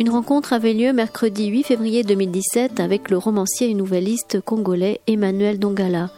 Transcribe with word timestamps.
Une 0.00 0.08
rencontre 0.08 0.54
avait 0.54 0.72
lieu 0.72 0.94
mercredi 0.94 1.48
8 1.48 1.62
février 1.62 2.02
2017 2.04 2.80
avec 2.80 3.10
le 3.10 3.18
romancier 3.18 3.68
et 3.68 3.74
nouvelliste 3.74 4.40
congolais 4.40 5.02
Emmanuel 5.06 5.58
Dongala 5.58 6.08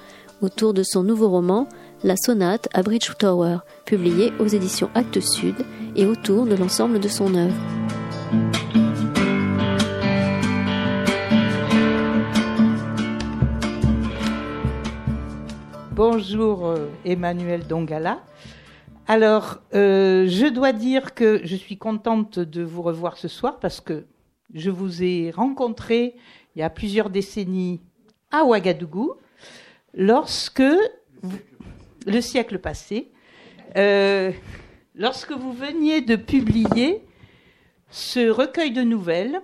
autour 0.40 0.72
de 0.72 0.84
son 0.84 1.02
nouveau 1.02 1.28
roman 1.28 1.66
La 2.04 2.14
sonate 2.16 2.68
à 2.74 2.84
Bridge 2.84 3.10
Tower, 3.18 3.56
publié 3.84 4.32
aux 4.38 4.46
éditions 4.46 4.88
Actes 4.94 5.18
Sud 5.18 5.56
et 5.96 6.06
autour 6.06 6.46
de 6.46 6.54
l'ensemble 6.54 7.00
de 7.00 7.08
son 7.08 7.34
œuvre. 7.34 7.56
Bonjour 15.90 16.68
euh, 16.68 16.86
Emmanuel 17.04 17.66
Dongala. 17.66 18.20
Alors, 19.08 19.60
euh, 19.74 20.26
je 20.28 20.46
dois 20.46 20.72
dire 20.72 21.14
que 21.14 21.40
je 21.44 21.56
suis 21.56 21.76
contente 21.76 22.38
de 22.38 22.62
vous 22.62 22.82
revoir 22.82 23.16
ce 23.18 23.26
soir 23.26 23.58
parce 23.58 23.80
que 23.80 24.06
je 24.54 24.70
vous 24.70 25.02
ai 25.02 25.32
rencontré 25.32 26.14
il 26.54 26.60
y 26.60 26.62
a 26.62 26.70
plusieurs 26.70 27.10
décennies 27.10 27.80
à 28.30 28.44
Ouagadougou, 28.44 29.14
lorsque 29.94 30.62
le 32.06 32.20
siècle 32.20 32.58
passé, 32.58 33.10
euh, 33.76 34.30
lorsque 34.94 35.32
vous 35.32 35.52
veniez 35.52 36.00
de 36.00 36.16
publier 36.16 37.02
ce 37.90 38.30
recueil 38.30 38.70
de 38.70 38.82
nouvelles, 38.82 39.40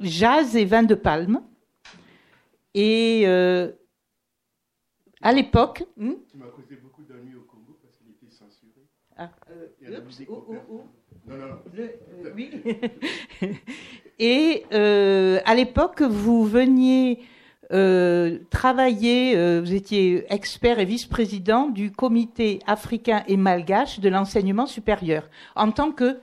Jazz 0.00 0.56
et 0.56 0.64
vin 0.64 0.82
de 0.82 0.94
palme, 0.94 1.42
et 2.74 3.22
euh, 3.26 3.72
à 5.22 5.32
l'époque, 5.32 5.84
hmm? 5.96 6.14
Ah, 9.16 9.30
non, 11.26 11.36
non, 11.36 11.46
non. 11.46 12.32
oui. 12.34 12.50
Et 14.18 14.64
euh, 14.72 15.40
à 15.44 15.54
l'époque, 15.54 16.02
vous 16.02 16.44
veniez 16.44 17.20
euh, 17.72 18.38
travailler, 18.50 19.36
euh, 19.36 19.60
vous 19.60 19.74
étiez 19.74 20.24
expert 20.32 20.78
et 20.78 20.84
vice-président 20.84 21.68
du 21.68 21.90
comité 21.90 22.60
africain 22.66 23.24
et 23.26 23.36
malgache 23.36 24.00
de 24.00 24.08
l'enseignement 24.08 24.66
supérieur 24.66 25.28
en 25.56 25.70
tant 25.70 25.90
que 25.90 26.18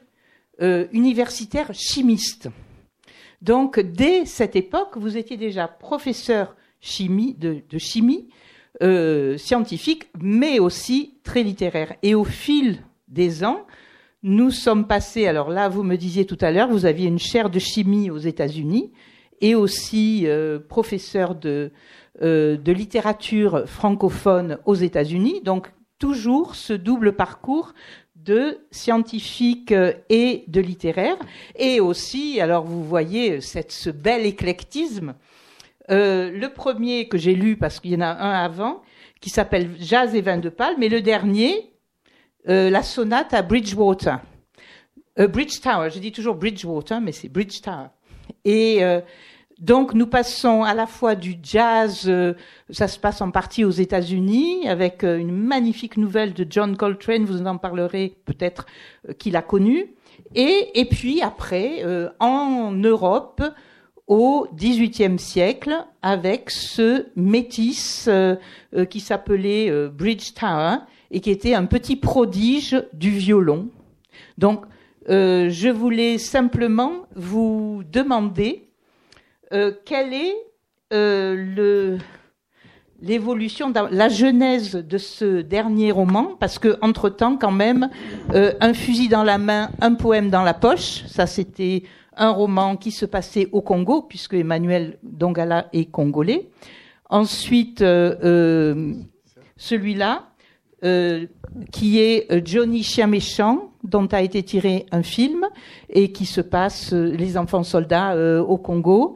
euh, 0.62 0.88
universitaire 0.92 1.72
chimiste. 1.74 2.50
Donc, 3.42 3.80
dès 3.80 4.26
cette 4.26 4.56
époque, 4.56 4.98
vous 4.98 5.18
étiez 5.18 5.36
déjà 5.36 5.68
professeur 5.68 6.56
chimie, 6.80 7.34
de, 7.34 7.62
de 7.70 7.78
chimie 7.78 8.30
scientifique, 9.38 10.10
mais 10.20 10.58
aussi 10.58 11.14
très 11.24 11.44
littéraire. 11.44 11.94
Et 12.02 12.16
au 12.16 12.24
fil 12.24 12.80
des 13.12 13.44
ans, 13.44 13.66
nous 14.24 14.52
sommes 14.52 14.88
passés, 14.88 15.28
alors 15.28 15.50
là, 15.50 15.70
vous 15.70 15.84
me 15.84 15.96
disiez 15.96 16.26
tout 16.26 16.38
à 16.42 16.52
l'heure, 16.52 16.70
vous 16.70 16.86
aviez 16.86 17.08
une 17.08 17.20
chaire 17.20 17.50
de 17.50 17.60
chimie 17.60 18.10
aux 18.10 18.18
États-Unis 18.18 18.92
et 19.40 19.56
aussi 19.56 20.24
euh, 20.26 20.60
professeur 20.60 21.36
de, 21.36 21.72
euh, 22.22 22.58
de 22.58 22.72
littérature 22.72 23.68
francophone 23.68 24.58
aux 24.66 24.76
États-Unis. 24.76 25.42
Donc, 25.44 25.72
toujours 26.00 26.56
ce 26.56 26.74
double 26.74 27.14
parcours 27.14 27.74
de 28.16 28.60
scientifique 28.70 29.74
et 30.10 30.44
de 30.48 30.62
littéraire. 30.62 31.18
Et 31.56 31.80
aussi, 31.80 32.40
alors 32.40 32.64
vous 32.64 32.84
voyez 32.84 33.42
cette, 33.42 33.72
ce 33.72 33.90
bel 33.90 34.26
éclectisme 34.26 35.16
euh, 35.90 36.32
le 36.32 36.50
premier 36.50 37.08
que 37.08 37.18
j'ai 37.18 37.36
lu, 37.36 37.58
parce 37.58 37.80
qu'il 37.80 37.92
y 37.92 37.96
en 37.96 38.02
a 38.02 38.12
un 38.12 38.44
avant, 38.44 38.82
qui 39.20 39.30
s'appelle 39.30 39.70
Jazz 39.80 40.16
et 40.16 40.22
vin 40.22 40.38
de 40.38 40.50
palme, 40.50 40.82
et 40.82 40.90
le 40.90 41.02
dernier, 41.02 41.71
euh, 42.50 42.70
la 42.70 42.84
sonate 42.84 43.34
à 43.34 43.42
Bridgewater. 43.42 44.20
Euh, 45.20 45.28
Bridge 45.28 45.60
Tower, 45.62 45.90
je 45.90 46.00
dis 46.00 46.12
toujours 46.12 46.36
Bridgewater, 46.36 47.02
mais 47.02 47.12
c'est 47.12 47.30
Bridge 47.30 47.62
Tower. 47.62 47.88
Et 48.46 48.84
euh, 48.84 49.02
donc 49.60 49.94
nous 49.94 50.08
passons 50.08 50.64
à 50.64 50.74
la 50.74 50.88
fois 50.88 51.16
du 51.16 51.36
jazz, 51.44 52.04
euh, 52.08 52.34
ça 52.70 52.88
se 52.88 52.98
passe 52.98 53.22
en 53.22 53.32
partie 53.32 53.64
aux 53.64 53.72
États-Unis, 53.72 54.68
avec 54.68 55.04
euh, 55.04 55.18
une 55.18 55.32
magnifique 55.32 55.98
nouvelle 55.98 56.34
de 56.34 56.46
John 56.50 56.78
Coltrane, 56.78 57.26
vous 57.26 57.46
en 57.46 57.58
parlerez 57.58 58.16
peut-être 58.26 58.66
qu'il 59.20 59.36
a 59.36 59.42
connu, 59.42 59.94
et, 60.34 60.80
et 60.80 60.86
puis 60.86 61.22
après, 61.22 61.84
en 62.20 62.72
Europe, 62.72 63.42
au 64.12 64.46
XVIIIe 64.54 65.18
siècle 65.18 65.86
avec 66.02 66.50
ce 66.50 67.06
métis 67.16 68.10
euh, 68.10 68.36
euh, 68.76 68.84
qui 68.84 69.00
s'appelait 69.00 69.70
euh, 69.70 69.88
Bridge 69.88 70.34
Tower 70.34 70.80
et 71.12 71.20
qui 71.20 71.30
était 71.30 71.54
un 71.54 71.66
petit 71.66 71.96
prodige 71.96 72.82
du 72.94 73.12
violon. 73.12 73.70
Donc, 74.38 74.66
je 75.08 75.70
voulais 75.70 76.18
simplement 76.18 77.08
vous 77.16 77.84
demander 77.92 78.70
quelle 79.86 80.14
est 80.14 80.36
le 80.92 81.98
l'évolution, 83.04 83.74
la 83.90 84.10
genèse 84.10 84.76
de 84.76 84.98
ce 85.00 85.42
dernier 85.42 85.92
roman, 85.92 86.36
parce 86.40 86.60
que 86.60 86.78
entre 86.82 87.10
temps, 87.10 87.36
quand 87.36 87.52
même, 87.52 87.90
un 88.32 88.74
fusil 88.74 89.10
dans 89.10 89.24
la 89.24 89.40
main, 89.40 89.72
un 89.82 89.96
poème 89.96 90.30
dans 90.30 90.44
la 90.44 90.54
poche, 90.54 91.04
ça 91.08 91.26
c'était 91.26 91.84
un 92.16 92.30
roman 92.30 92.76
qui 92.76 92.92
se 92.92 93.06
passait 93.06 93.50
au 93.52 93.62
Congo, 93.62 94.02
puisque 94.02 94.34
Emmanuel 94.34 94.98
Dongala 95.04 95.68
est 95.74 95.86
congolais. 95.86 96.50
Ensuite, 97.10 97.82
euh, 97.82 98.16
euh, 98.24 98.94
celui-là, 99.58 100.31
euh, 100.84 101.26
qui 101.72 102.00
est 102.00 102.46
Johnny 102.46 102.84
Chien 102.84 103.08
Méchant, 103.08 103.72
dont 103.84 104.08
a 104.08 104.22
été 104.22 104.44
tiré 104.44 104.86
un 104.92 105.04
film, 105.04 105.46
et 105.90 106.12
qui 106.12 106.26
se 106.26 106.42
passe 106.42 106.94
Les 106.94 107.38
enfants 107.38 107.64
soldats 107.64 108.16
au 108.42 108.58
Congo. 108.58 109.16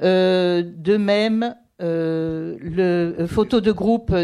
de 0.00 0.96
même, 0.96 1.54
le 1.80 3.26
photo 3.26 3.60
de 3.60 3.72
groupe 3.72 4.14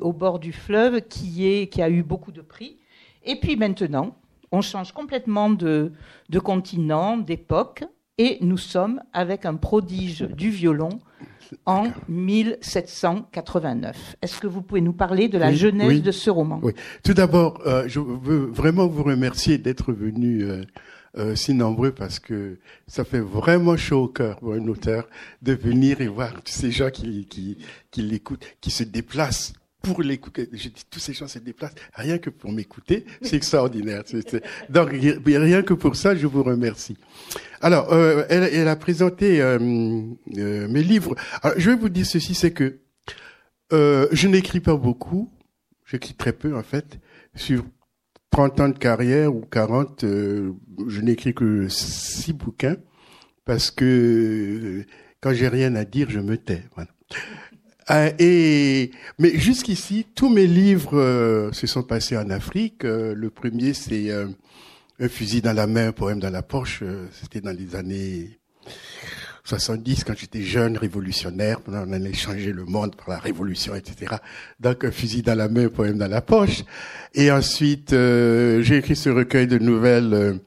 au 0.00 0.12
bord 0.12 0.38
du 0.38 0.52
fleuve, 0.52 1.00
qui, 1.02 1.46
est, 1.46 1.66
qui 1.68 1.82
a 1.82 1.90
eu 1.90 2.02
beaucoup 2.02 2.32
de 2.32 2.40
prix. 2.40 2.78
Et 3.24 3.36
puis 3.36 3.56
maintenant, 3.56 4.16
on 4.52 4.60
change 4.60 4.92
complètement 4.92 5.50
de, 5.50 5.92
de 6.28 6.38
continent, 6.38 7.16
d'époque, 7.16 7.84
et 8.18 8.38
nous 8.40 8.58
sommes 8.58 9.00
avec 9.12 9.46
un 9.46 9.56
prodige 9.56 10.22
du 10.22 10.50
violon 10.50 10.90
en 11.66 11.88
1789. 12.08 14.16
Est-ce 14.22 14.40
que 14.40 14.46
vous 14.46 14.62
pouvez 14.62 14.80
nous 14.80 14.92
parler 14.92 15.28
de 15.28 15.38
la 15.38 15.48
oui, 15.48 15.56
genèse 15.56 15.88
oui. 15.88 16.00
de 16.00 16.10
ce 16.10 16.30
roman? 16.30 16.60
Oui. 16.62 16.72
Tout 17.02 17.14
d'abord, 17.14 17.60
euh, 17.66 17.84
je 17.86 18.00
veux 18.00 18.46
vraiment 18.46 18.86
vous 18.86 19.02
remercier 19.02 19.58
d'être 19.58 19.92
venu 19.92 20.44
euh, 20.44 20.62
euh, 21.18 21.34
si 21.34 21.54
nombreux 21.54 21.92
parce 21.92 22.18
que 22.18 22.58
ça 22.86 23.04
fait 23.04 23.20
vraiment 23.20 23.76
chaud 23.76 24.04
au 24.04 24.08
cœur 24.08 24.38
pour 24.38 24.54
un 24.54 24.66
auteur 24.68 25.08
de 25.42 25.52
venir 25.52 26.00
et 26.00 26.08
voir 26.08 26.42
tous 26.42 26.52
ces 26.52 26.70
gens 26.70 26.90
qui, 26.90 27.26
qui, 27.26 27.58
qui 27.90 28.02
l'écoutent, 28.02 28.44
qui 28.60 28.70
se 28.70 28.84
déplacent 28.84 29.52
pour 29.82 30.02
l'écouter. 30.02 30.48
Je 30.52 30.68
dis, 30.68 30.84
tous 30.90 31.00
ces 31.00 31.12
gens 31.12 31.28
se 31.28 31.38
déplacent 31.38 31.74
rien 31.94 32.18
que 32.18 32.30
pour 32.30 32.52
m'écouter. 32.52 33.04
C'est 33.22 33.36
extraordinaire. 33.36 34.04
Donc, 34.68 34.90
rien 34.92 35.62
que 35.62 35.74
pour 35.74 35.96
ça, 35.96 36.14
je 36.14 36.26
vous 36.26 36.42
remercie. 36.42 36.96
Alors, 37.60 37.92
euh, 37.92 38.24
elle, 38.28 38.44
elle, 38.44 38.68
a 38.68 38.76
présenté 38.76 39.40
euh, 39.40 39.58
euh, 40.38 40.68
mes 40.68 40.82
livres. 40.82 41.14
Alors, 41.42 41.58
je 41.58 41.70
vais 41.70 41.76
vous 41.76 41.88
dire 41.88 42.06
ceci, 42.06 42.34
c'est 42.34 42.52
que 42.52 42.80
euh, 43.72 44.06
je 44.12 44.28
n'écris 44.28 44.60
pas 44.60 44.76
beaucoup. 44.76 45.30
J'écris 45.84 46.14
très 46.14 46.32
peu, 46.32 46.56
en 46.56 46.62
fait. 46.62 46.98
Sur 47.34 47.64
30 48.30 48.60
ans 48.60 48.68
de 48.68 48.78
carrière 48.78 49.34
ou 49.34 49.42
40, 49.42 50.04
euh, 50.04 50.52
je 50.88 51.00
n'écris 51.00 51.34
que 51.34 51.68
six 51.68 52.32
bouquins 52.32 52.76
parce 53.44 53.70
que 53.70 54.84
quand 55.20 55.32
j'ai 55.32 55.48
rien 55.48 55.74
à 55.76 55.84
dire, 55.84 56.10
je 56.10 56.20
me 56.20 56.36
tais. 56.36 56.62
Voilà. 56.74 56.90
Euh, 57.90 58.10
et 58.18 58.90
mais 59.18 59.36
jusqu'ici, 59.38 60.06
tous 60.14 60.28
mes 60.28 60.46
livres 60.46 60.96
euh, 60.98 61.52
se 61.52 61.66
sont 61.66 61.82
passés 61.82 62.16
en 62.16 62.30
Afrique. 62.30 62.84
Euh, 62.84 63.14
le 63.14 63.30
premier, 63.30 63.74
c'est 63.74 64.10
euh, 64.10 64.28
un 65.00 65.08
fusil 65.08 65.42
dans 65.42 65.52
la 65.52 65.66
main, 65.66 65.88
un 65.88 65.92
poème 65.92 66.20
dans 66.20 66.30
la 66.30 66.42
poche. 66.42 66.82
C'était 67.12 67.40
dans 67.40 67.56
les 67.56 67.74
années 67.74 68.38
70, 69.44 70.04
quand 70.04 70.14
j'étais 70.16 70.42
jeune, 70.42 70.76
révolutionnaire. 70.76 71.60
On 71.66 71.92
allait 71.92 72.12
changer 72.12 72.52
le 72.52 72.64
monde 72.64 72.94
par 72.96 73.10
la 73.10 73.18
révolution, 73.18 73.74
etc. 73.74 74.16
Donc, 74.60 74.84
un 74.84 74.90
fusil 74.90 75.22
dans 75.22 75.36
la 75.36 75.48
main, 75.48 75.66
un 75.66 75.68
poème 75.68 75.98
dans 75.98 76.10
la 76.10 76.20
poche. 76.20 76.62
Et 77.14 77.30
ensuite, 77.30 77.90
j'ai 77.90 78.76
écrit 78.76 78.96
ce 78.96 79.10
recueil 79.10 79.46
de 79.46 79.58
nouvelles. 79.58 80.40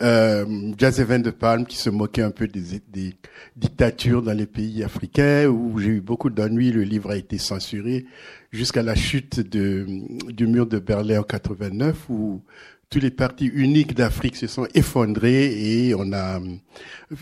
Euh, 0.00 0.72
Jazz 0.78 1.00
et 1.00 1.04
Vin 1.04 1.18
de 1.18 1.30
Palme 1.30 1.66
qui 1.66 1.76
se 1.76 1.90
moquait 1.90 2.22
un 2.22 2.30
peu 2.30 2.46
des, 2.46 2.80
des, 2.88 3.14
dictatures 3.56 4.22
dans 4.22 4.32
les 4.32 4.46
pays 4.46 4.82
africains 4.82 5.46
où 5.46 5.78
j'ai 5.78 5.88
eu 5.88 6.00
beaucoup 6.00 6.30
d'ennuis. 6.30 6.72
Le 6.72 6.82
livre 6.82 7.10
a 7.10 7.16
été 7.16 7.38
censuré 7.38 8.06
jusqu'à 8.50 8.82
la 8.82 8.94
chute 8.94 9.40
de, 9.40 9.86
du 10.32 10.46
mur 10.46 10.66
de 10.66 10.78
Berlin 10.78 11.20
en 11.20 11.22
89 11.22 12.08
où 12.08 12.42
tous 12.92 13.00
les 13.00 13.10
partis 13.10 13.46
uniques 13.46 13.94
d'Afrique 13.94 14.36
se 14.36 14.46
sont 14.46 14.66
effondrés 14.74 15.86
et 15.86 15.94
on 15.94 16.12
a 16.12 16.40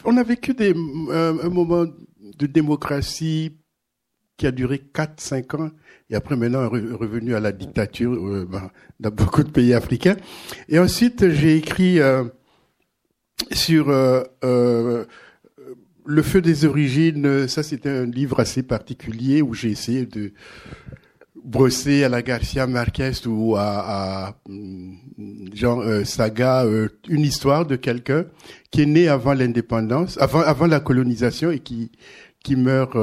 on 0.05 0.17
a 0.17 0.23
vécu 0.25 0.53
des, 0.53 0.75
un, 0.75 1.39
un 1.39 1.49
moment 1.49 1.87
de 1.87 2.47
démocratie 2.47 3.57
qui 4.37 4.49
a 4.49 4.51
duré 4.51 4.83
4-5 4.93 5.57
ans 5.57 5.71
et 6.11 6.17
après 6.17 6.35
maintenant 6.35 6.69
revenu 6.69 7.37
à 7.37 7.41
la 7.41 7.53
dictature 7.53 8.13
euh, 8.13 8.49
ben, 8.51 8.71
dans 8.99 9.11
beaucoup 9.11 9.45
de 9.45 9.51
pays 9.51 9.73
africains. 9.73 10.17
Et 10.69 10.79
ensuite, 10.79 11.31
j'ai 11.31 11.57
écrit 11.57 12.01
euh, 12.01 12.25
sur 13.53 13.91
euh, 13.91 14.25
euh, 14.43 15.05
le 16.05 16.23
feu 16.23 16.41
des 16.41 16.65
origines. 16.65 17.47
Ça, 17.47 17.63
c'était 17.63 17.91
un 17.91 18.07
livre 18.07 18.41
assez 18.41 18.65
particulier 18.65 19.41
où 19.41 19.55
j'ai 19.55 19.71
essayé 19.71 20.05
de 20.05 20.33
brosser 21.45 22.05
à 22.05 22.09
la 22.09 22.23
Garcia 22.23 22.67
Marquez 22.67 23.13
ou 23.27 23.57
à, 23.57 24.29
à 24.29 24.35
Jean 25.55 25.81
euh, 25.81 26.05
Saga 26.05 26.65
une 27.09 27.23
histoire 27.23 27.67
de 27.67 27.77
quelqu'un 27.77 28.27
qui 28.71 28.83
est 28.83 28.87
né 28.87 29.09
avant 29.09 29.35
l'indépendance, 29.35 30.19
avant 30.21 30.41
avant 30.41 30.67
la 30.67 30.81
colonisation 30.81 31.51
et 31.51 31.61
qui 31.61 31.91
qui 32.43 32.57
meurt 32.57 32.97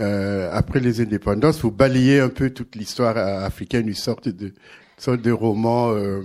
euh, 0.00 0.48
après 0.52 0.80
les 0.80 1.00
indépendances, 1.00 1.58
faut 1.58 1.70
balayer 1.70 2.20
un 2.20 2.30
peu 2.30 2.50
toute 2.50 2.76
l'histoire 2.76 3.16
africaine, 3.16 3.88
une 3.88 3.94
sorte 3.94 4.28
de 4.28 4.54
sorte 4.96 5.20
de 5.20 5.30
roman 5.30 5.92
euh, 5.92 6.22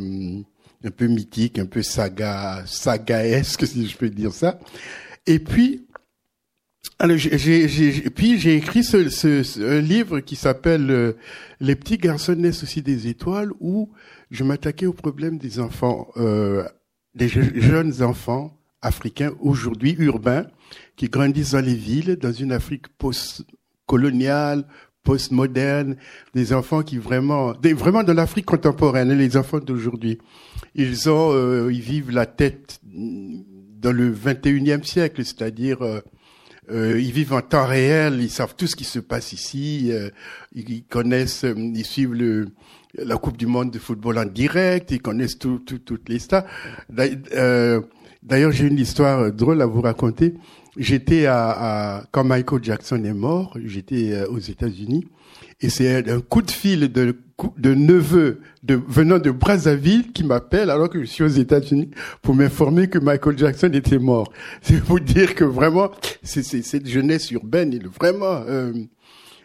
un 0.84 0.92
peu 0.92 1.08
mythique, 1.08 1.60
un 1.60 1.66
peu 1.66 1.82
saga 1.82 2.64
sagaesque 2.66 3.68
si 3.68 3.88
je 3.88 3.98
peux 3.98 4.10
dire 4.10 4.32
ça. 4.32 4.60
Et 5.26 5.40
puis 5.40 5.86
alors 7.00 7.18
j'ai 7.18 8.10
puis 8.10 8.40
j'ai 8.40 8.56
écrit 8.56 8.84
ce, 8.84 9.10
ce, 9.10 9.62
un 9.62 9.82
livre 9.82 10.20
qui 10.20 10.36
s'appelle 10.36 10.90
euh, 10.90 11.14
Les 11.60 11.76
petits 11.76 11.98
garçons 11.98 12.36
naissent 12.36 12.64
aussi 12.64 12.82
des 12.82 13.08
étoiles 13.08 13.52
où 13.60 13.92
je 14.32 14.44
m'attaquais 14.44 14.88
au 14.88 14.94
problème 14.94 15.38
des 15.38 15.60
enfants 15.60 16.08
euh, 16.18 16.64
des 17.14 17.28
jeunes 17.30 18.02
enfants 18.02 18.58
africains 18.82 19.34
aujourd'hui 19.40 19.96
urbains 20.00 20.48
qui 20.96 21.08
grandissent 21.08 21.52
dans 21.52 21.66
les 21.66 21.76
villes, 21.76 22.16
dans 22.16 22.32
une 22.32 22.52
Afrique 22.52 22.88
post-coloniale, 22.98 24.66
post-moderne, 25.04 25.98
des 26.34 26.54
enfants 26.54 26.84
qui 26.84 26.98
vraiment, 26.98 27.54
vraiment 27.76 28.04
de 28.04 28.12
l'Afrique 28.12 28.46
contemporaine, 28.46 29.12
les 29.14 29.38
enfants 29.38 29.60
d'aujourd'hui. 29.60 30.20
Ils 30.76 31.10
ont, 31.10 31.32
euh, 31.34 31.72
ils 31.72 31.82
vivent 31.82 32.12
la 32.12 32.26
tête 32.26 32.80
dans 32.84 33.92
le 33.92 34.14
21e 34.14 34.84
siècle, 34.84 35.24
c'est-à-dire 35.24 35.82
euh, 36.70 36.94
euh, 36.94 37.00
ils 37.00 37.12
vivent 37.12 37.34
en 37.34 37.42
temps 37.42 37.66
réel, 37.66 38.20
ils 38.22 38.30
savent 38.30 38.56
tout 38.56 38.68
ce 38.68 38.76
qui 38.76 38.84
se 38.84 39.00
passe 39.00 39.34
ici, 39.34 39.90
euh, 39.92 40.10
ils, 40.54 40.84
connaissent, 40.84 41.46
ils 41.46 41.86
suivent 41.86 42.14
le, 42.14 42.50
la 42.96 43.18
Coupe 43.18 43.38
du 43.38 43.48
Monde 43.48 43.72
de 43.72 43.80
football 43.80 44.18
en 44.18 44.26
direct, 44.26 44.92
ils 44.92 45.02
connaissent 45.02 45.38
tout, 45.38 45.60
tout, 45.60 45.80
toutes 45.80 46.10
les 46.10 46.20
stars. 46.20 46.46
D'ailleurs, 46.90 48.52
j'ai 48.52 48.68
une 48.68 48.80
histoire 48.80 49.32
drôle 49.32 49.62
à 49.62 49.66
vous 49.66 49.82
raconter. 49.82 50.34
J'étais 50.78 51.26
à, 51.26 51.50
à, 51.98 52.04
quand 52.12 52.24
Michael 52.24 52.64
Jackson 52.64 53.04
est 53.04 53.14
mort, 53.14 53.58
j'étais 53.64 54.12
euh, 54.12 54.28
aux 54.28 54.38
États-Unis 54.38 55.08
et 55.60 55.70
c'est 55.70 56.08
un 56.10 56.20
coup 56.22 56.44
de 56.44 56.52
fil 56.52 56.92
de, 56.92 57.18
de 57.58 57.74
neveu 57.76 58.42
de, 58.64 58.80
venant 58.88 59.20
de 59.20 59.30
Brazzaville 59.30 60.12
qui 60.12 60.24
m'appelle 60.24 60.72
alors 60.72 60.90
que 60.90 61.00
je 61.00 61.06
suis 61.06 61.24
aux 61.24 61.28
États-Unis 61.28 61.92
pour 62.22 62.34
m'informer 62.34 62.90
que 62.90 62.98
Michael 62.98 63.38
Jackson 63.38 63.70
était 63.74 64.00
mort. 64.00 64.32
C'est 64.62 64.84
pour 64.84 65.00
dire 65.00 65.36
que 65.36 65.44
vraiment, 65.44 65.92
c'est 66.24 66.44
cette 66.44 66.88
jeunesse 66.88 67.30
urbaine, 67.32 67.74
il 67.74 67.86
est 67.86 67.88
vraiment 67.88 68.44
euh, 68.48 68.74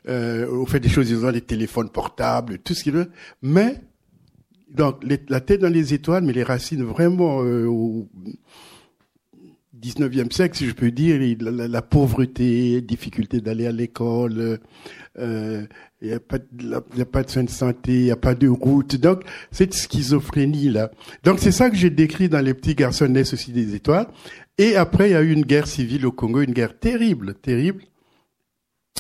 euh, 0.09 0.49
on 0.51 0.67
fait 0.67 0.81
des 0.81 0.89
choses, 0.89 1.11
ils 1.11 1.25
ont 1.25 1.31
des 1.31 1.43
téléphones 1.43 1.91
portables, 1.91 2.59
tout 2.59 2.75
ce 2.75 2.83
qu'ils 2.83 2.93
veulent, 2.93 3.13
mais 3.41 3.77
donc 4.71 5.03
la 5.29 5.41
tête 5.41 5.61
dans 5.61 5.73
les 5.73 5.93
étoiles, 5.93 6.25
mais 6.25 6.33
les 6.33 6.43
racines 6.43 6.83
vraiment 6.83 7.43
euh, 7.45 7.69
19e 9.83 10.33
siècle, 10.33 10.57
si 10.57 10.67
je 10.67 10.75
peux 10.75 10.91
dire, 10.91 11.19
la, 11.41 11.67
la 11.69 11.83
pauvreté, 11.83 12.81
difficulté 12.81 13.41
d'aller 13.41 13.67
à 13.67 13.73
l'école, 13.73 14.61
euh, 15.19 15.67
il 16.01 16.09
n'y 16.09 16.15
a, 16.15 16.21
pas 16.21 16.39
de, 16.39 17.23
de 17.23 17.29
soins 17.29 17.45
de 17.45 17.51
santé, 17.51 17.93
il 17.93 18.05
n'y 18.05 18.11
a 18.11 18.17
pas 18.17 18.35
de 18.35 18.49
route. 18.49 18.97
Donc, 18.97 19.23
cette 19.51 19.75
schizophrénie-là. 19.75 20.91
Donc, 21.25 21.39
c'est 21.39 21.53
ça 21.53 21.71
que 21.71 21.77
j'ai 21.77 21.91
décrit 21.91 22.29
dans 22.29 22.41
Les 22.41 22.55
petits 22.55 22.75
garçons 22.75 23.07
naissent 23.09 23.35
aussi 23.35 23.53
des 23.53 23.75
étoiles. 23.75 24.07
Et 24.59 24.77
après, 24.77 25.11
il 25.11 25.13
y 25.13 25.17
a 25.17 25.23
eu 25.23 25.33
une 25.33 25.45
guerre 25.45 25.67
civile 25.67 26.07
au 26.07 26.13
Congo, 26.13 26.41
une 26.41 26.53
guerre 26.53 26.79
terrible, 26.79 27.35
terrible. 27.35 27.83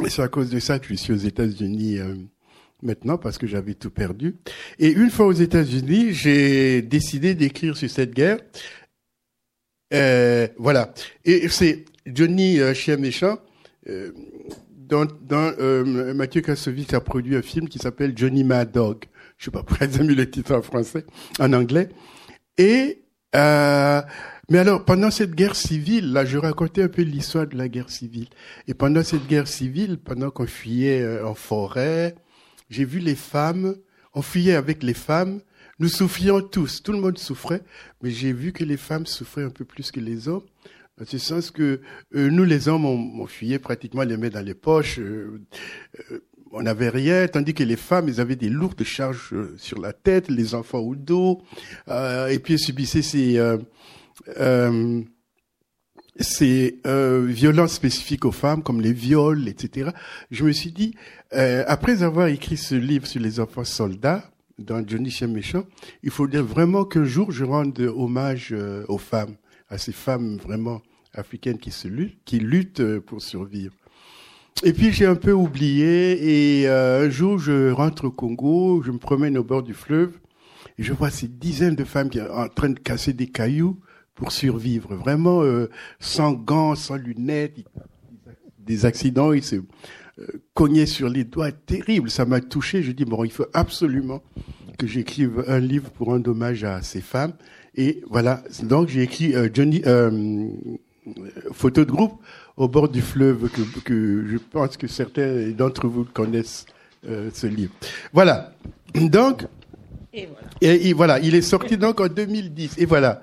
Et 0.05 0.11
c'est 0.11 0.23
à 0.23 0.28
cause 0.28 0.50
de 0.50 0.58
ça 0.58 0.78
que 0.78 0.87
je 0.87 0.94
suis 0.94 1.12
aux 1.12 1.17
États-Unis 1.17 1.99
euh, 1.99 2.14
maintenant, 2.82 3.19
parce 3.19 3.38
que 3.38 3.46
j'avais 3.46 3.75
tout 3.75 3.90
perdu. 3.90 4.37
Et 4.78 4.90
une 4.90 5.11
fois 5.11 5.26
aux 5.26 5.32
États-Unis, 5.32 6.12
j'ai 6.12 6.82
décidé 6.82 7.35
d'écrire 7.35 7.76
sur 7.76 7.90
cette 7.90 8.14
guerre. 8.14 8.38
Euh, 9.92 10.48
voilà. 10.58 10.92
Et 11.24 11.48
c'est 11.48 11.84
Johnny 12.06 12.60
euh, 12.60 12.74
Chien 12.74 12.96
Méchant. 12.96 13.38
Euh, 13.88 14.12
dans, 14.76 15.06
dans 15.06 15.52
euh, 15.58 16.12
Mathieu 16.14 16.40
Kassovitz 16.42 16.92
a 16.94 17.00
produit 17.00 17.36
un 17.36 17.42
film 17.42 17.68
qui 17.68 17.78
s'appelle 17.78 18.12
Johnny 18.16 18.44
Mad 18.44 18.72
Dog. 18.72 19.04
Je 19.38 19.46
sais 19.46 19.50
pas 19.50 19.62
pourquoi 19.62 19.86
ils 19.86 20.02
mis 20.06 20.14
le 20.14 20.30
titre 20.30 20.54
en 20.54 20.62
français, 20.62 21.04
en 21.40 21.52
anglais. 21.52 21.88
Et 22.58 23.02
euh, 23.34 24.02
mais 24.50 24.58
alors 24.58 24.84
pendant 24.84 25.10
cette 25.10 25.34
guerre 25.34 25.56
civile, 25.56 26.12
là, 26.12 26.24
je 26.24 26.36
racontais 26.36 26.82
un 26.82 26.88
peu 26.88 27.02
l'histoire 27.02 27.46
de 27.46 27.56
la 27.56 27.68
guerre 27.68 27.88
civile. 27.88 28.28
Et 28.68 28.74
pendant 28.74 29.02
cette 29.02 29.26
guerre 29.26 29.48
civile, 29.48 29.98
pendant 29.98 30.30
qu'on 30.30 30.46
fuyait 30.46 31.00
euh, 31.00 31.26
en 31.26 31.34
forêt, 31.34 32.14
j'ai 32.68 32.84
vu 32.84 32.98
les 32.98 33.14
femmes, 33.14 33.76
on 34.14 34.22
fuyait 34.22 34.54
avec 34.54 34.82
les 34.82 34.94
femmes 34.94 35.40
nous 35.78 35.88
souffrions 35.88 36.40
tous, 36.40 36.82
tout 36.82 36.92
le 36.92 37.00
monde 37.00 37.19
souffrait, 37.19 37.62
mais 38.02 38.10
j'ai 38.10 38.32
vu 38.32 38.52
que 38.52 38.64
les 38.64 38.76
femmes 38.76 39.06
souffraient 39.06 39.44
un 39.44 39.50
peu 39.50 39.64
plus 39.64 39.90
que 39.90 40.00
les 40.00 40.28
hommes. 40.28 40.44
Dans 40.98 41.06
ce 41.06 41.19
sens 41.19 41.50
que 41.50 41.80
euh, 42.14 42.30
nous, 42.30 42.44
les 42.44 42.69
hommes, 42.69 42.84
on, 42.84 43.26
fuyait 43.26 43.58
pratiquement 43.58 44.02
les 44.02 44.16
mains 44.19 44.28
dans 44.28 44.44
les 44.44 44.54
poches, 44.54 44.98
euh, 44.98 45.40
euh, 46.10 46.20
on 46.52 46.62
n'avait 46.62 46.90
rien, 46.90 47.26
tandis 47.28 47.54
que 47.54 47.64
les 47.64 47.76
femmes, 47.76 48.08
elles 48.08 48.20
avaient 48.20 48.36
des 48.36 48.50
lourdes 48.50 48.84
charges 48.84 49.34
sur 49.56 49.80
la 49.80 49.94
tête, 49.94 50.28
les 50.28 50.54
enfants 50.54 50.80
au 50.80 50.94
dos, 50.94 51.40
et 51.88 52.38
puis 52.38 52.52
elles 52.52 52.60
subissaient 52.60 53.00
ces, 53.00 53.40
ces 56.20 56.78
violences 56.84 57.72
spécifiques 57.72 58.26
aux 58.26 58.32
femmes, 58.32 58.62
comme 58.62 58.82
les 58.82 58.92
viols, 58.92 59.48
etc. 59.48 59.92
Je 60.30 60.44
me 60.44 60.52
suis 60.52 60.72
dit, 60.72 60.94
après 61.30 62.02
avoir 62.02 62.26
écrit 62.26 62.58
ce 62.58 62.75
livre 62.75 63.06
sur 63.06 63.22
les 63.22 63.40
enfants 63.40 63.64
soldats, 63.64 64.30
dans 64.58 64.87
Johnny 64.87 65.14
Méchant, 65.28 65.64
il 66.02 66.10
dire 66.28 66.44
vraiment 66.44 66.84
qu'un 66.84 67.04
jour 67.04 67.31
je 67.31 67.44
rende 67.44 67.78
hommage 67.81 68.49
euh, 68.52 68.85
aux 68.88 68.99
femmes, 68.99 69.37
à 69.68 69.78
ces 69.78 69.92
femmes 69.92 70.37
vraiment 70.37 70.82
africaines 71.14 71.59
qui 71.59 71.71
se 71.71 71.88
luttent, 71.88 72.18
qui 72.25 72.38
luttent 72.38 72.80
euh, 72.80 73.00
pour 73.00 73.23
survivre. 73.23 73.75
Et 74.64 74.73
puis 74.73 74.92
j'ai 74.92 75.06
un 75.06 75.14
peu 75.14 75.32
oublié 75.32 76.61
et 76.61 76.68
euh, 76.68 77.06
un 77.06 77.11
jour 77.11 77.38
je 77.38 77.71
rentre 77.71 78.06
au 78.06 78.11
Congo, 78.11 78.82
je 78.82 78.90
me 78.90 78.99
promène 78.99 79.37
au 79.38 79.44
bord 79.44 79.62
du 79.62 79.75
fleuve 79.75 80.18
et 80.78 80.82
je 80.82 80.92
vois 80.92 81.11
ces 81.11 81.28
dizaines 81.28 81.76
de 81.76 81.85
femmes 81.85 82.11
qui 82.11 82.18
sont 82.18 82.30
en 82.30 82.49
train 82.49 82.71
de 82.71 82.78
casser 82.78 83.12
des 83.12 83.28
cailloux 83.28 83.80
pour 84.14 84.30
survivre, 84.30 84.94
vraiment 84.94 85.42
sans 85.99 86.32
gants, 86.32 86.75
sans 86.75 86.97
lunettes, 86.97 87.64
des 88.59 88.85
accidents, 88.85 89.32
ils 89.32 89.42
cogné 90.54 90.87
sur 90.87 91.09
les 91.09 91.25
doigts, 91.25 91.52
terrible. 91.52 92.11
Ça 92.11 92.25
m'a 92.25 92.40
touché. 92.40 92.83
Je 92.83 92.92
dis 92.92 93.04
bon, 93.04 93.25
il 93.25 93.33
faut 93.33 93.47
absolument 93.54 94.23
que 94.78 94.87
j'écrive 94.87 95.45
un 95.49 95.61
livre 95.61 95.90
pour 95.90 96.09
rendre 96.09 96.31
hommage 96.31 96.64
à 96.64 96.83
ces 96.83 97.00
femmes. 97.00 97.33
Et 97.75 98.02
voilà. 98.11 98.42
Donc 98.62 98.88
j'ai 98.88 99.02
écrit 99.02 99.35
euh, 99.35 99.49
Johnny 99.52 99.83
euh, 99.87 100.49
photo 101.52 101.85
de 101.85 101.90
groupe 101.90 102.21
au 102.57 102.69
bord 102.69 102.88
du 102.88 103.00
fleuve 103.00 103.49
que, 103.49 103.62
que 103.81 104.26
je 104.28 104.37
pense 104.37 104.76
que 104.76 104.87
certains 104.87 105.50
d'entre 105.50 105.88
vous 105.88 106.04
connaissent 106.04 106.66
euh, 107.09 107.31
ce 107.33 107.47
livre. 107.47 107.73
Voilà. 108.12 108.52
Donc 108.95 109.47
et 110.12 110.26
voilà. 110.26 110.49
et 110.61 110.92
voilà, 110.92 111.19
il 111.21 111.35
est 111.35 111.42
sorti 111.42 111.78
donc 111.78 112.00
en 112.00 112.09
2010. 112.09 112.75
Et 112.78 112.85
voilà. 112.85 113.23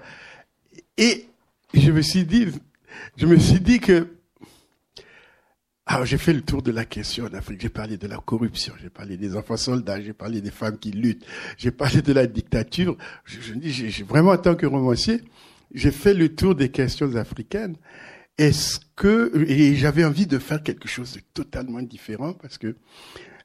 Et 0.97 1.27
je 1.73 1.91
me 1.91 2.01
suis 2.01 2.25
dit, 2.25 2.47
je 3.15 3.27
me 3.27 3.37
suis 3.37 3.59
dit 3.59 3.79
que 3.79 4.07
alors 5.91 6.05
j'ai 6.05 6.19
fait 6.19 6.33
le 6.33 6.41
tour 6.41 6.61
de 6.61 6.71
la 6.71 6.85
question 6.85 7.25
en 7.25 7.33
Afrique. 7.33 7.61
J'ai 7.61 7.69
parlé 7.69 7.97
de 7.97 8.05
la 8.05 8.17
corruption, 8.17 8.75
j'ai 8.79 8.91
parlé 8.91 9.17
des 9.17 9.35
enfants 9.35 9.57
soldats, 9.57 9.99
j'ai 9.99 10.13
parlé 10.13 10.39
des 10.39 10.51
femmes 10.51 10.77
qui 10.77 10.91
luttent, 10.91 11.25
j'ai 11.57 11.71
parlé 11.71 12.03
de 12.03 12.13
la 12.13 12.27
dictature. 12.27 12.95
Je, 13.25 13.41
je 13.41 13.55
dis, 13.55 13.71
j'ai 13.71 14.03
vraiment 14.03 14.31
en 14.31 14.37
tant 14.37 14.53
que 14.53 14.67
romancier, 14.67 15.21
j'ai 15.73 15.89
fait 15.89 16.13
le 16.13 16.35
tour 16.35 16.53
des 16.53 16.69
questions 16.69 17.15
africaines. 17.15 17.75
Est-ce 18.37 18.79
que 18.95 19.31
et 19.47 19.75
j'avais 19.75 20.05
envie 20.05 20.27
de 20.27 20.37
faire 20.37 20.61
quelque 20.61 20.87
chose 20.87 21.13
de 21.13 21.21
totalement 21.33 21.81
différent 21.81 22.33
parce 22.33 22.59
que 22.59 22.75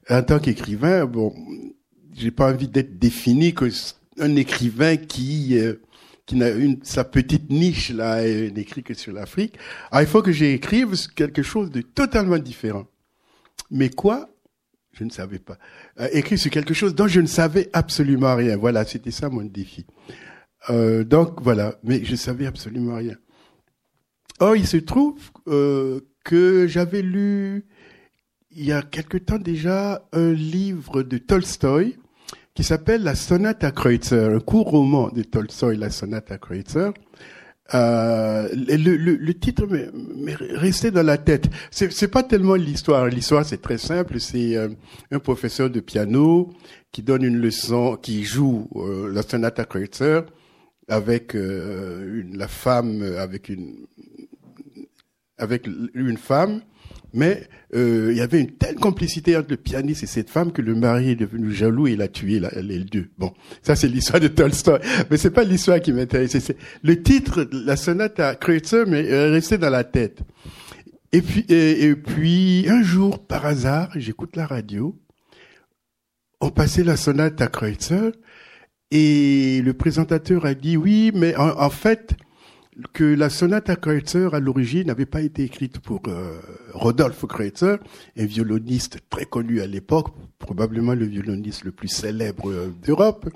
en 0.07 0.21
tant 0.21 0.37
qu'écrivain, 0.37 1.07
bon, 1.07 1.33
j'ai 2.13 2.29
pas 2.29 2.51
envie 2.51 2.67
d'être 2.67 2.99
défini 2.99 3.55
comme 3.55 3.71
un 4.19 4.35
écrivain 4.35 4.97
qui 4.97 5.57
euh, 5.57 5.81
qui 6.25 6.35
n'a 6.35 6.49
une 6.49 6.83
sa 6.83 7.03
petite 7.03 7.49
niche 7.49 7.91
là 7.91 8.25
et 8.25 8.51
n'écrit 8.51 8.83
que 8.83 8.93
sur 8.93 9.13
l'Afrique. 9.13 9.57
Alors 9.91 10.01
il 10.01 10.07
faut 10.07 10.21
que 10.21 10.31
j'écrive 10.31 10.95
quelque 11.15 11.43
chose 11.43 11.71
de 11.71 11.81
totalement 11.81 12.37
différent. 12.37 12.87
Mais 13.71 13.89
quoi? 13.89 14.29
Je 14.93 15.03
ne 15.03 15.09
savais 15.09 15.39
pas. 15.39 15.57
Euh, 15.99 16.07
écrire 16.13 16.39
sur 16.39 16.51
quelque 16.51 16.73
chose 16.73 16.95
dont 16.95 17.07
je 17.07 17.19
ne 17.19 17.27
savais 17.27 17.69
absolument 17.73 18.35
rien. 18.35 18.55
Voilà, 18.55 18.85
c'était 18.85 19.11
ça 19.11 19.29
mon 19.29 19.43
défi. 19.43 19.85
Euh, 20.69 21.03
donc 21.03 21.41
voilà, 21.41 21.75
mais 21.83 22.03
je 22.03 22.15
savais 22.15 22.45
absolument 22.45 22.95
rien. 22.95 23.15
Or 24.39 24.55
il 24.55 24.65
se 24.65 24.77
trouve 24.77 25.19
euh, 25.47 25.99
que 26.23 26.65
j'avais 26.67 27.01
lu 27.01 27.65
il 28.51 28.65
y 28.65 28.71
a 28.71 28.81
quelque 28.81 29.17
temps 29.17 29.37
déjà 29.37 30.07
un 30.13 30.31
livre 30.31 31.03
de 31.03 31.17
Tolstoï 31.17 31.97
qui 32.55 32.63
s'appelle 32.63 33.03
La 33.03 33.15
Sonate 33.15 33.63
à 33.65 33.71
Kreutzer, 33.71 34.33
un 34.33 34.39
court 34.39 34.69
roman 34.69 35.09
de 35.09 35.21
Tolstoï, 35.23 35.77
La 35.77 35.89
Sonate 35.89 36.31
à 36.31 36.37
Kreutzer. 36.37 36.91
Euh, 37.73 38.47
le, 38.53 38.95
le, 38.95 39.15
le, 39.15 39.33
titre 39.33 39.65
m'est 39.65 40.35
resté 40.35 40.91
dans 40.91 41.03
la 41.03 41.17
tête. 41.17 41.49
C'est 41.71 42.07
pas 42.07 42.23
tellement 42.23 42.55
l'histoire. 42.55 43.07
L'histoire 43.07 43.43
c'est 43.43 43.61
très 43.61 43.77
simple. 43.77 44.19
C'est 44.19 44.55
euh, 44.55 44.69
un 45.11 45.19
professeur 45.19 45.69
de 45.69 45.79
piano 45.79 46.53
qui 46.91 47.01
donne 47.01 47.23
une 47.23 47.37
leçon, 47.37 47.97
qui 48.01 48.23
joue 48.23 48.69
euh, 48.75 49.11
la 49.11 49.23
sonate 49.23 49.59
à 49.59 49.65
Kreutzer 49.65 50.21
avec 50.87 51.35
euh, 51.35 52.21
une, 52.21 52.37
la 52.37 52.47
femme, 52.47 53.01
avec 53.17 53.49
une 53.49 53.87
avec 55.37 55.67
une 55.67 56.17
femme 56.17 56.61
mais 57.15 57.47
euh, 57.73 58.09
il 58.11 58.17
y 58.17 58.21
avait 58.21 58.41
une 58.41 58.51
telle 58.51 58.75
complicité 58.75 59.35
entre 59.37 59.49
le 59.49 59.57
pianiste 59.57 60.03
et 60.03 60.07
cette 60.07 60.29
femme 60.29 60.51
que 60.51 60.61
le 60.61 60.75
mari 60.75 61.11
est 61.11 61.15
devenu 61.15 61.51
jaloux 61.51 61.87
et 61.87 61.93
il 61.93 62.01
a 62.01 62.09
tué 62.09 62.41
les 62.61 62.79
deux. 62.79 63.07
Bon, 63.17 63.33
ça 63.63 63.75
c'est 63.75 63.87
l'histoire 63.87 64.19
de 64.19 64.27
Tolstoy, 64.27 64.79
mais 65.09 65.17
c'est 65.17 65.31
pas 65.31 65.45
l'histoire 65.45 65.79
qui 65.79 65.93
m'intéressait. 65.93 66.55
Le 66.83 67.01
titre, 67.01 67.47
la 67.51 67.77
sonate 67.77 68.19
à 68.19 68.35
Kreutzer, 68.35 68.85
m'est 68.85 69.29
resté 69.29 69.57
dans 69.57 69.69
la 69.69 69.85
tête. 69.85 70.19
Et 71.13 71.21
puis, 71.21 71.45
et, 71.47 71.95
puis 71.95 72.65
un 72.67 72.83
jour, 72.83 73.25
par 73.25 73.45
hasard, 73.45 73.89
j'écoute 73.95 74.35
la 74.35 74.45
radio. 74.45 74.99
On 76.41 76.49
passait 76.49 76.83
la 76.83 76.97
sonate 76.97 77.41
à 77.41 77.47
Kreutzer 77.47 78.11
et 78.91 79.61
le 79.63 79.73
présentateur 79.73 80.45
a 80.45 80.53
dit 80.53 80.75
oui, 80.75 81.11
mais 81.15 81.33
en 81.37 81.69
fait, 81.69 82.15
que 82.93 83.03
la 83.03 83.29
sonate 83.29 83.69
à 83.69 83.75
Kreutzer, 83.75 84.33
à 84.33 84.39
l'origine, 84.39 84.87
n'avait 84.87 85.05
pas 85.05 85.21
été 85.21 85.43
écrite 85.43 85.79
pour 85.79 86.01
euh, 86.07 86.39
Rodolphe 86.73 87.25
Kreutzer, 87.25 87.77
un 88.17 88.25
violoniste 88.25 88.99
très 89.09 89.25
connu 89.25 89.61
à 89.61 89.67
l'époque, 89.67 90.07
probablement 90.39 90.93
le 90.93 91.05
violoniste 91.05 91.63
le 91.63 91.71
plus 91.71 91.87
célèbre 91.87 92.49
euh, 92.49 92.73
d'Europe, 92.85 93.29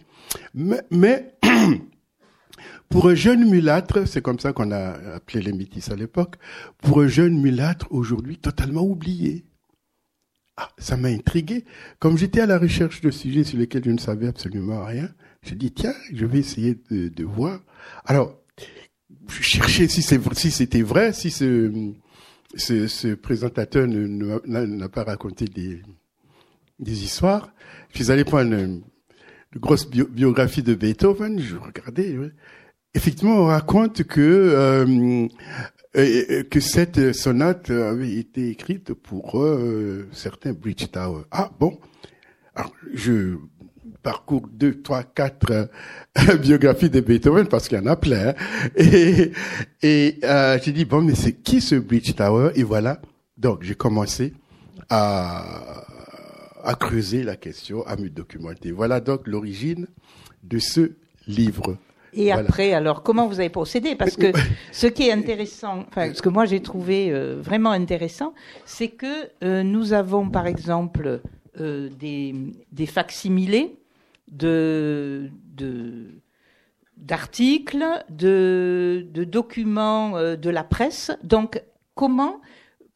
mais, 0.53 0.81
mais 0.91 1.34
pour 2.89 3.08
un 3.08 3.15
jeune 3.15 3.50
mulâtre, 3.50 4.08
c'est 4.08 4.22
comme 4.22 4.39
ça 4.39 4.51
qu'on 4.51 4.72
a 4.72 5.15
appelé 5.15 5.41
les 5.41 5.53
métis 5.53 5.89
à 5.89 5.96
l'époque, 5.96 6.36
pour 6.79 7.01
un 7.01 7.08
jeune 7.08 7.39
mulâtre 7.39 7.88
aujourd'hui 7.91 8.38
totalement 8.38 8.84
oublié. 8.84 9.46
Ah, 10.58 10.69
ça 10.77 10.98
m'a 10.98 11.08
intrigué. 11.08 11.63
Comme 12.00 12.17
j'étais 12.17 12.41
à 12.41 12.46
la 12.46 12.60
recherche 12.60 13.00
de 13.00 13.12
sujets 13.12 13.46
sur 13.46 13.58
lesquels 13.58 13.86
je 13.86 13.91
ne 13.91 13.98
savais 13.98 14.27
absolument 14.27 14.84
rien, 14.84 15.10
j'ai 15.41 15.55
dit, 15.55 15.72
tiens, 15.72 15.93
je 16.12 16.25
vais 16.25 16.39
essayer 16.39 16.77
de, 16.91 17.08
de 17.08 17.24
voir. 17.24 17.62
Alors, 18.03 18.38
je 19.29 19.41
cherchais 19.41 19.88
si 19.88 20.01
c'était 20.51 20.81
vrai, 20.81 21.13
si 21.13 21.31
ce, 21.31 23.13
présentateur 23.15 23.88
n'a 23.88 24.89
pas 24.89 25.03
raconté 25.03 25.45
des, 25.45 25.81
histoires. 27.03 27.51
Je 27.91 28.03
suis 28.03 28.12
allé 28.12 28.24
prendre 28.24 28.53
une, 28.53 28.81
grosse 29.55 29.89
biographie 29.89 30.62
de 30.62 30.75
Beethoven, 30.75 31.39
je 31.39 31.55
regardais. 31.55 32.15
Effectivement, 32.93 33.38
on 33.38 33.45
raconte 33.45 34.03
que 34.03 35.27
euh, 35.95 36.43
que 36.43 36.59
cette 36.59 37.13
sonate 37.13 37.71
avait 37.71 38.13
été 38.13 38.50
écrite 38.50 38.93
pour 38.93 39.41
euh, 39.41 40.07
certains 40.12 40.53
Bridge 40.53 40.86
Tower. 40.91 41.24
Ah 41.31 41.51
bon. 41.59 41.79
Alors, 42.53 42.74
je 42.93 43.38
parcours 44.01 44.48
deux, 44.51 44.82
trois, 44.82 45.03
quatre 45.03 45.51
euh, 45.51 46.38
biographies 46.38 46.89
de 46.89 47.01
Beethoven 47.01 47.48
parce 47.48 47.68
qu'il 47.68 47.77
y 47.77 47.82
en 47.82 47.88
a 47.88 47.96
plein. 47.96 48.34
Et, 48.75 49.32
et 49.82 50.20
euh, 50.24 50.58
j'ai 50.63 50.72
dit 50.72 50.86
bon, 50.86 51.01
mais 51.01 51.15
c'est 51.15 51.34
qui 51.34 51.62
ce 51.62 51.75
Bridge 51.75 52.13
Tower? 52.15 52.51
Et 52.56 52.63
voilà. 52.63 53.01
Donc 53.38 53.63
j'ai 53.63 53.75
commencé 53.75 54.34
à, 54.89 55.84
à 56.63 56.75
creuser 56.75 57.24
la 57.24 57.36
question, 57.36 57.86
à 57.86 57.96
me 57.96 58.10
documenter. 58.10 58.72
Voilà 58.72 59.00
donc 59.00 59.27
l'origine 59.27 59.88
de 60.44 60.60
ce 60.60 60.91
livre. 61.27 61.77
Et 62.13 62.32
après, 62.32 62.74
alors, 62.74 63.03
comment 63.03 63.27
vous 63.27 63.39
avez 63.39 63.50
procédé? 63.50 63.96
Parce 63.96 64.15
que 64.15 64.32
ce 64.72 64.88
qui 64.88 65.08
est 65.08 65.12
intéressant, 65.12 65.86
enfin, 65.88 66.13
ce 66.13 66.22
que 66.22 66.29
moi 66.29 66.46
j'ai 66.46 66.62
trouvé 66.62 67.12
euh, 67.12 67.39
vraiment 67.39 67.72
intéressant, 67.72 68.34
c'est 68.65 68.89
que 68.89 69.29
euh, 69.44 69.63
nous 69.63 69.94
avons, 69.94 70.29
par 70.29 70.48
exemple, 70.48 71.22
euh, 71.60 71.89
des, 72.00 72.34
des 72.72 72.86
facsimilés 72.86 73.75
de, 74.31 75.29
d'articles, 76.98 77.86
de, 78.09 79.05
de, 79.12 79.24
documents 79.24 80.17
euh, 80.17 80.36
de 80.36 80.50
la 80.50 80.63
presse. 80.63 81.12
Donc, 81.24 81.62
comment 81.95 82.41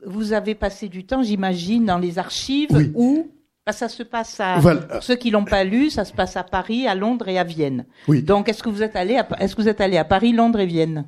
vous 0.06 0.34
avez 0.34 0.56
passé 0.56 0.90
du 0.90 1.06
temps, 1.06 1.24
j'imagine, 1.24 1.86
dans 1.86 1.98
les 1.98 2.20
archives 2.20 2.92
où 2.96 3.30
bah, 3.66 3.72
ça 3.72 3.88
se 3.88 4.04
passe 4.04 4.40
à 4.42 4.60
pour 4.92 5.04
ceux 5.04 5.16
qui 5.16 5.32
l'ont 5.32 5.46
pas 5.46 5.64
lu, 5.64 5.90
ça 5.90 6.04
se 6.04 6.12
passe 6.12 6.36
à 6.36 6.44
Paris, 6.44 6.86
à 6.86 6.96
Londres 6.96 7.30
et 7.30 7.40
à 7.40 7.46
Vienne. 7.46 7.86
Oui. 8.08 8.22
Donc, 8.22 8.50
est-ce 8.50 8.62
que 8.62 8.70
vous 8.70 8.84
êtes 8.84 8.98
allé 8.98 9.16
à, 9.16 9.28
est-ce 9.40 9.56
que 9.56 9.62
vous 9.62 9.70
êtes 9.70 9.80
allé 9.80 9.98
à 9.98 10.04
Paris, 10.04 10.34
Londres 10.34 10.60
et 10.60 10.66
Vienne? 10.66 11.06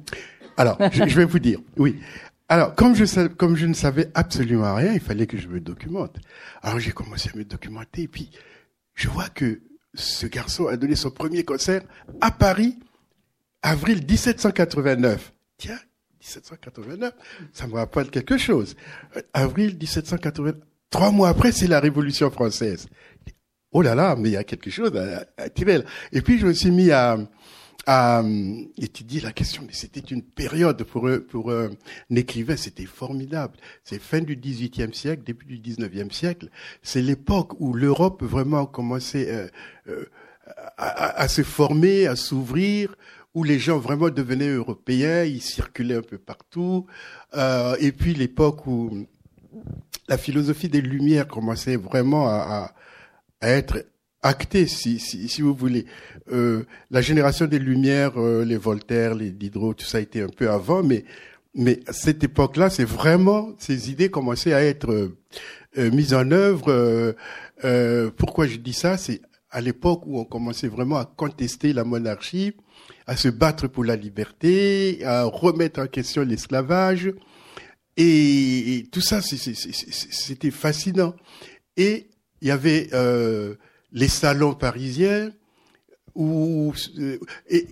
Alors, 0.55 0.77
je, 0.91 1.03
vais 1.03 1.25
vous 1.25 1.39
dire. 1.39 1.59
Oui. 1.75 1.97
Alors, 2.47 2.73
comme 2.75 2.95
je 2.95 3.27
comme 3.27 3.57
je 3.57 3.65
ne 3.65 3.73
savais 3.73 4.09
absolument 4.13 4.73
rien, 4.73 4.93
il 4.93 5.01
fallait 5.01 5.27
que 5.27 5.37
je 5.37 5.49
me 5.49 5.59
documente. 5.59 6.15
Alors, 6.61 6.79
j'ai 6.79 6.91
commencé 6.91 7.29
à 7.33 7.37
me 7.37 7.43
documenter 7.43 8.03
et 8.03 8.07
puis 8.07 8.29
je 8.93 9.09
vois 9.09 9.27
que 9.27 9.59
ce 9.95 10.27
garçon 10.27 10.67
a 10.67 10.77
donné 10.77 10.95
son 10.95 11.11
premier 11.11 11.43
concert 11.43 11.81
à 12.21 12.31
Paris, 12.31 12.77
avril 13.61 14.05
1789. 14.07 15.33
Tiens, 15.57 15.79
1789, 16.21 17.13
ça 17.53 17.67
me 17.67 17.73
rappelle 17.73 18.09
quelque 18.09 18.37
chose. 18.37 18.75
Avril 19.33 19.77
1789, 19.77 20.55
trois 20.89 21.11
mois 21.11 21.29
après, 21.29 21.51
c'est 21.51 21.67
la 21.67 21.79
Révolution 21.79 22.29
française. 22.31 22.87
Oh 23.71 23.81
là 23.81 23.93
là, 23.95 24.15
mais 24.17 24.29
il 24.29 24.33
y 24.33 24.37
a 24.37 24.43
quelque 24.43 24.69
chose 24.69 24.95
à. 24.95 25.25
Et 26.11 26.21
puis 26.21 26.39
je 26.39 26.47
me 26.47 26.53
suis 26.53 26.71
mis 26.71 26.91
à 26.91 27.17
euh, 27.87 28.63
étudier 28.77 29.21
la 29.21 29.31
question. 29.31 29.63
Mais 29.65 29.73
c'était 29.73 29.99
une 29.99 30.23
période 30.23 30.83
pour 30.83 31.09
pour 31.29 31.51
un 31.51 31.69
écrivain, 32.15 32.55
c'était 32.55 32.85
formidable. 32.85 33.57
C'est 33.83 33.99
fin 33.99 34.21
du 34.21 34.35
XVIIIe 34.35 34.93
siècle, 34.93 35.23
début 35.23 35.45
du 35.45 35.59
XIXe 35.59 36.13
siècle. 36.15 36.49
C'est 36.81 37.01
l'époque 37.01 37.59
où 37.59 37.73
l'Europe 37.73 38.23
vraiment 38.23 38.65
commençait 38.65 39.29
euh, 39.29 39.47
euh, 39.87 40.05
à, 40.77 41.21
à, 41.21 41.27
se 41.27 41.43
former, 41.43 42.07
à 42.07 42.15
s'ouvrir, 42.15 42.95
où 43.33 43.43
les 43.43 43.59
gens 43.59 43.77
vraiment 43.77 44.09
devenaient 44.09 44.49
européens, 44.49 45.23
ils 45.23 45.41
circulaient 45.41 45.95
un 45.95 46.01
peu 46.01 46.17
partout. 46.17 46.85
Euh, 47.35 47.75
et 47.79 47.91
puis 47.91 48.13
l'époque 48.13 48.65
où 48.67 49.07
la 50.07 50.17
philosophie 50.17 50.69
des 50.69 50.81
Lumières 50.81 51.27
commençait 51.27 51.75
vraiment 51.75 52.27
à, 52.27 52.73
à 53.41 53.49
être 53.49 53.85
acté, 54.25 54.67
si, 54.67 54.99
si, 54.99 55.29
si 55.29 55.41
vous 55.41 55.53
voulez. 55.53 55.85
Euh, 56.31 56.63
la 56.89 57.01
génération 57.01 57.45
des 57.45 57.59
Lumières, 57.59 58.19
euh, 58.19 58.43
les 58.43 58.57
Voltaire, 58.57 59.13
les 59.13 59.31
Diderot, 59.31 59.75
tout 59.75 59.85
ça 59.85 59.99
a 59.99 60.01
été 60.01 60.21
un 60.21 60.29
peu 60.29 60.49
avant, 60.49 60.83
mais 60.83 61.05
mais 61.57 61.79
cette 61.89 62.21
époque-là, 62.21 62.69
c'est 62.69 62.83
vraiment 62.83 63.53
ces 63.59 63.89
idées 63.89 64.09
commençaient 64.09 64.53
à 64.53 64.61
être 64.61 64.91
euh, 64.91 65.17
euh 65.77 65.89
mises 65.91 66.13
en 66.13 66.29
œuvre. 66.31 67.15
pourquoi 68.17 68.47
je 68.47 68.57
dis 68.57 68.73
ça? 68.73 68.97
C'est 68.97 69.21
à 69.51 69.61
l'époque 69.61 70.01
où 70.05 70.19
on 70.19 70.25
commençait 70.25 70.67
vraiment 70.67 70.97
à 70.97 71.05
contester 71.05 71.71
la 71.71 71.85
monarchie, 71.85 72.53
à 73.07 73.15
se 73.15 73.29
battre 73.29 73.67
pour 73.67 73.85
la 73.85 73.95
liberté, 73.95 74.99
à 75.05 75.23
remettre 75.23 75.79
en 75.79 75.87
question 75.87 76.23
l'esclavage, 76.23 77.13
et, 77.97 78.77
et, 78.77 78.83
tout 78.87 78.99
ça, 78.99 79.21
c'était 79.21 80.51
fascinant. 80.51 81.15
Et 81.77 82.09
il 82.41 82.49
y 82.49 82.51
avait 82.51 82.89
euh, 82.93 83.55
les 83.95 84.09
salons 84.09 84.53
parisiens 84.53 85.31
où 86.13 86.73
euh, 86.99 87.17
et, 87.49 87.67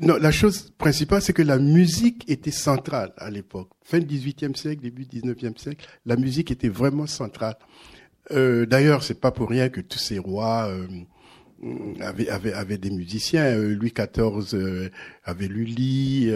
non, 0.00 0.16
la 0.16 0.32
chose 0.32 0.72
principale, 0.76 1.22
c'est 1.22 1.32
que 1.32 1.42
la 1.42 1.58
musique 1.58 2.28
était 2.28 2.50
centrale 2.50 3.12
à 3.16 3.30
l'époque. 3.30 3.70
Fin 3.82 4.00
18e 4.00 4.56
siècle, 4.56 4.82
début 4.82 5.04
19e 5.04 5.56
siècle, 5.56 5.86
la 6.04 6.16
musique 6.16 6.50
était 6.50 6.68
vraiment 6.68 7.06
centrale. 7.06 7.56
Euh, 8.32 8.66
D'ailleurs, 8.66 9.04
c'est 9.04 9.20
pas 9.20 9.30
pour 9.30 9.48
rien 9.48 9.68
que 9.68 9.80
tous 9.80 9.98
ces 9.98 10.18
rois 10.18 10.66
euh, 10.68 10.86
avaient, 12.00 12.28
avaient, 12.28 12.52
avaient, 12.52 12.78
des 12.78 12.90
musiciens. 12.90 13.44
Euh, 13.44 13.74
Louis 13.74 13.92
XIV 13.92 14.54
euh, 14.54 14.90
avait 15.24 15.48
Lully. 15.48 16.32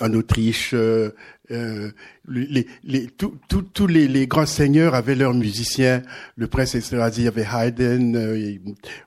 Euh, 0.00 0.06
en 0.06 0.12
Autriche, 0.14 0.70
euh, 0.74 1.10
euh, 1.50 1.90
les, 2.26 2.66
les, 2.84 3.08
tous 3.08 3.86
les, 3.86 4.08
les, 4.08 4.26
grands 4.26 4.46
seigneurs 4.46 4.94
avaient 4.94 5.14
leurs 5.14 5.34
musiciens. 5.34 6.02
Le 6.36 6.46
prince 6.46 6.74
Esterhazy 6.74 7.28
avait 7.28 7.44
Haydn, 7.44 8.16
euh, 8.16 8.56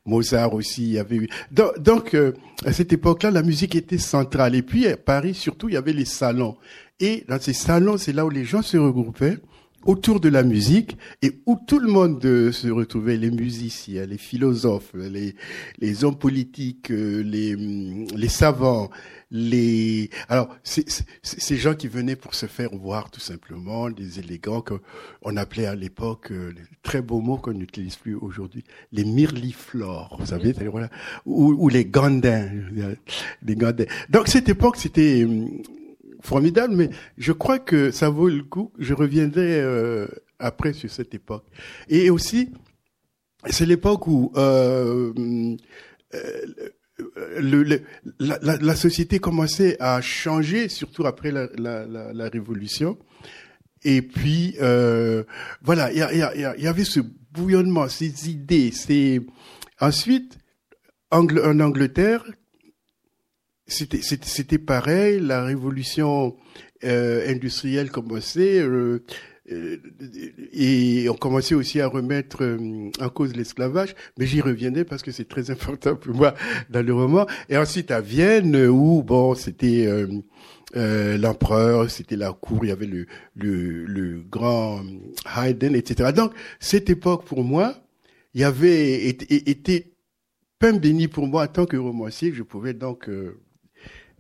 Mozart 0.06 0.54
aussi 0.54 0.92
y 0.92 1.00
avait. 1.00 1.28
Donc, 1.52 1.80
donc 1.80 2.18
à 2.66 2.74
cette 2.74 2.94
époque-là, 2.94 3.32
la 3.32 3.42
musique 3.42 3.76
était 3.76 3.98
centrale. 3.98 4.56
Et 4.56 4.62
puis 4.62 4.88
à 4.88 4.98
Paris, 4.98 5.34
surtout, 5.34 5.70
il 5.70 5.74
y 5.74 5.78
avait 5.78 5.94
les 5.94 6.06
salons. 6.06 6.56
Et 7.00 7.26
dans 7.28 7.40
ces 7.40 7.54
salons, 7.54 7.98
c'est 7.98 8.14
là 8.14 8.26
où 8.26 8.30
les 8.30 8.46
gens 8.46 8.62
se 8.62 8.78
regroupaient, 8.78 9.38
autour 9.86 10.20
de 10.20 10.30
la 10.30 10.44
musique 10.44 10.98
et 11.22 11.40
où 11.46 11.58
tout 11.68 11.80
le 11.80 11.90
monde 11.90 12.24
euh, 12.26 12.52
se 12.52 12.68
retrouvait, 12.68 13.18
les 13.18 13.32
musiciens, 13.32 14.06
les 14.06 14.18
philosophes, 14.18 14.94
les, 14.96 15.36
les 15.78 16.04
hommes 16.04 16.18
politiques, 16.18 16.92
euh, 16.92 17.22
les, 17.22 17.56
mm, 17.56 18.08
les 18.16 18.28
savants, 18.28 18.90
les 19.32 20.10
alors 20.30 20.56
ces 20.64 21.58
gens 21.58 21.76
qui 21.76 21.88
venaient 21.88 22.16
pour 22.16 22.36
se 22.36 22.46
faire 22.46 22.70
voir 22.76 23.12
tout 23.12 23.20
simplement, 23.20 23.90
des 23.90 24.20
élégants 24.20 24.62
qu'on 24.62 25.38
appelait 25.38 25.66
à 25.66 25.76
l'époque 25.76 26.32
euh, 26.32 26.54
très 26.82 27.02
beaux 27.02 27.22
mots 27.22 27.38
qu'on 27.38 27.54
n'utilise 27.54 27.96
plus 27.96 28.16
aujourd'hui, 28.16 28.64
les 28.92 29.06
mirliflores, 29.06 30.18
vous 30.20 30.28
savez, 30.28 30.54
voilà, 30.72 30.90
ou, 31.26 31.54
ou 31.58 31.70
les 31.70 31.86
gandins, 31.86 32.50
les 33.44 33.56
gandins. 33.56 33.86
Donc 34.10 34.28
cette 34.28 34.50
époque 34.50 34.78
c'était 34.78 35.26
mm, 35.26 35.62
formidable, 36.26 36.76
mais 36.76 36.90
je 37.18 37.32
crois 37.32 37.60
que 37.60 37.92
ça 37.92 38.10
vaut 38.10 38.30
le 38.30 38.44
coup. 38.44 38.72
Je 38.80 38.94
reviendrai 38.94 39.60
euh, 39.62 40.08
après 40.40 40.74
sur 40.74 40.90
cette 40.90 41.14
époque. 41.14 41.46
Et 41.88 42.10
aussi, 42.10 42.52
c'est 43.50 43.66
l'époque 43.66 44.08
où 44.08 44.32
euh, 44.36 45.14
euh 46.14 46.46
la, 48.20 48.76
société 48.76 49.20
commençait 49.20 49.76
à 49.82 50.00
changer, 50.02 50.70
surtout 50.70 51.06
après 51.06 51.32
la, 51.32 52.30
Révolution. 52.30 52.98
Et 53.84 54.02
puis, 54.02 54.56
voilà, 55.62 55.92
il 55.92 55.98
y, 55.98 56.68
avait 56.68 56.86
ce 56.86 57.02
bouillonnement, 57.32 57.90
ces 57.90 58.30
idées. 58.30 58.72
Ensuite 59.82 60.38
en 61.12 61.60
Angleterre, 61.60 62.24
c'était 63.68 64.02
c'était 64.02 64.58
pareil. 64.58 65.20
La 65.20 65.44
révolution 65.44 66.36
euh, 66.84 67.30
industrielle 67.30 67.92
commençait. 67.92 68.60
Euh, 68.60 69.04
euh, 69.52 69.78
et 70.54 71.08
on 71.08 71.14
commençait 71.14 71.54
aussi 71.54 71.80
à 71.80 71.88
remettre 71.88 72.44
euh, 72.44 72.90
en 73.00 73.10
cause 73.10 73.36
l'esclavage, 73.36 73.96
mais 74.18 74.26
j'y 74.26 74.42
reviendrai 74.42 74.86
parce 74.86 75.04
que 75.04 75.12
c'est 75.12 75.28
très 75.28 75.52
important 75.52 75.96
pour 75.96 76.16
moi 76.16 76.34
dans 76.70 76.84
le 76.84 76.94
roman. 76.94 77.28
Et 77.50 77.58
ensuite 77.58 77.92
à 77.92 78.02
Vienne, 78.02 78.56
où 78.68 79.04
bon, 79.04 79.36
c'était 79.36 79.88
euh, 80.76 81.18
l'empereur, 81.18 81.90
c'était 81.92 82.16
la 82.16 82.34
cour, 82.34 82.66
il 82.66 82.70
y 82.70 82.72
avait 82.72 82.88
le, 82.88 83.06
le, 83.36 83.86
le 83.86 84.22
grand 84.22 84.82
Haydn, 85.38 85.76
etc. 85.76 86.12
Donc 86.16 86.34
cette 86.60 86.90
époque 86.90 87.26
pour 87.26 87.44
moi, 87.44 87.76
il 88.34 88.42
y 88.42 88.44
avait 88.44 89.08
été, 89.08 89.50
été 89.50 89.94
pain 90.58 90.74
béni 90.74 91.08
pour 91.08 91.28
moi 91.28 91.44
en 91.44 91.48
tant 91.48 91.66
que 91.66 91.78
romancier, 91.78 92.34
je 92.34 92.42
pouvais 92.44 92.74
donc 92.74 93.10
euh, 93.10 93.40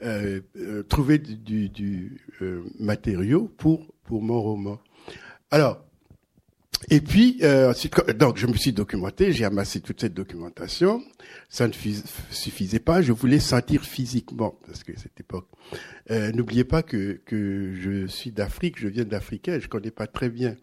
euh, 0.03 0.41
trouver 0.89 1.19
du, 1.19 2.21
euh, 2.41 2.63
matériau 2.79 3.49
pour 3.57 3.87
pour 4.03 4.21
mon 4.21 4.41
roman. 4.41 4.79
Alors, 5.51 5.83
et 6.89 6.99
puis 6.99 7.39
donc 8.19 8.37
je 8.37 8.45
me 8.45 8.55
suis 8.55 8.73
documenté, 8.73 9.31
j'ai 9.31 9.45
amassé 9.45 9.79
toute 9.79 10.01
cette 10.01 10.13
documentation. 10.13 11.01
Ça 11.49 11.67
ne 11.67 11.73
suffisait 12.29 12.79
pas, 12.79 13.01
je 13.01 13.13
voulais 13.13 13.39
sentir 13.39 13.83
physiquement 13.83 14.59
parce 14.67 14.83
que 14.83 14.91
cette 14.99 15.19
époque. 15.19 15.47
N'oubliez 16.09 16.65
pas 16.65 16.83
que 16.83 17.21
que 17.25 17.73
je 17.73 18.05
suis 18.07 18.31
d'Afrique, 18.31 18.77
je 18.77 18.89
viens 18.89 19.05
d'Africain, 19.05 19.59
je 19.59 19.67
connais 19.67 19.91
pas 19.91 20.07
très 20.07 20.29
bien. 20.29 20.55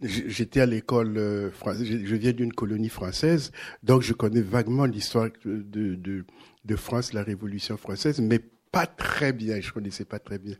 J'étais 0.00 0.60
à 0.60 0.66
l'école 0.66 1.50
française, 1.52 1.84
je 2.04 2.14
viens 2.14 2.32
d'une 2.32 2.52
colonie 2.52 2.88
française, 2.88 3.50
donc 3.82 4.02
je 4.02 4.12
connais 4.12 4.42
vaguement 4.42 4.84
l'histoire 4.86 5.28
de, 5.44 6.24
de 6.66 6.76
France, 6.76 7.12
la 7.12 7.22
Révolution 7.22 7.76
française, 7.76 8.20
mais 8.20 8.40
pas 8.76 8.86
très 8.86 9.32
bien, 9.32 9.58
je 9.58 9.72
connaissais 9.72 10.04
pas 10.04 10.18
très 10.18 10.38
bien. 10.38 10.54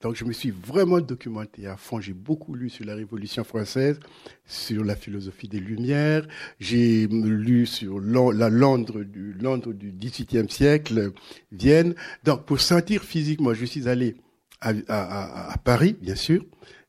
Donc 0.00 0.14
je 0.14 0.24
me 0.24 0.32
suis 0.32 0.52
vraiment 0.52 1.00
documenté 1.00 1.66
à 1.66 1.76
fond, 1.76 2.00
j'ai 2.00 2.12
beaucoup 2.12 2.54
lu 2.54 2.68
sur 2.70 2.84
la 2.84 2.94
Révolution 2.94 3.42
française, 3.42 3.98
sur 4.44 4.84
la 4.84 4.94
philosophie 4.94 5.48
des 5.48 5.58
Lumières, 5.58 6.28
j'ai 6.60 7.08
lu 7.08 7.66
sur 7.66 7.98
la 7.98 8.50
Londres 8.50 9.02
du 9.02 9.32
Londres 9.32 9.72
du 9.72 9.90
XVIIIe 9.90 10.48
siècle, 10.48 11.12
Vienne. 11.50 11.96
Donc 12.22 12.44
pour 12.44 12.60
sentir 12.60 13.02
physiquement, 13.02 13.52
je 13.52 13.64
suis 13.64 13.88
allé 13.88 14.16
à, 14.60 15.56
Paris, 15.64 15.96
bien 16.00 16.14
sûr, 16.14 16.44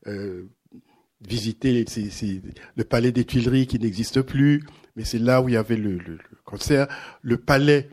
euh, 0.06 0.44
visiter 1.20 1.84
le 2.76 2.84
palais 2.84 3.10
des 3.10 3.24
Tuileries 3.24 3.66
qui 3.66 3.78
n'existe 3.78 4.22
plus, 4.22 4.62
mais 4.94 5.04
c'est 5.04 5.18
là 5.18 5.42
où 5.42 5.48
il 5.48 5.54
y 5.54 5.56
avait 5.56 5.76
le 5.76 5.98
concert, 6.44 6.86
le 7.22 7.36
palais 7.36 7.88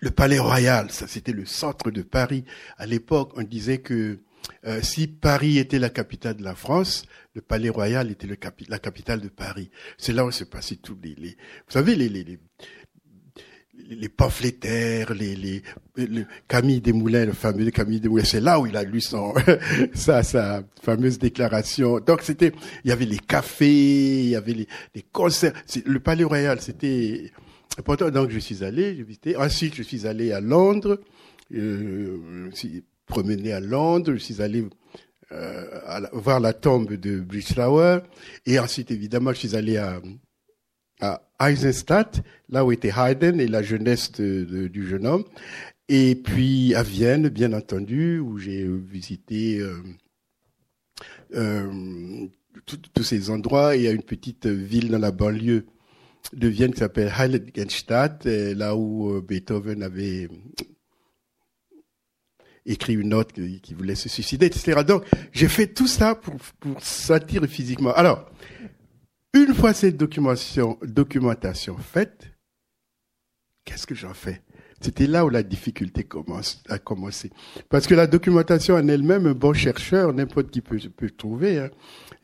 le 0.00 0.10
palais 0.10 0.38
royal, 0.38 0.90
ça 0.90 1.06
c'était 1.06 1.32
le 1.32 1.46
centre 1.46 1.90
de 1.90 2.02
Paris. 2.02 2.44
À 2.78 2.86
l'époque, 2.86 3.32
on 3.36 3.42
disait 3.42 3.78
que 3.78 4.18
euh, 4.66 4.80
si 4.82 5.06
Paris 5.06 5.58
était 5.58 5.78
la 5.78 5.90
capitale 5.90 6.36
de 6.36 6.42
la 6.42 6.54
France, 6.54 7.04
le 7.34 7.42
palais 7.42 7.68
royal 7.68 8.10
était 8.10 8.26
le 8.26 8.36
la 8.68 8.78
capitale 8.78 9.20
de 9.20 9.28
Paris. 9.28 9.70
C'est 9.98 10.12
là 10.12 10.24
où 10.24 10.30
se 10.30 10.44
passaient 10.44 10.76
tous 10.76 10.98
les, 11.02 11.14
les, 11.16 11.30
vous 11.30 11.72
savez, 11.72 11.94
les, 11.94 12.08
les, 12.08 12.24
les, 12.24 12.38
les 13.88 14.08
pamphlétaires, 14.08 15.12
les, 15.14 15.36
les, 15.36 15.62
Camille 16.48 16.80
Desmoulins, 16.80 17.26
le 17.26 17.32
fameux 17.32 17.70
Camille 17.70 18.00
Desmoulins, 18.00 18.24
c'est 18.24 18.40
là 18.40 18.58
où 18.58 18.66
il 18.66 18.76
a 18.76 18.84
lu 18.84 19.00
son, 19.00 19.34
sa, 19.94 20.22
sa 20.22 20.62
fameuse 20.82 21.18
déclaration. 21.18 22.00
Donc 22.00 22.22
c'était, 22.22 22.52
il 22.84 22.88
y 22.88 22.92
avait 22.92 23.04
les 23.04 23.18
cafés, 23.18 24.22
il 24.22 24.30
y 24.30 24.36
avait 24.36 24.54
les, 24.54 24.68
les 24.94 25.02
concerts. 25.02 25.52
Le 25.84 26.00
palais 26.00 26.24
royal, 26.24 26.60
c'était, 26.60 27.32
donc 28.10 28.30
je 28.30 28.38
suis 28.38 28.64
allé, 28.64 28.96
j'ai 28.96 29.02
visité. 29.02 29.36
Ensuite, 29.36 29.74
je 29.74 29.82
suis 29.82 30.06
allé 30.06 30.32
à 30.32 30.40
Londres, 30.40 31.00
euh, 31.54 32.48
je 32.50 32.56
suis 32.56 32.84
promené 33.06 33.52
à 33.52 33.60
Londres, 33.60 34.12
je 34.12 34.18
suis 34.18 34.42
allé 34.42 34.64
euh, 35.32 36.06
voir 36.12 36.40
la 36.40 36.52
tombe 36.52 36.92
de 36.92 37.20
Bridgetower. 37.20 38.00
Et 38.46 38.58
ensuite, 38.58 38.90
évidemment, 38.90 39.32
je 39.32 39.38
suis 39.38 39.56
allé 39.56 39.76
à, 39.76 40.00
à 41.00 41.50
Eisenstadt, 41.50 42.22
là 42.48 42.64
où 42.64 42.72
était 42.72 42.92
Haydn 42.94 43.40
et 43.40 43.48
la 43.48 43.62
jeunesse 43.62 44.12
du 44.12 44.86
jeune 44.86 45.06
homme. 45.06 45.24
Et 45.88 46.14
puis 46.14 46.74
à 46.74 46.82
Vienne, 46.82 47.28
bien 47.28 47.52
entendu, 47.52 48.20
où 48.20 48.38
j'ai 48.38 48.64
visité 48.64 49.58
euh, 49.58 49.82
euh 51.34 52.28
tous 52.94 53.02
ces 53.02 53.30
endroits. 53.30 53.74
Y 53.76 53.88
a 53.88 53.92
une 53.92 54.02
petite 54.02 54.46
ville 54.46 54.90
dans 54.90 54.98
la 54.98 55.12
banlieue 55.12 55.66
de 56.32 56.48
Vienne 56.48 56.72
qui 56.72 56.78
s'appelle 56.78 57.12
Heiligenstadt, 57.16 58.24
là 58.24 58.76
où 58.76 59.10
euh, 59.10 59.20
Beethoven 59.20 59.82
avait 59.82 60.28
écrit 62.66 62.94
une 62.94 63.08
note 63.08 63.32
qui 63.32 63.74
voulait 63.74 63.94
se 63.94 64.08
suicider, 64.08 64.46
etc. 64.46 64.82
Donc, 64.86 65.04
j'ai 65.32 65.48
fait 65.48 65.66
tout 65.66 65.86
ça 65.86 66.14
pour, 66.14 66.36
pour 66.60 66.82
sentir 66.82 67.44
physiquement. 67.46 67.92
Alors, 67.92 68.30
une 69.32 69.54
fois 69.54 69.72
cette 69.72 69.96
documentation, 69.96 70.78
documentation 70.82 71.76
faite, 71.78 72.30
qu'est-ce 73.64 73.86
que 73.86 73.94
j'en 73.94 74.14
fais? 74.14 74.42
C'était 74.80 75.06
là 75.06 75.26
où 75.26 75.28
la 75.28 75.42
difficulté 75.42 76.04
commence, 76.04 76.62
a 76.68 76.78
commencé. 76.78 77.30
Parce 77.68 77.86
que 77.86 77.94
la 77.94 78.06
documentation 78.06 78.76
en 78.76 78.88
elle-même, 78.88 79.26
un 79.26 79.34
bon 79.34 79.52
chercheur, 79.52 80.14
n'importe 80.14 80.50
qui 80.50 80.62
peut, 80.62 80.78
peut 80.96 81.10
trouver. 81.10 81.58
Hein. 81.58 81.70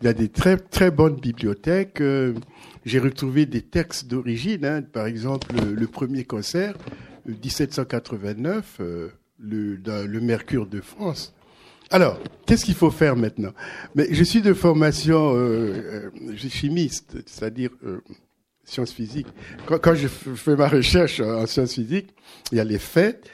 Il 0.01 0.07
y 0.07 0.09
a 0.09 0.13
des 0.13 0.29
très 0.29 0.57
très 0.57 0.91
bonnes 0.91 1.17
bibliothèques. 1.17 2.01
Euh, 2.01 2.35
j'ai 2.85 2.99
retrouvé 2.99 3.47
des 3.47 3.63
textes 3.63 4.07
d'origine, 4.07 4.65
hein, 4.65 4.83
par 4.83 5.07
exemple 5.07 5.49
le, 5.57 5.87
premier 5.87 6.25
concert, 6.25 6.75
1789, 7.27 8.77
euh, 8.81 9.09
le, 9.39 9.77
dans 9.79 10.09
le 10.09 10.21
Mercure 10.21 10.67
de 10.67 10.81
France. 10.81 11.35
Alors, 11.91 12.19
qu'est-ce 12.47 12.65
qu'il 12.65 12.75
faut 12.75 12.91
faire 12.91 13.17
maintenant? 13.17 13.53
Mais 13.95 14.09
je 14.11 14.25
suis 14.25 14.43
de 14.43 14.55
formation 14.55 15.35
euh, 15.37 16.11
euh 16.25 16.37
chimiste, 16.49 17.17
c'est-à-dire 17.27 17.71
euh, 17.85 18.01
sciences 18.65 18.93
physiques. 18.93 19.29
Quand, 19.67 19.95
je 19.95 20.09
fais 20.09 20.57
ma 20.57 20.69
recherche 20.69 21.21
en 21.21 21.47
sciences 21.47 21.75
physiques, 21.75 22.13
il 22.51 22.59
y 22.59 22.61
a 22.61 22.65
les 22.65 22.79
faits. 22.79 23.29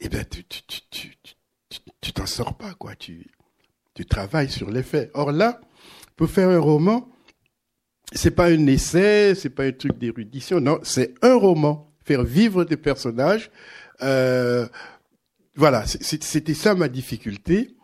Eh 0.00 0.08
ben, 0.08 0.24
tu 0.24 0.44
tu 0.44 0.62
tu 0.62 0.80
tu 0.90 1.80
tu 2.00 2.12
t'en 2.12 2.26
sors 2.26 2.56
pas 2.56 2.72
quoi. 2.74 2.94
Tu 2.94 3.26
tu 3.94 4.06
travailles 4.06 4.50
sur 4.50 4.70
les 4.70 4.82
faits. 4.82 5.10
Or 5.12 5.32
là, 5.32 5.60
pour 6.18 6.28
faire 6.28 6.50
un 6.50 6.58
roman, 6.58 7.08
c'est 8.12 8.32
pas 8.32 8.46
un 8.46 8.66
essai, 8.66 9.34
c'est 9.36 9.50
pas 9.50 9.64
un 9.64 9.72
truc 9.72 9.96
d'érudition, 9.96 10.60
non, 10.60 10.80
c'est 10.82 11.14
un 11.22 11.34
roman, 11.34 11.94
faire 12.04 12.24
vivre 12.24 12.64
des 12.64 12.76
personnages. 12.76 13.50
Euh, 14.02 14.66
voilà, 15.54 15.86
c'était 15.86 16.54
ça 16.54 16.74
ma 16.74 16.88
difficulté. 16.88 17.76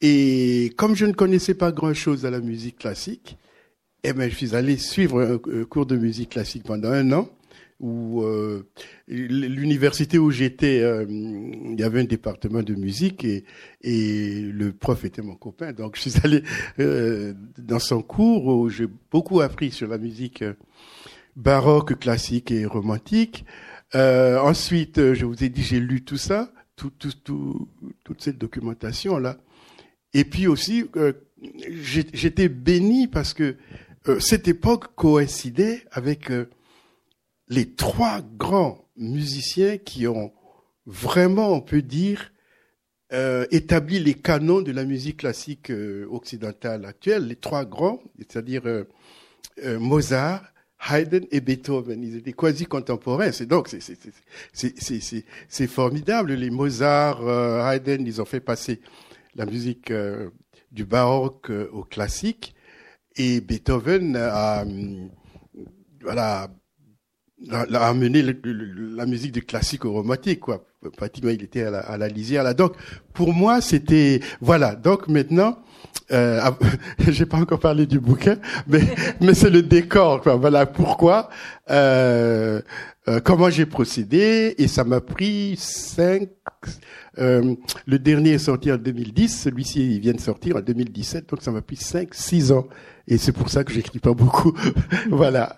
Et 0.00 0.72
comme 0.76 0.96
je 0.96 1.04
ne 1.04 1.12
connaissais 1.12 1.54
pas 1.54 1.72
grand-chose 1.72 2.24
à 2.24 2.30
la 2.30 2.40
musique 2.40 2.78
classique, 2.78 3.36
eh 4.02 4.14
ben, 4.14 4.30
je 4.30 4.34
suis 4.34 4.56
allé 4.56 4.78
suivre 4.78 5.22
un 5.22 5.64
cours 5.64 5.86
de 5.86 5.96
musique 5.96 6.30
classique 6.30 6.64
pendant 6.64 6.90
un 6.90 7.12
an 7.12 7.28
où 7.80 8.22
euh, 8.22 8.66
l'université 9.08 10.18
où 10.18 10.30
j'étais, 10.30 10.80
euh, 10.80 11.04
il 11.08 11.78
y 11.78 11.82
avait 11.82 12.00
un 12.00 12.04
département 12.04 12.62
de 12.62 12.74
musique 12.74 13.24
et, 13.24 13.44
et 13.82 14.40
le 14.40 14.72
prof 14.72 15.04
était 15.04 15.22
mon 15.22 15.34
copain. 15.34 15.72
Donc 15.72 15.96
je 15.96 16.08
suis 16.08 16.20
allé 16.24 16.42
euh, 16.78 17.34
dans 17.58 17.80
son 17.80 18.02
cours 18.02 18.46
où 18.46 18.68
j'ai 18.68 18.88
beaucoup 19.10 19.40
appris 19.40 19.70
sur 19.70 19.88
la 19.88 19.98
musique 19.98 20.44
baroque, 21.36 21.98
classique 21.98 22.50
et 22.50 22.64
romantique. 22.64 23.44
ensuite, 23.92 25.14
je 25.14 25.24
vous 25.24 25.42
ai 25.44 25.48
dit, 25.48 25.62
j'ai 25.62 25.80
lu 25.80 26.04
tout 26.04 26.16
ça, 26.16 26.52
tout, 26.76 26.90
tout, 26.90 27.12
tout, 27.22 27.68
toute 28.04 28.22
cette 28.22 28.38
documentation 28.38 29.18
là. 29.18 29.38
Et 30.14 30.24
puis 30.24 30.46
aussi, 30.46 30.84
euh, 30.96 31.12
j'étais 31.82 32.48
béni 32.48 33.08
parce 33.08 33.34
que 33.34 33.56
euh, 34.08 34.20
cette 34.20 34.48
époque 34.48 34.94
coïncidait 34.94 35.82
avec 35.90 36.30
euh, 36.30 36.46
les 37.48 37.74
trois 37.74 38.20
grands 38.22 38.88
musiciens 38.96 39.78
qui 39.78 40.06
ont 40.06 40.32
vraiment, 40.86 41.52
on 41.52 41.60
peut 41.60 41.82
dire, 41.82 42.32
établi 43.50 44.00
les 44.00 44.14
canons 44.14 44.60
de 44.60 44.72
la 44.72 44.84
musique 44.84 45.18
classique 45.18 45.70
occidentale 46.10 46.84
actuelle. 46.84 47.28
Les 47.28 47.36
trois 47.36 47.64
grands, 47.64 48.00
c'est-à-dire 48.18 48.62
Mozart, 49.78 50.42
Haydn 50.90 51.26
et 51.30 51.40
Beethoven. 51.40 52.02
Ils 52.02 52.16
étaient 52.16 52.32
quasi 52.32 52.66
contemporains. 52.66 53.32
C'est 53.32 53.46
donc 53.46 53.68
c'est 54.52 55.66
formidable. 55.66 56.34
Les 56.34 56.50
Mozart, 56.50 57.26
euh, 57.26 57.70
Haydn, 57.70 58.04
ils 58.06 58.20
ont 58.20 58.26
fait 58.26 58.40
passer 58.40 58.80
la 59.34 59.46
musique 59.46 59.90
euh, 59.90 60.30
du 60.72 60.84
baroque 60.84 61.50
euh, 61.50 61.68
au 61.72 61.82
classique, 61.84 62.54
et 63.16 63.40
Beethoven 63.40 64.16
a 64.16 64.64
voilà 66.00 66.50
a 67.50 67.88
amené 67.88 68.22
la 68.22 69.06
musique 69.06 69.32
du 69.32 69.42
classique 69.42 69.84
au 69.84 69.92
romantique 69.92 70.40
quoi. 70.40 70.64
Pratiquement, 70.96 71.30
il 71.30 71.42
était 71.42 71.62
à 71.62 71.70
la, 71.70 71.80
à 71.80 71.96
la 71.96 72.08
lisière 72.08 72.42
là. 72.42 72.52
Donc 72.52 72.74
pour 73.14 73.32
moi, 73.32 73.60
c'était 73.60 74.20
voilà. 74.40 74.74
Donc 74.74 75.08
maintenant 75.08 75.58
euh, 76.12 76.50
j'ai 77.08 77.26
pas 77.26 77.38
encore 77.38 77.60
parlé 77.60 77.86
du 77.86 77.98
bouquin, 77.98 78.36
mais 78.66 78.80
mais 79.20 79.34
c'est 79.34 79.50
le 79.50 79.62
décor. 79.62 80.20
Quoi. 80.20 80.36
Voilà 80.36 80.66
pourquoi, 80.66 81.30
euh, 81.70 82.60
euh, 83.08 83.20
comment 83.20 83.50
j'ai 83.50 83.66
procédé, 83.66 84.54
et 84.58 84.68
ça 84.68 84.84
m'a 84.84 85.00
pris 85.00 85.56
cinq. 85.58 86.28
Euh, 87.18 87.54
le 87.86 87.98
dernier 87.98 88.32
est 88.32 88.38
sorti 88.38 88.72
en 88.72 88.76
2010, 88.76 89.42
celui-ci 89.42 89.94
il 89.94 90.00
vient 90.00 90.14
de 90.14 90.20
sortir 90.20 90.56
en 90.56 90.60
2017, 90.60 91.28
donc 91.30 91.42
ça 91.42 91.52
m'a 91.52 91.62
pris 91.62 91.76
cinq, 91.76 92.12
six 92.12 92.50
ans, 92.50 92.66
et 93.06 93.18
c'est 93.18 93.32
pour 93.32 93.48
ça 93.48 93.62
que 93.62 93.72
j'écris 93.72 94.00
pas 94.00 94.14
beaucoup. 94.14 94.52
voilà. 95.10 95.56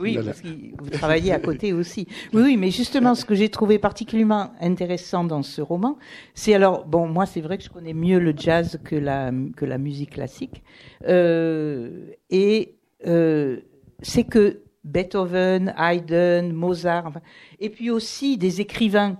Oui, 0.00 0.18
parce 0.24 0.40
que 0.40 0.48
vous 0.48 0.90
travaillez 0.90 1.32
à 1.32 1.38
côté 1.38 1.72
aussi. 1.72 2.06
Oui, 2.32 2.42
oui, 2.42 2.56
mais 2.56 2.70
justement, 2.70 3.14
ce 3.14 3.24
que 3.24 3.34
j'ai 3.34 3.48
trouvé 3.48 3.78
particulièrement 3.78 4.52
intéressant 4.60 5.24
dans 5.24 5.42
ce 5.42 5.60
roman, 5.60 5.98
c'est 6.34 6.54
alors, 6.54 6.84
bon, 6.86 7.06
moi, 7.06 7.26
c'est 7.26 7.40
vrai 7.40 7.58
que 7.58 7.64
je 7.64 7.70
connais 7.70 7.94
mieux 7.94 8.18
le 8.18 8.34
jazz 8.36 8.78
que 8.84 8.96
la, 8.96 9.30
que 9.56 9.64
la 9.64 9.78
musique 9.78 10.10
classique. 10.10 10.62
Euh, 11.06 12.06
et 12.30 12.76
euh, 13.06 13.60
c'est 14.02 14.24
que 14.24 14.62
Beethoven, 14.84 15.74
Haydn, 15.76 16.52
Mozart, 16.52 17.06
enfin, 17.06 17.20
et 17.58 17.70
puis 17.70 17.90
aussi 17.90 18.38
des 18.38 18.60
écrivains 18.60 19.18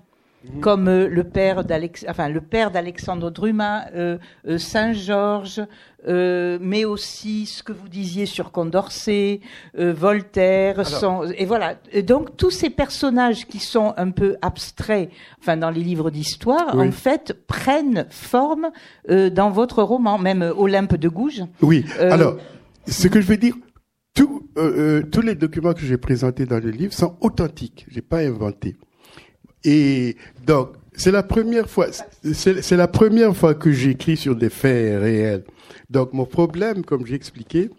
Mhm. 0.54 0.60
comme 0.60 0.88
euh, 0.88 1.08
le 1.08 1.24
père 1.24 1.64
d'Alex, 1.64 2.04
enfin 2.08 2.28
le 2.28 2.40
père 2.40 2.70
d'Alexandre 2.70 3.30
Dumas, 3.30 3.86
euh, 3.94 4.18
euh, 4.46 4.58
Saint 4.58 4.92
Georges, 4.92 5.62
mais 6.08 6.84
aussi 6.84 7.46
ce 7.46 7.64
que 7.64 7.72
vous 7.72 7.88
disiez 7.88 8.26
sur 8.26 8.52
Condorcet, 8.52 9.40
Voltaire, 9.74 10.84
et 11.36 11.46
voilà. 11.46 11.74
donc 12.04 12.36
tous 12.36 12.52
ces 12.52 12.70
personnages 12.70 13.44
qui 13.48 13.58
sont 13.58 13.92
un 13.96 14.12
peu 14.12 14.36
abstraits, 14.40 15.10
enfin 15.40 15.56
dans 15.56 15.70
les 15.70 15.80
livres 15.80 16.12
d'histoire, 16.12 16.78
en 16.78 16.92
fait 16.92 17.36
prennent 17.48 18.06
forme 18.08 18.70
dans 19.08 19.50
votre 19.50 19.82
roman, 19.82 20.16
même 20.16 20.48
Olympe 20.56 20.94
de 20.94 21.08
Gouges. 21.08 21.42
Oui. 21.60 21.84
Alors, 21.98 22.36
ce 22.86 23.08
que 23.08 23.20
je 23.20 23.26
veux 23.26 23.36
dire, 23.36 23.56
tous 24.14 25.22
les 25.22 25.34
documents 25.34 25.72
que 25.72 25.84
j'ai 25.84 25.98
présentés 25.98 26.46
dans 26.46 26.62
le 26.62 26.70
livre 26.70 26.92
sont 26.92 27.16
authentiques. 27.20 27.84
J'ai 27.90 28.02
pas 28.02 28.18
inventé. 28.18 28.76
Et 29.64 30.16
donc, 30.44 30.70
c'est 30.94 31.10
la 31.10 31.22
première 31.22 31.68
fois, 31.68 31.88
c'est 32.32 32.76
la 32.76 32.88
première 32.88 33.36
fois 33.36 33.54
que 33.54 33.70
j'écris 33.72 34.16
sur 34.16 34.34
des 34.34 34.50
faits 34.50 35.00
réels. 35.00 35.44
Donc, 35.90 36.12
mon 36.12 36.24
problème, 36.24 36.84
comme 36.84 37.06
j'ai 37.06 37.14
expliqué, 37.14 37.70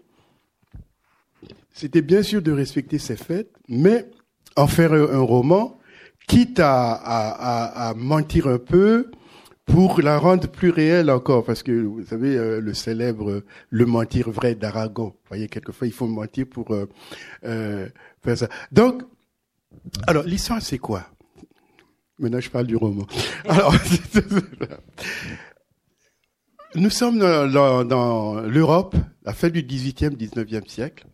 c'était 1.72 2.02
bien 2.02 2.22
sûr 2.22 2.42
de 2.42 2.52
respecter 2.52 2.98
ces 2.98 3.16
faits, 3.16 3.50
mais 3.68 4.06
en 4.56 4.66
faire 4.66 4.92
un, 4.92 5.20
roman, 5.20 5.78
quitte 6.26 6.58
à, 6.60 6.92
à, 6.92 7.88
à, 7.88 7.94
mentir 7.94 8.48
un 8.48 8.58
peu 8.58 9.10
pour 9.64 10.00
la 10.00 10.18
rendre 10.18 10.48
plus 10.48 10.70
réelle 10.70 11.10
encore, 11.10 11.44
parce 11.44 11.62
que 11.62 11.72
vous 11.72 12.04
savez 12.04 12.36
euh, 12.36 12.60
le 12.60 12.74
célèbre 12.74 13.42
le 13.70 13.86
mentir 13.86 14.30
vrai 14.30 14.54
d'Aragon. 14.54 15.08
Vous 15.08 15.28
voyez, 15.28 15.46
quelquefois 15.46 15.86
il 15.86 15.92
faut 15.92 16.06
mentir 16.06 16.46
pour 16.46 16.72
euh, 16.72 16.88
euh, 17.44 17.88
faire 18.24 18.38
ça. 18.38 18.48
Donc, 18.72 19.02
alors 20.06 20.24
l'histoire 20.24 20.62
c'est 20.62 20.78
quoi? 20.78 21.06
Maintenant, 22.18 22.40
je 22.40 22.50
parle 22.50 22.66
du 22.66 22.76
roman. 22.76 23.06
Alors, 23.48 23.74
nous 26.74 26.90
sommes 26.90 27.18
dans, 27.18 28.40
l'Europe, 28.40 28.96
la 29.22 29.32
fin 29.32 29.48
du 29.48 29.62
18e, 29.62 30.16
19e 30.16 30.68
siècle. 30.68 31.06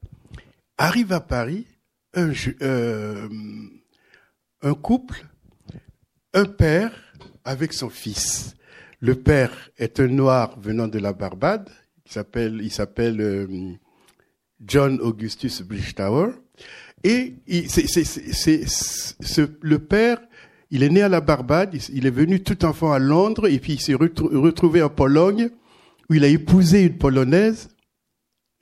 Arrive 0.78 1.12
à 1.12 1.20
Paris 1.20 1.66
un, 2.14 2.32
euh, 2.62 3.28
un 4.62 4.74
couple, 4.74 5.26
un 6.32 6.46
père 6.46 6.92
avec 7.44 7.72
son 7.72 7.90
fils. 7.90 8.56
Le 9.00 9.14
père 9.14 9.70
est 9.76 10.00
un 10.00 10.08
noir 10.08 10.58
venant 10.58 10.88
de 10.88 10.98
la 10.98 11.12
Barbade. 11.12 11.68
Il 12.06 12.12
s'appelle, 12.12 12.60
il 12.62 12.72
s'appelle 12.72 13.20
euh, 13.20 13.46
John 14.60 15.00
Augustus 15.00 15.62
Bridgetower. 15.62 16.32
Et 17.02 17.34
c'est, 17.68 19.50
le 19.60 19.78
père 19.78 20.18
il 20.70 20.82
est 20.82 20.88
né 20.88 21.02
à 21.02 21.08
la 21.08 21.20
Barbade, 21.20 21.76
il 21.92 22.06
est 22.06 22.10
venu 22.10 22.42
tout 22.42 22.64
enfant 22.64 22.92
à 22.92 22.98
Londres 22.98 23.48
et 23.48 23.58
puis 23.58 23.74
il 23.74 23.80
s'est 23.80 23.94
retrouvé 23.94 24.82
en 24.82 24.88
Pologne 24.88 25.50
où 26.10 26.14
il 26.14 26.24
a 26.24 26.28
épousé 26.28 26.82
une 26.82 26.98
Polonaise 26.98 27.68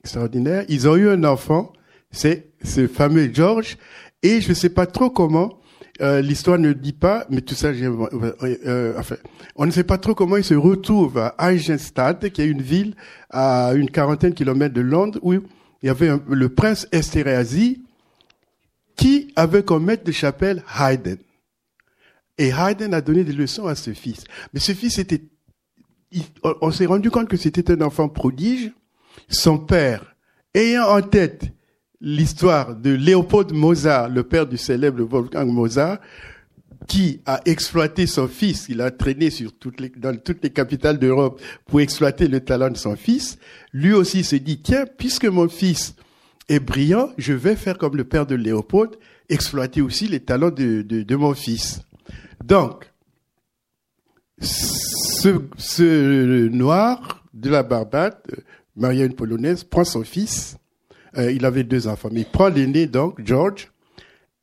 extraordinaire. 0.01 0.65
Ils 0.69 0.88
ont 0.88 0.97
eu 0.97 1.09
un 1.09 1.25
enfant, 1.25 1.73
c'est 2.11 2.53
ce 2.65 2.87
fameux 2.87 3.31
George 3.33 3.79
et 4.23 4.41
je 4.41 4.51
ne 4.51 4.55
sais 4.55 4.71
pas 4.71 4.87
trop 4.87 5.11
comment. 5.11 5.59
Euh, 6.01 6.21
l'histoire 6.21 6.59
ne 6.59 6.73
dit 6.73 6.95
pas, 6.95 7.27
mais 7.29 7.43
tout 7.43 7.55
ça, 7.55 7.69
euh, 7.69 8.33
euh, 8.43 8.95
enfin, 8.99 9.17
on 9.57 9.67
ne 9.67 9.71
sait 9.71 9.85
pas 9.85 9.99
trop 9.99 10.15
comment 10.15 10.37
il 10.37 10.45
se 10.45 10.55
retrouve 10.55 11.19
à 11.19 11.53
Eisenstadt, 11.53 12.31
qui 12.31 12.41
est 12.41 12.47
une 12.47 12.62
ville 12.62 12.95
à 13.31 13.73
une 13.75 13.91
quarantaine 13.91 14.31
de 14.31 14.35
kilomètres 14.35 14.75
de 14.75 14.81
Londres, 14.81 15.19
où 15.23 15.35
il 15.35 15.41
y 15.83 15.88
avait 15.91 16.11
le 16.29 16.49
prince 16.49 16.88
Esterhazy, 16.93 17.83
qui 18.97 19.33
avait 19.37 19.62
comme 19.62 19.85
maître 19.85 20.05
de 20.05 20.12
chapelle 20.12 20.65
Haydn. 20.79 21.19
Et 22.38 22.49
Haydn 22.49 22.95
a 22.95 23.01
donné 23.01 23.25
des 23.25 23.33
leçons 23.33 23.66
à 23.66 23.75
ce 23.75 23.92
fils. 23.92 24.25
Mais 24.53 24.61
ce 24.61 24.73
fils 24.73 24.99
était, 24.99 25.23
on 26.42 26.71
s'est 26.71 26.87
rendu 26.87 27.11
compte 27.11 27.29
que 27.29 27.37
c'était 27.37 27.71
un 27.71 27.81
enfant 27.83 28.09
prodige. 28.09 28.73
Son 29.29 29.59
père, 29.59 30.16
ayant 30.55 30.88
en 30.88 31.03
tête 31.03 31.45
l'histoire 32.01 32.75
de 32.75 32.90
Léopold 32.90 33.53
Mozart, 33.53 34.09
le 34.09 34.23
père 34.23 34.47
du 34.47 34.57
célèbre 34.57 35.03
Wolfgang 35.03 35.49
Mozart, 35.49 35.99
qui 36.88 37.21
a 37.27 37.40
exploité 37.45 38.07
son 38.07 38.27
fils, 38.27 38.66
il 38.68 38.81
a 38.81 38.90
traîné 38.90 39.31
sur 39.31 39.57
toutes 39.57 39.81
les, 39.81 39.90
dans 39.90 40.16
toutes 40.16 40.42
les 40.42 40.51
capitales 40.51 40.99
d'Europe 40.99 41.40
pour 41.66 41.81
exploiter 41.81 42.27
le 42.27 42.40
talent 42.40 42.71
de 42.71 42.77
son 42.77 42.97
fils, 42.97 43.38
lui 43.73 43.92
aussi 43.92 44.25
s'est 44.25 44.40
dit, 44.40 44.61
tiens, 44.61 44.85
puisque 44.99 45.27
mon 45.27 45.49
fils 45.49 45.95
est 46.49 46.61
brillant, 46.61 47.11
je 47.18 47.33
vais 47.35 47.57
faire 47.57 47.79
comme 47.79 47.97
le 47.97 48.05
père 48.05 48.27
de 48.27 48.35
Léopold, 48.35 48.97
exploiter 49.29 49.81
aussi 49.81 50.09
les 50.09 50.21
talents 50.21 50.51
de, 50.51 50.83
de, 50.83 51.03
de 51.03 51.16
mon 51.16 51.35
fils. 51.35 51.83
Donc, 52.44 52.90
ce, 54.40 56.48
noir 56.48 57.24
de 57.33 57.50
la 57.50 57.62
Barbade, 57.62 58.20
marié 58.76 59.05
une 59.05 59.14
polonaise, 59.14 59.64
prend 59.64 59.85
son 59.85 60.02
fils. 60.02 60.57
Euh, 61.16 61.31
il 61.31 61.44
avait 61.44 61.64
deux 61.64 61.88
enfants, 61.88 62.09
mais 62.11 62.20
il 62.20 62.26
prend 62.26 62.48
l'aîné, 62.48 62.87
donc, 62.87 63.20
George, 63.24 63.70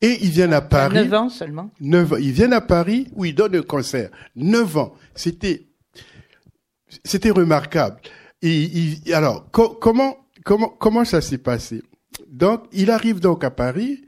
et 0.01 0.17
ils 0.21 0.29
viennent 0.29 0.53
à 0.53 0.61
Paris. 0.61 0.95
Neuf 0.95 1.13
ans 1.13 1.29
seulement. 1.29 1.71
Neuf 1.81 2.13
ans. 2.13 2.17
Ils 2.17 2.31
viennent 2.31 2.53
à 2.53 2.61
Paris 2.61 3.07
où 3.15 3.25
ils 3.25 3.35
donnent 3.35 3.55
un 3.55 3.61
concert. 3.61 4.09
Neuf 4.35 4.77
ans. 4.77 4.93
C'était, 5.13 5.67
c'était 7.03 7.31
remarquable. 7.31 7.99
Et, 8.41 8.95
alors, 9.13 9.49
comment, 9.51 10.15
comment, 10.45 10.69
comment 10.69 11.03
ça 11.03 11.19
s'est 11.19 11.39
passé? 11.39 11.81
Donc, 12.29 12.63
il 12.71 12.91
arrive 12.91 13.19
donc 13.19 13.43
à 13.43 13.51
Paris 13.51 14.05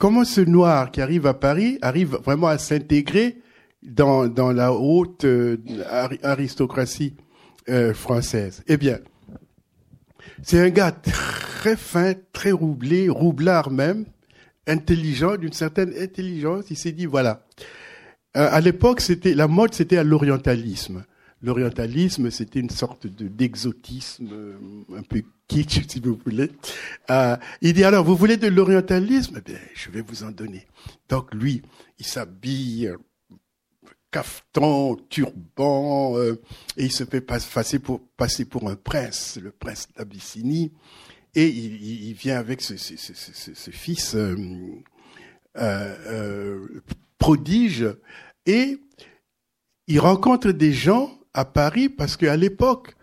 comment 0.00 0.24
ce 0.24 0.40
noir 0.40 0.90
qui 0.90 1.00
arrive 1.02 1.26
à 1.26 1.34
Paris 1.34 1.78
arrive 1.82 2.18
vraiment 2.24 2.48
à 2.48 2.58
s'intégrer 2.58 3.36
dans, 3.82 4.52
la 4.52 4.72
haute 4.72 5.24
euh, 5.24 5.58
aristocratie 6.22 7.14
euh, 7.68 7.94
française? 7.94 8.64
Eh 8.66 8.78
bien, 8.78 8.98
c'est 10.42 10.58
un 10.58 10.70
gars 10.70 10.90
très 10.90 11.76
fin, 11.76 12.14
très 12.32 12.50
roublé, 12.50 13.10
roublard 13.10 13.70
même, 13.70 14.06
intelligent, 14.66 15.36
d'une 15.36 15.52
certaine 15.52 15.92
intelligence. 16.00 16.64
Il 16.70 16.78
s'est 16.78 16.92
dit, 16.92 17.06
voilà, 17.06 17.46
euh, 18.38 18.48
à 18.50 18.60
l'époque, 18.62 19.02
c'était 19.02 19.34
la 19.34 19.48
mode, 19.48 19.74
c'était 19.74 19.98
à 19.98 20.04
l'orientalisme. 20.04 21.04
L'orientalisme, 21.42 22.30
c'était 22.30 22.60
une 22.60 22.70
sorte 22.70 23.06
de 23.06 23.28
d'exotisme 23.28 24.28
un 24.96 25.02
peu 25.02 25.22
kitsch, 25.50 25.82
si 25.88 26.00
vous 26.00 26.18
voulez. 26.24 26.50
Euh, 27.10 27.36
il 27.60 27.72
dit 27.72 27.84
alors, 27.84 28.04
vous 28.04 28.16
voulez 28.16 28.36
de 28.36 28.46
l'orientalisme? 28.46 29.36
Eh 29.38 29.40
bien, 29.40 29.58
Je 29.74 29.90
vais 29.90 30.02
vous 30.02 30.22
en 30.22 30.30
donner. 30.30 30.66
Donc 31.08 31.34
lui, 31.34 31.62
il 31.98 32.06
s'habille 32.06 32.92
cafeton, 34.10 34.96
turban, 35.08 36.16
euh, 36.16 36.40
et 36.76 36.84
il 36.86 36.92
se 36.92 37.04
fait 37.04 37.20
passer 37.20 37.78
pour, 37.78 38.00
passer 38.16 38.44
pour 38.44 38.68
un 38.68 38.76
prince, 38.76 39.38
le 39.40 39.50
prince 39.50 39.88
d'Abyssinie, 39.96 40.72
et 41.34 41.46
il, 41.46 42.12
vient 42.14 42.38
avec 42.38 42.60
ce, 42.60 42.74
fils 43.70 44.16
euh, 44.16 44.36
euh, 45.56 46.82
prodige, 47.18 47.86
et 48.46 48.78
il 49.86 50.00
rencontre 50.00 50.50
des 50.50 50.72
gens 50.72 51.20
à 51.34 51.44
Paris 51.44 51.88
parce 51.88 52.16
qu'à 52.16 52.36
l'époque, 52.36 52.96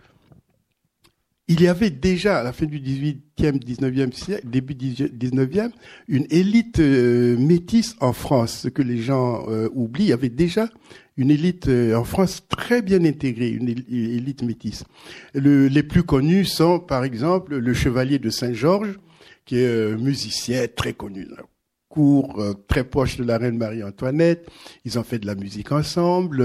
il 1.49 1.61
y 1.61 1.67
avait 1.67 1.89
déjà, 1.89 2.39
à 2.39 2.43
la 2.43 2.51
fin 2.51 2.65
du 2.65 2.79
18e, 2.79 3.63
19e 3.63 4.11
siècle, 4.11 4.47
début 4.49 4.73
19e, 4.73 5.71
une 6.09 6.27
élite 6.29 6.79
euh, 6.79 7.37
métisse 7.37 7.95
en 8.01 8.11
France. 8.11 8.59
Ce 8.63 8.67
que 8.67 8.81
les 8.81 8.97
gens 8.97 9.45
euh, 9.47 9.69
oublient, 9.73 10.05
il 10.05 10.09
y 10.09 10.13
avait 10.13 10.27
déjà 10.27 10.67
une 11.15 11.31
élite 11.31 11.69
euh, 11.69 11.95
en 11.95 12.03
France 12.03 12.43
très 12.49 12.81
bien 12.81 13.03
intégrée, 13.05 13.49
une 13.49 13.69
élite 13.69 14.43
métisse. 14.43 14.83
Le, 15.33 15.67
les 15.67 15.83
plus 15.83 16.03
connus 16.03 16.45
sont, 16.45 16.79
par 16.79 17.05
exemple, 17.05 17.55
le 17.55 17.73
chevalier 17.73 18.19
de 18.19 18.29
Saint-Georges, 18.29 18.99
qui 19.45 19.59
est 19.59 19.95
musicien 19.95 20.65
très 20.67 20.93
connu 20.93 21.27
court, 21.87 22.43
très 22.67 22.83
proche 22.83 23.15
de 23.15 23.23
la 23.23 23.37
reine 23.37 23.57
Marie-Antoinette. 23.57 24.49
Ils 24.83 24.99
ont 24.99 25.03
fait 25.03 25.19
de 25.19 25.25
la 25.25 25.35
musique 25.35 25.71
ensemble. 25.71 26.43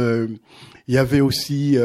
il 0.87 0.95
y 0.95 0.99
avait 0.99 1.21
aussi 1.21 1.77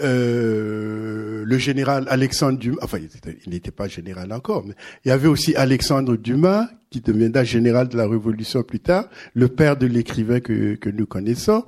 euh, 0.00 1.44
le 1.44 1.58
général 1.58 2.06
Alexandre 2.08 2.58
Dumas, 2.58 2.78
enfin 2.82 2.98
il 3.44 3.52
n'était 3.52 3.70
pas 3.70 3.88
général 3.88 4.32
encore, 4.32 4.64
mais 4.66 4.74
il 5.04 5.08
y 5.08 5.12
avait 5.12 5.28
aussi 5.28 5.54
Alexandre 5.54 6.16
Dumas, 6.16 6.68
qui 6.90 7.00
deviendra 7.00 7.44
général 7.44 7.88
de 7.88 7.96
la 7.96 8.06
Révolution 8.06 8.62
plus 8.62 8.80
tard, 8.80 9.08
le 9.34 9.48
père 9.48 9.76
de 9.76 9.86
l'écrivain 9.86 10.40
que, 10.40 10.74
que 10.74 10.90
nous 10.90 11.06
connaissons. 11.06 11.64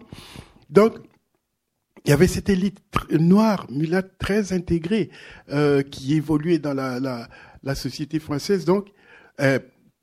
Donc, 0.70 0.94
il 2.04 2.10
y 2.10 2.12
avait 2.12 2.26
cette 2.26 2.50
élite 2.50 2.78
noire, 3.10 3.66
mulâtre, 3.70 4.10
très 4.18 4.52
intégrée, 4.52 5.10
euh, 5.50 5.82
qui 5.82 6.14
évoluait 6.14 6.58
dans 6.58 6.74
la, 6.74 7.00
la, 7.00 7.28
la, 7.62 7.74
société 7.74 8.18
française. 8.18 8.66
Donc, 8.66 8.88
euh, 9.40 9.58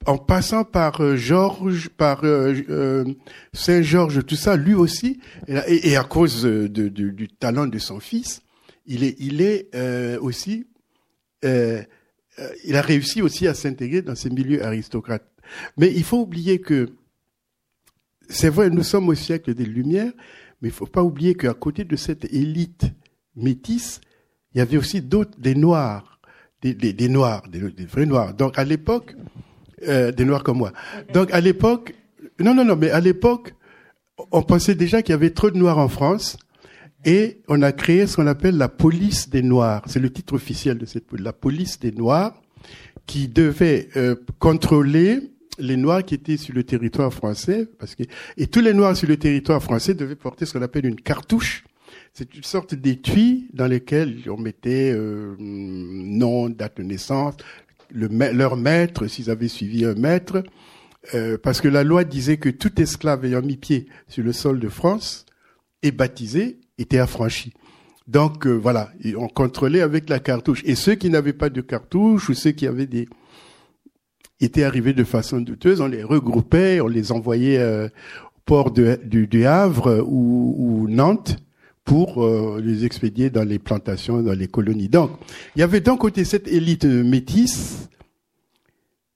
en 0.06 0.18
passant 0.18 0.64
par 0.64 1.02
euh, 1.02 1.16
Georges, 1.16 1.90
par 1.90 2.24
euh, 2.24 2.54
euh, 2.70 3.06
Saint 3.54 3.82
Georges, 3.82 4.26
tout 4.26 4.36
ça, 4.36 4.56
lui 4.56 4.74
aussi, 4.74 5.20
et, 5.48 5.96
à 5.96 6.04
cause 6.04 6.46
du 6.46 7.28
talent 7.40 7.68
de 7.68 7.78
son 7.78 8.00
fils, 8.00 8.42
il 8.86 9.04
est, 9.04 9.16
il 9.20 9.42
est 9.42 9.70
aussi, 10.18 10.68
il 11.44 12.76
a 12.76 12.82
réussi 12.82 13.22
aussi 13.22 13.48
à 13.48 13.54
s'intégrer 13.54 14.02
dans 14.02 14.16
ces 14.16 14.30
milieux 14.30 14.64
aristocrates. 14.64 15.28
Mais 15.78 15.94
il 15.94 16.04
faut 16.04 16.22
oublier 16.22 16.60
que, 16.60 16.90
c'est 18.30 18.50
vrai, 18.50 18.70
nous 18.70 18.84
sommes 18.84 19.10
au 19.10 19.16
siècle 19.16 19.54
des 19.54 19.66
Lumières, 19.66 20.14
mais 20.62 20.70
il 20.70 20.74
faut 20.74 20.86
pas 20.86 21.04
oublier 21.04 21.36
qu'à 21.36 21.54
côté 21.54 21.84
de 21.84 21.96
cette 21.96 22.26
élite 22.34 22.86
métisse, 23.36 24.02
il 24.54 24.60
y 24.60 24.62
avait 24.62 24.78
aussi 24.78 25.02
d'autres, 25.02 25.40
des 25.40 25.56
Noirs, 25.56 26.20
des, 26.62 27.10
Noirs, 27.10 27.44
des 27.50 27.86
vrais 27.86 28.06
Noirs. 28.06 28.34
Donc 28.34 28.58
à 28.58 28.64
l'époque, 28.64 29.16
euh, 29.88 30.12
des 30.12 30.26
noirs 30.26 30.44
comme 30.44 30.58
moi. 30.58 30.74
Donc 31.14 31.32
à 31.32 31.42
l'époque, 31.42 31.94
non, 32.40 32.54
non, 32.54 32.66
non, 32.66 32.76
mais 32.76 32.92
à 32.92 33.00
l'époque, 33.00 33.54
on 34.32 34.42
pensait 34.44 34.76
déjà 34.76 35.02
qu'il 35.02 35.14
y 35.14 35.16
avait 35.16 35.32
trop 35.32 35.50
de 35.50 35.58
noirs 35.58 35.78
en 35.78 35.88
France 35.88 36.38
et 37.06 37.42
on 37.48 37.62
a 37.62 37.72
créé 37.72 38.06
ce 38.08 38.16
qu'on 38.16 38.28
appelle 38.28 38.58
la 38.58 38.70
police 38.70 39.30
des 39.30 39.42
noirs. 39.42 39.84
C'est 39.88 40.00
le 40.00 40.12
titre 40.12 40.34
officiel 40.34 40.78
de 40.78 40.86
cette 40.86 41.08
police, 41.08 41.26
la 41.26 41.34
police 41.34 41.80
des 41.80 41.92
noirs, 41.92 42.40
qui 43.08 43.28
devait 43.28 43.90
euh, 43.98 44.16
contrôler 44.40 45.32
les 45.58 45.78
noirs 45.78 46.04
qui 46.04 46.16
étaient 46.16 46.38
sur 46.38 46.54
le 46.56 46.64
territoire 46.64 47.14
français, 47.14 47.68
parce 47.80 47.96
que 47.96 48.04
et 48.38 48.48
tous 48.48 48.62
les 48.62 48.74
noirs 48.74 48.96
sur 48.96 49.08
le 49.08 49.18
territoire 49.18 49.62
français 49.62 49.94
devaient 49.94 50.16
porter 50.16 50.46
ce 50.46 50.54
qu'on 50.54 50.62
appelle 50.62 50.86
une 50.86 51.00
cartouche. 51.00 51.64
C'est 52.14 52.36
une 52.36 52.44
sorte 52.44 52.76
d'étui 52.76 53.48
dans 53.54 53.68
lequel 53.68 54.18
on 54.30 54.38
mettait 54.38 54.92
euh, 54.94 55.36
nom, 55.40 56.50
date 56.50 56.78
de 56.78 56.84
naissance, 56.84 57.36
le, 57.94 58.08
leur 58.34 58.58
maître, 58.58 59.08
s'ils 59.08 59.30
avaient 59.30 59.48
suivi 59.48 59.86
un 59.86 59.96
maître, 59.96 60.44
euh, 61.14 61.38
parce 61.42 61.62
que 61.62 61.68
la 61.68 61.84
loi 61.84 62.04
disait 62.04 62.38
que 62.38 62.50
tout 62.50 62.80
esclave 62.80 63.26
ayant 63.26 63.42
mis 63.42 63.58
pied 63.58 63.88
sur 64.08 64.24
le 64.24 64.34
sol 64.34 64.60
de 64.60 64.70
France 64.70 65.26
et 65.82 65.92
baptisé 65.92 66.60
était 66.78 67.00
affranchi. 67.00 67.54
Donc 68.08 68.46
euh, 68.46 68.52
voilà, 68.52 68.92
on 69.18 69.28
contrôlait 69.28 69.82
avec 69.82 70.10
la 70.10 70.20
cartouche. 70.20 70.62
Et 70.66 70.76
ceux 70.76 70.96
qui 70.96 71.10
n'avaient 71.10 71.34
pas 71.34 71.50
de 71.50 71.62
cartouche 71.62 72.30
ou 72.30 72.34
ceux 72.34 72.52
qui 72.52 72.68
avaient 72.68 72.88
des 72.88 73.08
étaient 74.40 74.64
arrivés 74.64 74.94
de 74.94 75.04
façon 75.04 75.40
douteuse, 75.40 75.82
on 75.82 75.88
les 75.88 76.04
regroupait, 76.04 76.82
on 76.82 76.88
les 76.88 77.12
envoyait 77.12 77.60
euh, 77.60 77.88
au 77.88 78.40
port 78.46 78.72
de, 78.72 79.00
du, 79.04 79.46
Havre 79.46 80.04
ou, 80.08 80.56
ou 80.58 80.88
Nantes 80.90 81.38
pour 81.84 82.24
euh, 82.24 82.62
les 82.64 82.86
expédier 82.86 83.30
dans 83.30 83.44
les 83.44 83.60
plantations, 83.60 84.22
dans 84.22 84.34
les 84.34 84.48
colonies. 84.48 84.90
Donc, 84.90 85.12
il 85.56 85.60
y 85.60 85.64
avait 85.64 85.82
d'un 85.82 85.98
côté 85.98 86.24
cette 86.26 86.48
élite 86.48 86.86
métisse, 86.86 87.90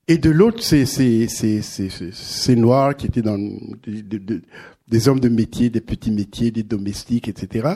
et 0.08 0.18
de 0.18 0.30
l'autre 0.30 0.62
ces, 0.62 0.86
ces, 0.86 1.28
ces, 1.28 1.62
ces, 1.62 2.56
noirs 2.56 2.96
qui 2.96 3.08
étaient 3.08 3.24
dans 3.24 3.40
des, 3.88 5.10
hommes 5.10 5.20
de 5.20 5.30
métier, 5.30 5.70
des 5.70 5.82
petits 5.82 6.12
métiers, 6.12 6.52
des 6.52 6.64
domestiques, 6.64 7.28
etc. 7.28 7.70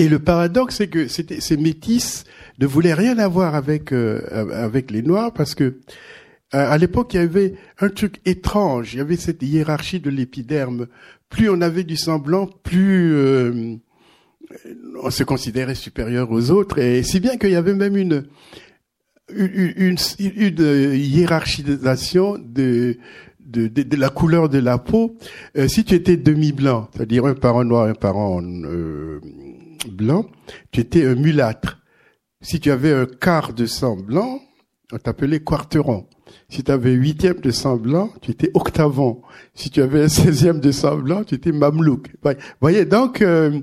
Et 0.00 0.08
le 0.08 0.18
paradoxe, 0.18 0.76
c'est 0.76 0.88
que 0.88 1.06
ces 1.08 1.56
métis 1.56 2.24
ne 2.58 2.66
voulaient 2.66 2.94
rien 2.94 3.18
avoir 3.18 3.54
avec 3.54 3.92
euh, 3.92 4.20
avec 4.52 4.90
les 4.90 5.02
noirs 5.02 5.32
parce 5.32 5.54
que 5.54 5.78
à 6.50 6.78
l'époque, 6.78 7.12
il 7.14 7.16
y 7.18 7.20
avait 7.20 7.54
un 7.78 7.88
truc 7.90 8.20
étrange. 8.24 8.94
Il 8.94 8.98
y 8.98 9.00
avait 9.00 9.16
cette 9.16 9.42
hiérarchie 9.42 10.00
de 10.00 10.08
l'épiderme 10.08 10.86
plus 11.28 11.50
on 11.50 11.60
avait 11.60 11.84
du 11.84 11.96
sang 11.96 12.18
blanc, 12.18 12.48
plus 12.62 13.14
euh, 13.14 13.76
on 15.02 15.10
se 15.10 15.24
considérait 15.24 15.74
supérieur 15.74 16.30
aux 16.30 16.50
autres, 16.50 16.78
et 16.78 17.02
si 17.02 17.20
bien 17.20 17.36
qu'il 17.36 17.50
y 17.50 17.56
avait 17.56 17.74
même 17.74 17.96
une 17.96 18.26
une, 19.30 19.98
une, 20.18 20.94
hiérarchisation 20.94 22.38
de, 22.38 22.96
de, 23.40 23.66
de, 23.68 23.96
la 23.96 24.08
couleur 24.08 24.48
de 24.48 24.56
la 24.56 24.78
peau. 24.78 25.18
Euh, 25.58 25.68
si 25.68 25.84
tu 25.84 25.94
étais 25.94 26.16
demi-blanc, 26.16 26.88
c'est-à-dire 26.94 27.26
un 27.26 27.34
parent 27.34 27.62
noir, 27.62 27.88
un 27.88 27.94
parent 27.94 28.40
euh, 28.42 29.20
blanc, 29.92 30.24
tu 30.72 30.80
étais 30.80 31.04
un 31.04 31.14
mulâtre. 31.14 31.82
Si 32.40 32.58
tu 32.58 32.70
avais 32.70 32.94
un 32.94 33.04
quart 33.04 33.52
de 33.52 33.66
sang 33.66 33.96
blanc, 33.96 34.40
on 34.92 34.96
t'appelait 34.96 35.40
quarteron. 35.40 36.06
Si 36.50 36.64
tu 36.64 36.72
avais 36.72 36.92
huitième 36.92 37.40
de 37.40 37.50
sang 37.50 37.76
blanc, 37.76 38.10
tu 38.22 38.30
étais 38.30 38.50
octavon. 38.54 39.20
Si 39.54 39.68
tu 39.68 39.82
avais 39.82 40.08
seizième 40.08 40.60
de 40.60 40.72
sang 40.72 40.96
blanc, 40.96 41.24
tu 41.24 41.34
étais 41.34 41.52
mamelouk. 41.52 42.08
Vous 42.22 42.32
voyez, 42.60 42.86
donc, 42.86 43.20
euh, 43.20 43.60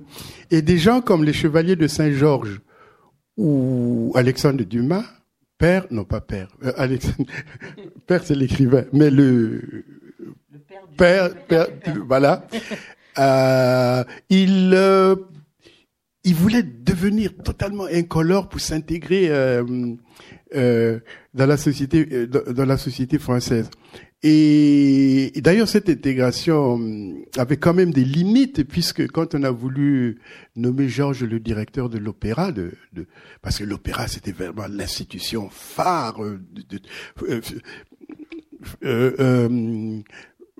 et 0.52 0.62
des 0.62 0.78
gens 0.78 1.02
comme 1.02 1.24
les 1.24 1.34
chevaliers 1.34 1.76
de 1.76 1.88
Saint-Georges 1.88 2.62
ou 3.38 4.12
Alexandre 4.16 4.64
Dumas, 4.64 5.04
père, 5.58 5.88
non 5.90 6.04
pas 6.04 6.22
père, 6.22 6.48
euh, 6.64 6.74
Alexandre, 6.78 7.26
père 8.08 8.24
c'est 8.24 8.36
l'écrivain, 8.36 8.86
mais 8.94 9.10
le, 9.10 9.84
père, 10.96 11.34
père, 11.48 11.68
voilà, 12.08 12.48
euh, 13.18 14.04
il, 14.30 14.76
voulait 16.36 16.64
devenir 16.64 17.36
totalement 17.44 17.86
incolore 17.86 18.48
pour 18.48 18.62
s'intégrer 18.62 19.30
dans 20.56 21.46
la 21.46 21.58
société 21.58 22.08
euh, 22.12 22.28
dans 22.28 22.66
la 22.66 22.78
société 22.78 23.20
française. 23.20 23.70
Et, 24.24 25.32
d'ailleurs, 25.36 25.68
cette 25.68 25.88
intégration 25.88 26.80
euh, 26.82 27.14
avait 27.38 27.58
quand 27.58 27.76
même 27.76 27.92
des 27.92 28.04
limites, 28.04 28.64
puisque 28.64 29.06
quand 29.12 29.36
on 29.36 29.44
a 29.44 29.52
voulu 29.52 30.20
nommer 30.56 30.88
Georges 30.88 31.24
le 31.24 31.40
directeur 31.40 31.90
de 31.90 32.00
l'opéra, 32.00 32.52
de, 32.52 32.72
de, 32.94 33.06
parce 33.44 33.60
que 33.60 33.64
l'opéra 33.64 34.08
c'était 34.08 34.32
vraiment 34.32 34.66
l'institution 34.68 35.50
phare 35.52 36.20
de, 36.20 36.80
euh, 38.84 40.02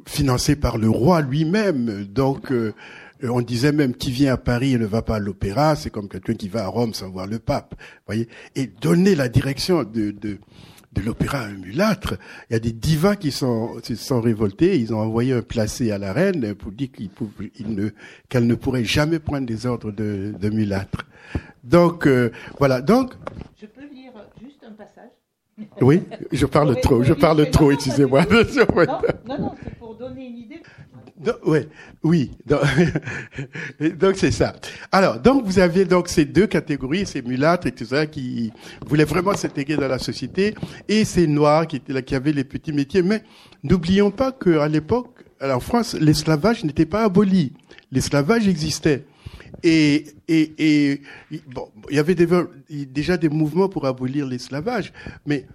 financée 0.06 0.56
par 0.56 0.78
le 0.78 0.90
roi 0.90 1.22
lui-même, 1.22 2.06
donc 2.06 2.52
euh, 2.52 2.74
on 3.30 3.42
disait 3.42 3.72
même 3.72 3.96
qui 3.96 4.12
vient 4.12 4.34
à 4.34 4.38
Paris 4.38 4.74
et 4.74 4.78
ne 4.78 4.86
va 4.86 5.02
pas 5.02 5.16
à 5.16 5.20
l'opéra, 5.20 5.76
c'est 5.76 5.90
comme 5.90 6.10
quelqu'un 6.10 6.34
qui 6.34 6.50
va 6.50 6.64
à 6.66 6.68
Rome 6.68 6.94
sans 6.94 7.10
voir 7.10 7.28
le 7.28 7.40
pape. 7.40 7.76
Voyez 8.06 8.28
Et 8.56 8.68
donner 8.68 9.16
la 9.16 9.30
direction 9.30 9.84
de, 9.84 10.12
de, 10.12 10.40
de 10.96 11.02
l'opéra 11.02 11.40
à 11.40 11.46
un 11.46 11.54
mulâtre. 11.54 12.16
Il 12.50 12.54
y 12.54 12.56
a 12.56 12.60
des 12.60 12.72
divas 12.72 13.16
qui 13.16 13.32
sont, 13.32 13.80
se 13.84 13.96
sont 13.96 14.22
révoltés. 14.22 14.80
Ils 14.80 14.94
ont 14.94 15.00
envoyé 15.00 15.34
un 15.34 15.42
placé 15.42 15.92
à 15.92 15.98
la 15.98 16.14
reine 16.14 16.56
pour 16.56 16.72
dire 16.72 16.90
qu'elle 16.92 17.10
ne, 17.74 17.90
qu'elle 18.30 18.48
ne 18.48 18.56
pourrait 18.56 18.86
jamais 18.86 19.20
prendre 19.20 19.46
des 19.46 19.66
ordres 19.66 19.92
de, 19.92 20.34
de 20.40 20.50
mulâtre. 20.50 21.06
Donc, 21.64 22.08
euh, 22.08 22.32
voilà. 22.60 22.82
Donc. 22.82 23.14
Je 23.60 23.66
peux 23.66 23.82
lire 23.94 24.12
juste 24.42 24.64
un 24.68 24.72
passage? 24.72 25.12
Oui, 25.80 26.02
je 26.34 26.46
parle 26.46 26.80
trop, 26.82 27.02
je 27.02 27.14
parle 27.14 27.50
trop, 27.50 27.72
excusez-moi. 27.72 28.26
Non, 28.30 29.38
non, 29.38 29.40
non 29.40 29.56
c'est 29.64 29.76
pour 29.78 29.96
donner 29.96 30.28
une 30.28 30.38
idée. 30.38 30.62
Ouais, 31.46 31.68
oui. 32.04 32.32
Donc 32.46 34.16
c'est 34.16 34.32
ça. 34.32 34.56
Alors, 34.92 35.20
donc 35.20 35.46
vous 35.46 35.60
aviez 35.60 35.86
donc 35.86 36.10
ces 36.10 36.26
deux 36.26 36.48
catégories, 36.48 37.06
ces 37.06 37.22
mulâtres 37.22 37.68
et 37.68 37.72
tout 37.72 37.86
ça 37.86 38.06
qui 38.06 38.52
voulaient 38.86 39.06
vraiment 39.06 39.34
s'intégrer 39.34 39.78
dans 39.78 39.88
la 39.88 40.00
société, 40.00 40.56
et 40.88 41.06
ces 41.06 41.28
noirs 41.28 41.68
qui 41.68 41.78
étaient 41.78 41.94
là, 41.94 42.02
qui 42.02 42.16
avaient 42.16 42.34
les 42.34 42.44
petits 42.44 42.74
métiers. 42.74 43.02
Mais 43.02 43.24
n'oublions 43.64 44.12
pas 44.12 44.32
qu'à 44.32 44.68
l'époque, 44.68 45.24
en 45.42 45.60
France, 45.60 45.94
l'esclavage 45.94 46.64
n'était 46.64 46.86
pas 46.86 47.04
aboli. 47.04 47.54
L'esclavage 47.92 48.48
existait. 48.48 49.06
Et, 49.64 50.06
et, 50.28 50.54
et 50.58 51.02
bon, 51.48 51.70
il 51.90 51.96
y 51.96 52.00
avait 52.00 52.16
déjà 52.16 53.18
des 53.18 53.30
mouvements 53.30 53.70
pour 53.70 53.86
abolir 53.86 54.26
l'esclavage, 54.26 54.92
mais 55.26 55.48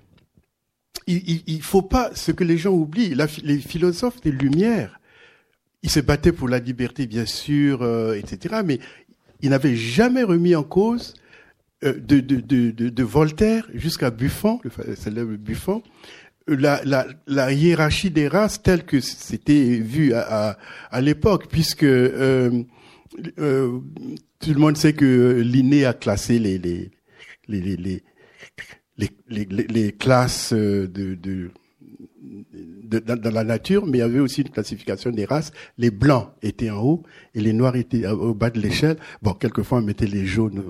il, 1.06 1.42
il, 1.46 1.62
faut 1.62 1.82
pas, 1.82 2.10
ce 2.14 2.32
que 2.32 2.44
les 2.44 2.56
gens 2.56 2.72
oublient, 2.72 3.14
les 3.42 3.58
philosophes 3.58 4.20
des 4.20 4.32
Lumières, 4.32 4.99
ils 5.82 5.90
se 5.90 6.00
battaient 6.00 6.32
pour 6.32 6.48
la 6.48 6.58
liberté, 6.58 7.06
bien 7.06 7.26
sûr, 7.26 7.82
euh, 7.82 8.14
etc., 8.14 8.62
mais 8.64 8.78
ils 9.42 9.50
n'avaient 9.50 9.76
jamais 9.76 10.22
remis 10.22 10.54
en 10.54 10.62
cause 10.62 11.14
euh, 11.82 11.94
de, 11.94 12.20
de, 12.20 12.36
de, 12.40 12.90
de, 12.90 13.02
Voltaire 13.02 13.66
jusqu'à 13.72 14.10
Buffon, 14.10 14.60
le 14.64 14.94
célèbre 14.96 15.32
Buffon, 15.36 15.82
la, 16.46 16.82
la, 16.84 17.06
la, 17.26 17.52
hiérarchie 17.52 18.10
des 18.10 18.28
races 18.28 18.62
telle 18.62 18.84
que 18.84 19.00
c'était 19.00 19.78
vu 19.78 20.12
à, 20.12 20.58
à, 20.90 21.00
l'époque, 21.00 21.46
puisque 21.48 21.84
euh, 21.84 22.64
euh, 23.38 23.78
tout 24.40 24.52
le 24.52 24.58
monde 24.58 24.76
sait 24.76 24.92
que 24.92 25.40
Linné 25.40 25.86
a 25.86 25.94
classé 25.94 26.38
les, 26.38 26.58
les, 26.58 26.90
les, 27.48 27.60
les, 27.76 28.02
les, 29.28 29.46
les 29.46 29.92
classes 29.92 30.52
de, 30.52 30.86
de, 30.86 31.50
dans, 32.84 33.30
la 33.30 33.44
nature, 33.44 33.86
mais 33.86 33.98
il 33.98 34.00
y 34.00 34.04
avait 34.04 34.20
aussi 34.20 34.42
une 34.42 34.50
classification 34.50 35.10
des 35.10 35.24
races. 35.24 35.52
Les 35.78 35.90
blancs 35.90 36.28
étaient 36.42 36.70
en 36.70 36.82
haut 36.82 37.02
et 37.34 37.40
les 37.40 37.52
noirs 37.52 37.76
étaient 37.76 38.06
au 38.06 38.34
bas 38.34 38.50
de 38.50 38.60
l'échelle. 38.60 38.96
Bon, 39.22 39.32
quelquefois 39.32 39.78
on 39.78 39.82
mettait 39.82 40.06
les 40.06 40.26
jaunes. 40.26 40.62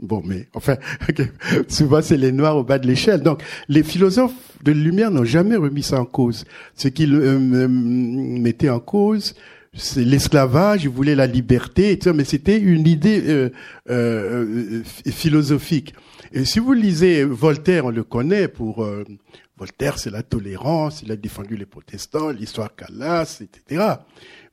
Bon, 0.00 0.22
mais 0.24 0.48
enfin, 0.54 0.76
souvent 1.68 2.02
c'est 2.02 2.16
les 2.16 2.32
noirs 2.32 2.56
au 2.56 2.64
bas 2.64 2.78
de 2.78 2.86
l'échelle. 2.86 3.22
Donc, 3.22 3.42
les 3.68 3.82
philosophes 3.82 4.32
de 4.62 4.72
lumière 4.72 5.10
n'ont 5.10 5.24
jamais 5.24 5.56
remis 5.56 5.82
ça 5.82 6.00
en 6.00 6.04
cause. 6.04 6.44
Ce 6.74 6.88
qu'ils 6.88 7.14
euh, 7.14 7.68
mettaient 7.68 8.70
en 8.70 8.80
cause, 8.80 9.34
c'est 9.74 10.04
l'esclavage, 10.04 10.84
ils 10.84 10.90
voulaient 10.90 11.14
la 11.14 11.26
liberté, 11.26 11.98
mais 12.14 12.24
c'était 12.24 12.58
une 12.58 12.86
idée 12.86 13.22
euh, 13.26 13.50
euh, 13.90 14.82
philosophique. 15.06 15.94
Et 16.32 16.44
si 16.44 16.58
vous 16.58 16.72
lisez 16.72 17.24
Voltaire, 17.24 17.86
on 17.86 17.90
le 17.90 18.02
connaît 18.04 18.48
pour 18.48 18.84
euh, 18.84 19.04
Voltaire, 19.58 19.98
c'est 19.98 20.10
la 20.10 20.22
tolérance, 20.22 21.02
il 21.02 21.10
a 21.10 21.16
défendu 21.16 21.56
les 21.56 21.66
protestants, 21.66 22.30
l'histoire 22.30 22.74
Calas, 22.76 23.40
etc. 23.42 23.94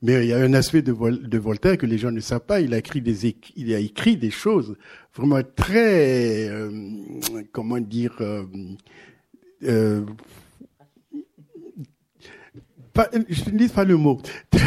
Mais 0.02 0.24
il 0.24 0.28
y 0.28 0.32
a 0.32 0.38
un 0.38 0.52
aspect 0.52 0.82
de, 0.82 0.90
Voltaire 1.38 1.78
que 1.78 1.86
les 1.86 1.96
gens 1.96 2.10
ne 2.10 2.20
savent 2.20 2.44
pas. 2.44 2.60
Il 2.60 2.74
a 2.74 2.78
écrit 2.78 3.00
des, 3.00 3.36
il 3.54 3.72
a 3.72 3.78
écrit 3.78 4.16
des 4.16 4.32
choses 4.32 4.76
vraiment 5.14 5.40
très, 5.54 6.48
euh, 6.48 6.70
comment 7.52 7.78
dire, 7.78 8.16
euh, 8.20 8.44
euh, 9.62 10.04
je 13.28 13.50
ne 13.50 13.58
dis 13.58 13.68
pas 13.68 13.84
le 13.84 13.96
mot, 13.96 14.20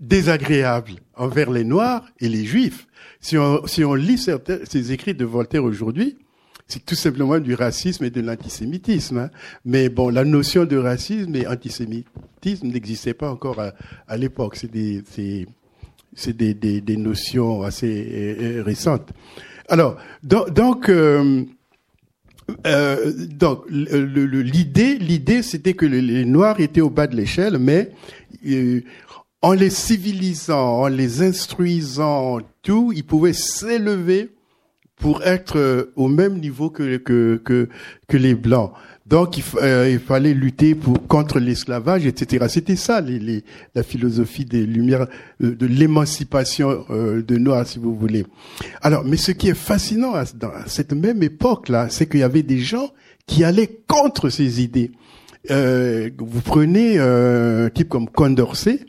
désagréable 0.00 0.94
envers 1.14 1.50
les 1.50 1.64
Noirs 1.64 2.08
et 2.18 2.28
les 2.28 2.44
Juifs. 2.44 2.88
Si 3.20 3.38
on, 3.38 3.66
si 3.66 3.84
on 3.84 3.94
lit 3.94 4.18
certains, 4.18 4.58
ces 4.64 4.90
écrits 4.90 5.14
de 5.14 5.24
Voltaire 5.24 5.62
aujourd'hui, 5.62 6.16
c'est 6.68 6.84
tout 6.84 6.96
simplement 6.96 7.38
du 7.38 7.54
racisme 7.54 8.04
et 8.04 8.10
de 8.10 8.20
l'antisémitisme. 8.20 9.18
Hein. 9.18 9.30
Mais 9.64 9.88
bon, 9.88 10.08
la 10.08 10.24
notion 10.24 10.64
de 10.64 10.76
racisme 10.76 11.34
et 11.36 11.46
antisémitisme 11.46 12.66
n'existait 12.66 13.14
pas 13.14 13.30
encore 13.30 13.60
à, 13.60 13.72
à 14.08 14.16
l'époque. 14.16 14.56
C'est 14.56 14.70
des, 14.70 15.02
des, 15.02 16.54
des, 16.54 16.80
des, 16.80 16.96
notions 16.96 17.62
assez 17.62 17.86
euh, 18.10 18.58
euh, 18.58 18.62
récentes. 18.64 19.10
Alors, 19.68 19.96
donc, 20.24 20.50
donc, 20.50 20.88
euh, 20.88 21.44
euh 22.66 23.12
donc 23.28 23.64
l'idée, 23.70 24.96
l'idée, 24.96 25.42
c'était 25.42 25.74
que 25.74 25.86
les, 25.86 26.24
Noirs 26.24 26.58
étaient 26.58 26.80
au 26.80 26.90
bas 26.90 27.06
de 27.06 27.14
l'échelle, 27.14 27.58
mais 27.58 27.92
en 29.40 29.52
les 29.52 29.70
civilisant, 29.70 30.80
en 30.80 30.88
les 30.88 31.22
instruisant, 31.22 32.38
tout, 32.62 32.92
ils 32.94 33.04
pouvaient 33.04 33.32
s'élever 33.32 34.35
pour 34.98 35.22
être 35.22 35.58
euh, 35.58 35.92
au 35.94 36.08
même 36.08 36.38
niveau 36.38 36.70
que, 36.70 36.96
que, 36.96 37.40
que, 37.44 37.68
que 38.08 38.16
les 38.16 38.34
Blancs. 38.34 38.72
Donc 39.06 39.38
il, 39.38 39.44
euh, 39.62 39.98
fallait 39.98 40.34
lutter 40.34 40.74
pour, 40.74 41.06
contre 41.06 41.38
l'esclavage, 41.38 42.06
etc. 42.06 42.46
C'était 42.48 42.76
ça 42.76 43.00
les, 43.00 43.18
les, 43.18 43.44
la 43.74 43.82
philosophie 43.82 44.44
des 44.44 44.64
Lumières, 44.66 45.06
euh, 45.42 45.54
de 45.54 45.66
l'émancipation 45.66 46.84
de 46.88 47.36
Noirs, 47.36 47.66
si 47.66 47.78
vous 47.78 47.94
voulez. 47.94 48.24
Alors, 48.80 49.04
mais 49.04 49.16
ce 49.16 49.32
qui 49.32 49.48
est 49.48 49.54
fascinant 49.54 50.14
à, 50.14 50.24
dans 50.34 50.50
cette 50.66 50.92
même 50.92 51.22
époque-là, 51.22 51.88
c'est 51.90 52.08
qu'il 52.08 52.20
y 52.20 52.24
avait 52.24 52.42
des 52.42 52.58
gens 52.58 52.90
qui 53.26 53.44
allaient 53.44 53.80
contre 53.86 54.30
ces 54.30 54.62
idées. 54.62 54.90
vous 55.48 56.40
prenez 56.44 56.98
un 56.98 57.68
type 57.70 57.88
comme 57.88 58.08
Condorcet, 58.08 58.80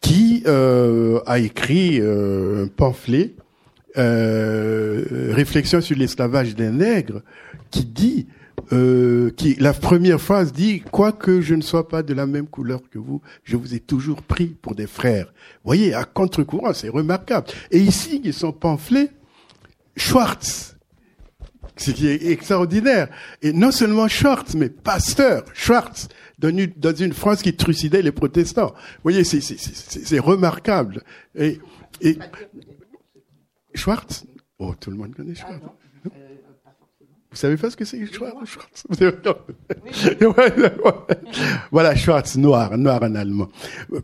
qui 0.00 0.42
a 0.46 1.38
écrit 1.38 2.00
un 2.00 2.66
pamphlet 2.66 3.34
euh, 3.96 5.32
réflexion 5.32 5.80
sur 5.80 5.96
l'esclavage 5.96 6.54
des 6.54 6.70
nègres, 6.70 7.22
qui 7.70 7.84
dit, 7.84 8.26
euh, 8.72 9.30
qui 9.30 9.54
la 9.56 9.72
première 9.72 10.20
phrase 10.20 10.52
dit, 10.52 10.82
quoique 10.90 11.40
je 11.40 11.54
ne 11.54 11.62
sois 11.62 11.88
pas 11.88 12.02
de 12.02 12.14
la 12.14 12.26
même 12.26 12.46
couleur 12.46 12.80
que 12.90 12.98
vous, 12.98 13.20
je 13.44 13.56
vous 13.56 13.74
ai 13.74 13.80
toujours 13.80 14.22
pris 14.22 14.46
pour 14.46 14.74
des 14.74 14.86
frères. 14.86 15.26
Vous 15.26 15.68
voyez, 15.68 15.94
à 15.94 16.04
contre-courant, 16.04 16.72
c'est 16.72 16.88
remarquable. 16.88 17.48
Et 17.70 17.80
ici, 17.80 18.20
ils 18.24 18.34
sont 18.34 18.52
pamphlets, 18.52 19.10
Schwartz, 19.96 20.76
ce 21.76 21.90
qui 21.90 22.08
est 22.08 22.30
extraordinaire. 22.30 23.08
Et 23.42 23.52
non 23.52 23.72
seulement 23.72 24.08
Schwartz, 24.08 24.54
mais 24.54 24.68
Pasteur, 24.68 25.44
Schwartz, 25.54 26.08
dans 26.38 26.48
une, 26.48 26.72
dans 26.76 26.94
une 26.94 27.12
France 27.12 27.42
qui 27.42 27.54
trucidait 27.54 28.02
les 28.02 28.12
protestants. 28.12 28.74
Vous 28.74 29.02
voyez, 29.04 29.24
c'est 29.24 30.18
remarquable. 30.18 31.02
Et, 31.34 31.58
et 32.00 32.18
Schwartz? 33.74 34.24
Oh, 34.58 34.74
tout 34.78 34.90
le 34.90 34.96
monde 34.96 35.14
connaît 35.14 35.34
Schwartz. 35.34 35.62
Ah 35.64 35.72
euh, 36.06 36.10
vous 37.30 37.36
savez 37.36 37.56
pas 37.56 37.70
ce 37.70 37.76
que 37.76 37.84
c'est 37.84 38.04
Schwartz, 38.12 38.84
Voilà, 41.70 41.94
Schwartz, 41.96 42.36
noir, 42.36 42.76
noir 42.76 43.02
en 43.02 43.14
allemand. 43.14 43.48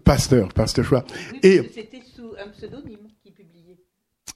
Pasteur, 0.05 0.49
pasteur 0.55 0.85
Schwartz. 0.85 1.13
Et 1.43 1.63
c'était 1.75 2.03
sous 2.17 2.33
un 2.43 2.49
pseudonyme 2.51 3.09
qui 3.23 3.31
publiait. 3.31 3.79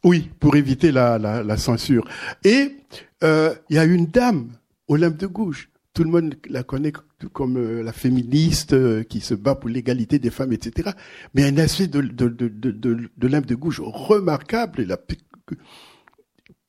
Oui, 0.05 0.31
pour 0.39 0.57
éviter 0.57 0.93
la, 0.93 1.19
la, 1.19 1.43
la 1.43 1.57
censure. 1.57 2.07
Et 2.45 2.77
euh, 3.25 3.55
il 3.71 3.77
y 3.77 3.79
a 3.79 3.85
une 3.85 4.07
dame, 4.07 4.51
Olympe 4.89 5.17
de 5.17 5.27
Gouges. 5.27 5.71
Tout 5.95 6.05
le 6.05 6.11
monde 6.11 6.35
la 6.49 6.63
connaît 6.63 6.93
comme 7.33 7.59
euh, 7.59 7.83
la 7.83 7.93
féministe 7.93 8.73
euh, 8.73 9.03
qui 9.03 9.21
se 9.21 9.35
bat 9.35 9.55
pour 9.55 9.69
l'égalité 9.69 10.19
des 10.19 10.31
femmes, 10.31 10.53
etc. 10.53 10.91
Mais 11.35 11.45
un 11.45 11.59
aspect 11.59 11.87
de, 11.87 12.01
de, 12.01 12.29
de, 12.29 12.49
de, 12.49 12.71
de, 12.71 13.11
de 13.19 13.55
Gouges 13.55 13.81
remarquable. 13.81 14.85
La, 14.85 14.97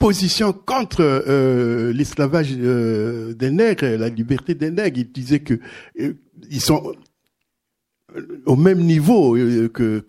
position 0.03 0.51
contre 0.51 0.99
euh, 0.99 1.93
l'esclavage 1.93 2.51
des 2.51 3.51
nègres, 3.51 3.85
la 3.85 4.09
liberté 4.09 4.53
des 4.53 4.69
nègres. 4.69 4.97
Il 4.97 5.09
disait 5.13 5.39
que 5.39 5.53
euh, 6.01 6.15
ils 6.49 6.59
sont 6.59 6.93
au 8.45 8.57
même 8.57 8.79
niveau 8.79 9.33
que 9.69 10.03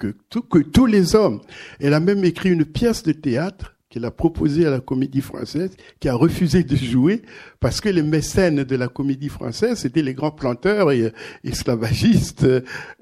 tous 0.72 0.87
les 0.87 1.14
hommes. 1.14 1.40
Elle 1.79 1.94
a 1.94 2.00
même 2.00 2.24
écrit 2.24 2.50
une 2.50 2.64
pièce 2.64 3.05
de 3.05 3.12
théâtre 3.12 3.73
qu'il 3.94 4.04
a 4.04 4.11
proposé 4.11 4.66
à 4.66 4.70
la 4.70 4.80
comédie 4.80 5.20
française, 5.20 5.70
qui 6.00 6.09
a 6.09 6.16
refusé 6.16 6.64
de 6.64 6.74
jouer 6.74 7.22
parce 7.61 7.80
que 7.80 7.88
les 7.88 8.02
mécènes 8.02 8.64
de 8.64 8.74
la 8.76 8.88
comédie 8.88 9.28
française, 9.28 9.78
c'était 9.78 10.02
les 10.02 10.14
grands 10.14 10.33
planteurs 10.33 10.90
et 10.90 11.12
esclavagistes. 11.44 12.44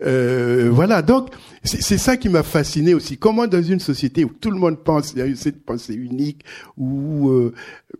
Euh, 0.04 0.68
voilà, 0.70 1.00
donc 1.00 1.30
c'est 1.64 1.96
ça 1.96 2.18
qui 2.18 2.28
m'a 2.28 2.42
fasciné 2.42 2.92
aussi. 2.92 3.16
Comment 3.16 3.46
dans 3.46 3.62
une 3.62 3.80
société 3.80 4.22
où 4.22 4.32
tout 4.38 4.50
le 4.50 4.58
monde 4.58 4.84
pense, 4.84 5.12
il 5.12 5.20
y 5.20 5.22
a 5.22 5.26
eu 5.26 5.34
cette 5.34 5.64
pensée 5.64 5.94
unique, 5.94 6.44
où 6.76 7.30
euh, 7.30 7.54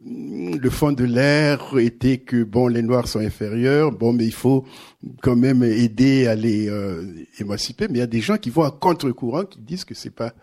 le 0.05 0.69
fond 0.69 0.93
de 0.93 1.05
l'air 1.05 1.79
était 1.79 2.19
que 2.19 2.45
bon, 2.45 2.69
les 2.69 2.83
Noirs 2.83 3.09
sont 3.09 3.21
inférieurs, 3.21 3.91
bon, 3.91 4.13
mais 4.13 4.27
il 4.27 4.35
faut 4.35 4.67
quand 5.23 5.37
même 5.37 5.63
aider 5.63 6.27
à 6.27 6.35
les 6.35 6.69
euh, 6.69 7.03
émanciper. 7.41 7.89
Mais 7.89 7.95
il 7.95 8.01
y 8.01 8.05
a 8.05 8.07
des 8.07 8.21
gens 8.21 8.37
qui 8.37 8.51
vont 8.51 8.65
à 8.65 8.71
contre-courant, 8.71 9.45
qui 9.45 9.61
disent 9.61 9.87
que 9.87 9.95
c'est 9.95 10.15
pas 10.15 10.35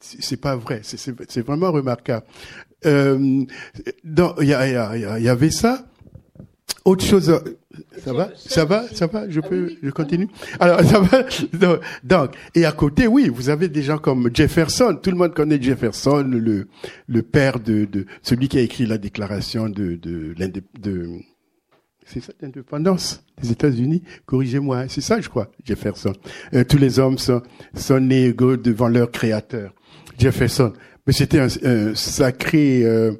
c'est 0.00 0.40
pas 0.40 0.56
vrai. 0.56 0.80
C'est 0.82 1.46
vraiment 1.46 1.72
remarquable. 1.72 2.26
Euh, 2.86 3.44
il 4.04 4.44
y, 4.44 4.46
y, 4.46 5.28
avait 5.28 5.50
ça. 5.50 5.84
Autre 6.84 7.04
chose. 7.04 7.40
Ça 8.04 8.12
va, 8.12 8.30
ça 8.36 8.64
va, 8.64 8.88
ça 8.92 9.06
va? 9.06 9.28
Je 9.28 9.40
peux, 9.40 9.72
je 9.82 9.90
continue? 9.90 10.28
Alors 10.58 10.80
ça 10.82 11.00
va? 11.00 11.24
Donc, 12.02 12.34
et 12.54 12.64
à 12.64 12.72
côté, 12.72 13.06
oui, 13.06 13.28
vous 13.28 13.50
avez 13.50 13.68
des 13.68 13.82
gens 13.82 13.98
comme 13.98 14.30
Jefferson. 14.32 14.98
Tout 15.00 15.10
le 15.10 15.16
monde 15.16 15.34
connaît 15.34 15.60
Jefferson, 15.60 16.22
le 16.22 16.68
le 17.06 17.22
père 17.22 17.60
de, 17.60 17.84
de 17.84 18.06
celui 18.22 18.48
qui 18.48 18.58
a 18.58 18.62
écrit 18.62 18.86
la 18.86 18.98
déclaration 18.98 19.68
de 19.68 19.96
de, 19.96 20.34
de 20.80 21.20
c'est 22.08 22.20
ça 22.20 22.32
l'indépendance 22.40 23.22
des 23.40 23.52
États-Unis? 23.52 24.02
Corrigez-moi, 24.24 24.78
hein. 24.78 24.86
c'est 24.88 25.02
ça, 25.02 25.20
je 25.20 25.28
crois, 25.28 25.50
Jefferson. 25.64 26.14
Euh, 26.54 26.64
tous 26.64 26.78
les 26.78 26.98
hommes 26.98 27.18
sont, 27.18 27.42
sont 27.74 28.00
nés 28.00 28.26
égaux 28.26 28.56
devant 28.56 28.88
leur 28.88 29.10
créateur, 29.10 29.74
Jefferson. 30.18 30.72
Mais 31.06 31.12
c'était 31.12 31.40
un, 31.40 31.94
sacré, 31.94 32.84
euh, 32.84 33.12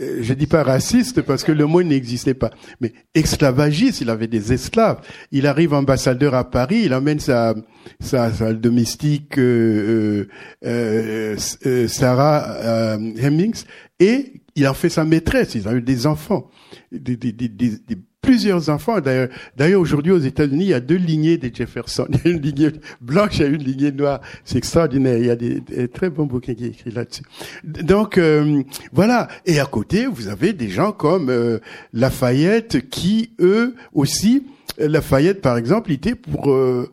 euh, 0.00 0.18
je 0.22 0.32
dis 0.32 0.46
pas 0.46 0.62
raciste 0.62 1.22
parce 1.22 1.42
que 1.42 1.52
le 1.52 1.66
mot 1.66 1.82
n'existait 1.82 2.34
pas, 2.34 2.50
mais 2.80 2.92
esclavagiste. 3.14 4.00
Il 4.00 4.10
avait 4.10 4.28
des 4.28 4.52
esclaves. 4.52 5.00
Il 5.32 5.46
arrive 5.46 5.74
ambassadeur 5.74 6.34
à 6.34 6.48
Paris, 6.48 6.82
il 6.84 6.94
emmène 6.94 7.18
sa 7.18 7.54
sa, 7.98 8.32
sa 8.32 8.52
domestique 8.52 9.38
euh, 9.38 10.28
euh, 10.64 11.36
euh 11.66 11.88
Sarah 11.88 12.96
Hemmings 13.18 13.64
et 13.98 14.42
il 14.54 14.68
en 14.68 14.74
fait 14.74 14.88
sa 14.88 15.04
maîtresse. 15.04 15.54
Ils 15.54 15.66
ont 15.66 15.72
eu 15.72 15.82
des 15.82 16.06
enfants, 16.06 16.48
des, 16.92 17.16
des, 17.16 17.32
des, 17.32 17.48
des 17.48 17.98
plusieurs 18.22 18.70
enfants. 18.70 19.00
D'ailleurs, 19.00 19.28
d'ailleurs 19.56 19.80
aujourd'hui 19.80 20.12
aux 20.12 20.18
États-Unis, 20.18 20.64
il 20.64 20.70
y 20.70 20.74
a 20.74 20.80
deux 20.80 20.96
lignées 20.96 21.36
des 21.36 21.52
Jefferson. 21.52 22.06
Il 22.24 22.30
y 22.30 22.32
a 22.32 22.36
une 22.36 22.40
lignée 22.40 22.70
blanche 23.00 23.40
et 23.40 23.46
une 23.46 23.62
lignée 23.62 23.92
noire. 23.92 24.20
C'est 24.44 24.58
extraordinaire. 24.58 25.18
Il 25.18 25.26
y 25.26 25.30
a 25.30 25.36
des, 25.36 25.88
très 25.88 26.08
bons 26.08 26.26
bouquins 26.26 26.54
qui 26.54 26.66
écrits 26.66 26.92
là-dessus. 26.92 27.24
Donc 27.64 28.16
euh, 28.16 28.62
voilà. 28.92 29.28
Et 29.44 29.58
à 29.58 29.66
côté, 29.66 30.06
vous 30.06 30.28
avez 30.28 30.52
des 30.52 30.68
gens 30.68 30.92
comme 30.92 31.28
euh, 31.28 31.58
Lafayette 31.92 32.88
qui, 32.88 33.32
eux 33.40 33.74
aussi, 33.92 34.46
Lafayette 34.78 35.42
par 35.42 35.56
exemple, 35.56 35.90
était 35.90 36.14
pour 36.14 36.50
euh, 36.50 36.88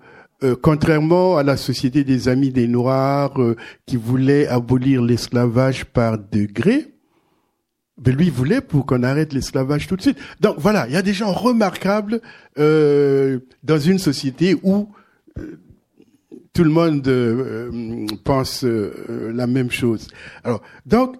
contrairement 0.61 1.37
à 1.37 1.43
la 1.43 1.57
Société 1.57 2.03
des 2.03 2.27
Amis 2.27 2.49
des 2.49 2.67
Noirs 2.67 3.37
qui 3.85 3.97
voulait 3.97 4.47
abolir 4.47 5.01
l'esclavage 5.01 5.85
par 5.85 6.17
degré, 6.17 6.88
mais 8.05 8.11
lui 8.11 8.29
voulait 8.29 8.61
pour 8.61 8.85
qu'on 8.85 9.03
arrête 9.03 9.33
l'esclavage 9.33 9.87
tout 9.87 9.95
de 9.95 10.01
suite. 10.01 10.17
Donc 10.39 10.55
voilà, 10.57 10.87
il 10.87 10.93
y 10.93 10.97
a 10.97 11.01
des 11.01 11.13
gens 11.13 11.31
remarquables 11.31 12.21
euh, 12.57 13.39
dans 13.63 13.79
une 13.79 13.99
société 13.99 14.55
où 14.63 14.89
euh, 15.37 15.59
tout 16.53 16.63
le 16.63 16.69
monde 16.69 17.07
euh, 17.07 18.05
pense 18.23 18.63
euh, 18.63 19.31
la 19.33 19.47
même 19.47 19.71
chose. 19.71 20.07
Alors 20.43 20.61
donc 20.85 21.15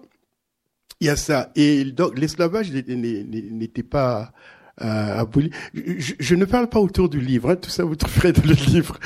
il 1.00 1.06
y 1.06 1.10
a 1.10 1.16
ça 1.16 1.50
et 1.56 1.84
donc 1.84 2.18
l'esclavage 2.18 2.70
n'était 2.72 3.82
pas 3.82 4.32
aboli. 4.80 5.50
Je, 5.74 6.34
ne 6.34 6.44
parle 6.44 6.68
pas 6.68 6.80
autour 6.80 7.08
du 7.08 7.20
livre, 7.20 7.50
hein, 7.50 7.56
tout 7.56 7.70
ça 7.70 7.84
vous 7.84 7.96
trouverez 7.96 8.32
dans 8.32 8.44
le 8.44 8.54
livre. 8.54 8.98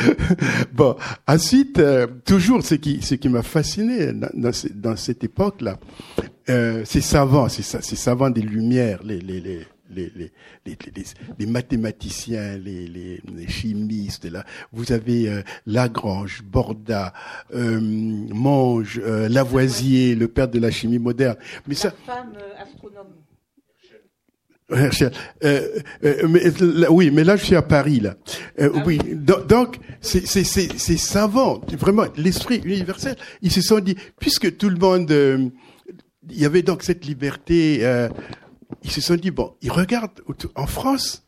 bon, 0.72 0.96
ensuite, 1.26 1.80
toujours 2.24 2.62
ce 2.62 2.74
qui 2.76 3.02
ce 3.02 3.14
qui 3.14 3.28
m'a 3.28 3.42
fasciné 3.42 4.12
dans, 4.12 4.50
dans 4.74 4.96
cette 4.96 5.24
époque-là, 5.24 5.78
euh, 6.48 6.84
ces 6.84 7.00
savants, 7.00 7.48
ces, 7.48 7.62
ces 7.62 7.96
savants 7.96 8.30
des 8.30 8.42
Lumières, 8.42 9.02
les, 9.04 9.20
les, 9.20 9.40
les, 9.40 9.66
les, 9.90 10.12
les, 10.16 10.28
les, 10.66 11.04
les 11.38 11.46
mathématiciens, 11.46 12.56
les, 12.58 12.88
les, 12.88 13.48
chimistes, 13.48 14.24
là. 14.24 14.44
Vous 14.72 14.92
avez 14.92 15.28
euh, 15.28 15.42
Lagrange, 15.66 16.42
Borda, 16.42 17.12
euh, 17.54 17.80
Monge, 17.80 19.00
euh, 19.04 19.28
Lavoisier, 19.28 20.14
le 20.14 20.28
père 20.28 20.48
de 20.48 20.58
la 20.58 20.70
chimie 20.70 20.98
moderne. 20.98 21.36
Mais 21.66 21.74
ça. 21.74 21.90
femme 22.06 22.32
astronome. 22.58 23.08
Mais, 24.70 26.50
oui, 26.88 27.10
mais 27.10 27.24
là 27.24 27.36
je 27.36 27.44
suis 27.44 27.56
à 27.56 27.62
Paris 27.62 28.00
là. 28.00 28.14
Ah 28.58 28.68
oui, 28.86 28.98
donc 29.14 29.78
c'est 30.00 30.26
c'est 30.26 30.44
c'est 30.44 30.96
savant, 30.96 31.60
vraiment 31.78 32.04
l'esprit 32.16 32.60
universel. 32.64 33.16
Ils 33.42 33.52
se 33.52 33.62
sont 33.62 33.80
dit 33.80 33.96
puisque 34.18 34.56
tout 34.56 34.70
le 34.70 34.76
monde 34.76 35.52
il 36.28 36.40
y 36.40 36.44
avait 36.44 36.62
donc 36.62 36.82
cette 36.82 37.04
liberté. 37.04 37.78
Euh, 37.82 38.08
ils 38.82 38.90
se 38.90 39.00
sont 39.00 39.16
dit 39.16 39.30
bon, 39.30 39.54
ils 39.62 39.72
regardent 39.72 40.20
en 40.54 40.66
France. 40.66 41.24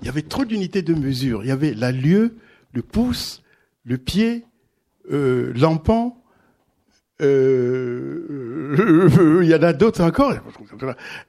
Il 0.00 0.06
y 0.06 0.08
avait 0.08 0.22
trop 0.22 0.44
d'unités 0.44 0.82
de 0.82 0.94
mesure. 0.94 1.44
Il 1.44 1.48
y 1.48 1.52
avait 1.52 1.74
la 1.74 1.92
lieue, 1.92 2.36
le 2.72 2.82
pouce, 2.82 3.42
le 3.84 3.98
pied, 3.98 4.44
euh, 5.12 5.52
l'empan. 5.54 6.21
Euh, 7.22 8.52
il 9.42 9.48
y 9.48 9.54
en 9.54 9.62
a 9.62 9.72
d'autres 9.72 10.02
encore. 10.02 10.34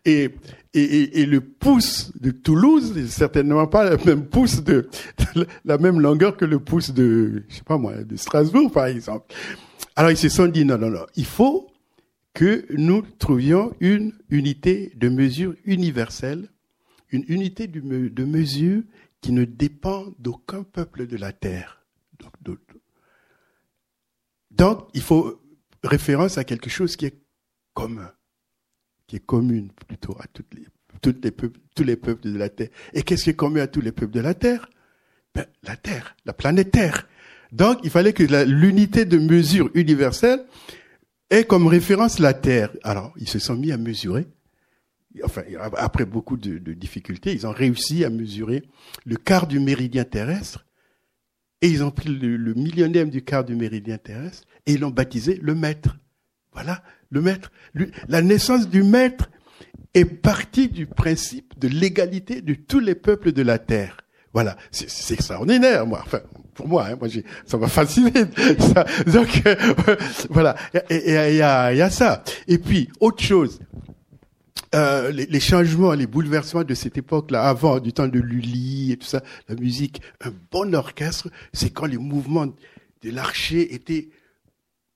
Et, 0.05 0.29
et, 0.73 1.21
et, 1.21 1.25
le 1.25 1.41
pouce 1.41 2.11
de 2.19 2.31
Toulouse 2.31 2.95
n'est 2.95 3.07
certainement 3.07 3.67
pas 3.67 3.91
le 3.91 3.97
même 4.05 4.25
pouce 4.25 4.63
de, 4.63 4.87
la 5.65 5.77
même 5.77 5.99
longueur 5.99 6.35
que 6.35 6.45
le 6.45 6.59
pouce 6.59 6.91
de, 6.91 7.43
je 7.47 7.55
sais 7.55 7.63
pas 7.63 7.77
moi, 7.77 8.03
de 8.03 8.15
Strasbourg 8.15 8.71
par 8.71 8.87
exemple. 8.87 9.33
Alors 9.95 10.11
ils 10.11 10.17
se 10.17 10.29
sont 10.29 10.47
dit 10.47 10.65
non, 10.65 10.77
non, 10.77 10.89
non, 10.89 11.05
il 11.15 11.25
faut 11.25 11.69
que 12.33 12.65
nous 12.75 13.03
trouvions 13.19 13.73
une 13.79 14.13
unité 14.29 14.91
de 14.95 15.09
mesure 15.09 15.53
universelle, 15.65 16.49
une 17.11 17.23
unité 17.27 17.67
de 17.67 18.25
mesure 18.25 18.81
qui 19.21 19.31
ne 19.31 19.45
dépend 19.45 20.05
d'aucun 20.17 20.63
peuple 20.63 21.05
de 21.05 21.17
la 21.17 21.31
terre. 21.31 21.85
Donc, 24.51 24.87
il 24.93 25.01
faut 25.01 25.42
référence 25.83 26.37
à 26.37 26.43
quelque 26.43 26.69
chose 26.69 26.95
qui 26.95 27.05
est 27.05 27.19
commun, 27.73 28.11
qui 29.07 29.17
est 29.17 29.25
commune 29.25 29.71
plutôt 29.87 30.15
à 30.19 30.27
toutes 30.27 30.53
les, 30.53 30.65
toutes 31.01 31.23
les 31.23 31.31
peuples, 31.31 31.59
tous 31.75 31.83
les 31.83 31.95
peuples 31.95 32.29
de 32.31 32.37
la 32.37 32.49
terre. 32.49 32.69
Et 32.93 33.03
qu'est-ce 33.03 33.25
qui 33.25 33.29
est 33.31 33.35
commun 33.35 33.61
à 33.61 33.67
tous 33.67 33.81
les 33.81 33.91
peuples 33.91 34.13
de 34.13 34.21
la 34.21 34.33
terre? 34.33 34.69
Ben, 35.33 35.45
La 35.63 35.75
terre, 35.75 36.15
la 36.25 36.33
planète 36.33 36.71
Terre. 36.71 37.07
Donc, 37.51 37.79
il 37.83 37.89
fallait 37.91 38.13
que 38.13 38.23
l'unité 38.45 39.05
de 39.05 39.17
mesure 39.17 39.69
universelle 39.75 40.43
et 41.29 41.43
comme 41.43 41.67
référence 41.67 42.19
la 42.19 42.33
Terre. 42.33 42.71
Alors, 42.83 43.13
ils 43.17 43.29
se 43.29 43.39
sont 43.39 43.55
mis 43.55 43.71
à 43.71 43.77
mesurer. 43.77 44.27
Enfin, 45.23 45.43
après 45.77 46.05
beaucoup 46.05 46.37
de, 46.37 46.57
difficultés, 46.73 47.33
ils 47.33 47.45
ont 47.45 47.51
réussi 47.51 48.03
à 48.03 48.09
mesurer 48.09 48.63
le 49.05 49.15
quart 49.15 49.45
du 49.45 49.59
méridien 49.59 50.03
terrestre. 50.03 50.65
Et 51.61 51.69
ils 51.69 51.83
ont 51.83 51.91
pris 51.91 52.09
le, 52.09 52.53
millionième 52.55 53.09
du 53.09 53.23
quart 53.23 53.43
du 53.43 53.55
méridien 53.55 53.97
terrestre 53.97 54.47
et 54.65 54.77
l'ont 54.77 54.89
baptisé 54.89 55.39
le 55.41 55.55
maître. 55.55 55.97
Voilà, 56.53 56.83
le 57.09 57.21
maître. 57.21 57.51
la 58.07 58.21
naissance 58.21 58.69
du 58.69 58.83
maître 58.83 59.29
est 59.93 60.05
partie 60.05 60.69
du 60.69 60.85
principe 60.85 61.57
de 61.59 61.67
l'égalité 61.67 62.41
de 62.41 62.53
tous 62.53 62.79
les 62.79 62.95
peuples 62.95 63.31
de 63.31 63.41
la 63.41 63.59
terre. 63.59 63.97
Voilà, 64.33 64.57
c'est 64.71 65.13
extraordinaire, 65.13 65.85
moi. 65.85 66.01
Enfin, 66.03 66.21
pour 66.55 66.67
moi, 66.67 66.87
hein, 66.87 66.97
moi 66.99 67.07
ça 67.45 67.57
m'a 67.57 67.67
fasciné. 67.67 68.11
Donc 69.07 69.41
euh, 69.45 69.55
voilà, 70.29 70.55
il 70.89 70.97
y 70.97 71.41
a, 71.41 71.73
y 71.73 71.81
a 71.81 71.89
ça. 71.89 72.23
Et 72.47 72.57
puis 72.57 72.89
autre 72.99 73.23
chose, 73.23 73.59
euh, 74.73 75.11
les, 75.11 75.27
les, 75.27 75.39
changements, 75.39 75.93
les 75.93 76.07
bouleversements 76.07 76.63
de 76.63 76.73
cette 76.73 76.97
époque-là, 76.97 77.47
avant 77.47 77.79
du 77.79 77.93
temps 77.93 78.07
de 78.07 78.19
Lully 78.19 78.91
et 78.91 78.97
tout 78.97 79.05
ça, 79.05 79.21
la 79.47 79.55
musique, 79.55 80.01
un 80.21 80.33
bon 80.51 80.73
orchestre, 80.73 81.29
c'est 81.53 81.69
quand 81.69 81.85
les 81.85 81.99
mouvements 81.99 82.47
de 82.47 83.11
l'archer 83.11 83.75
étaient 83.75 84.09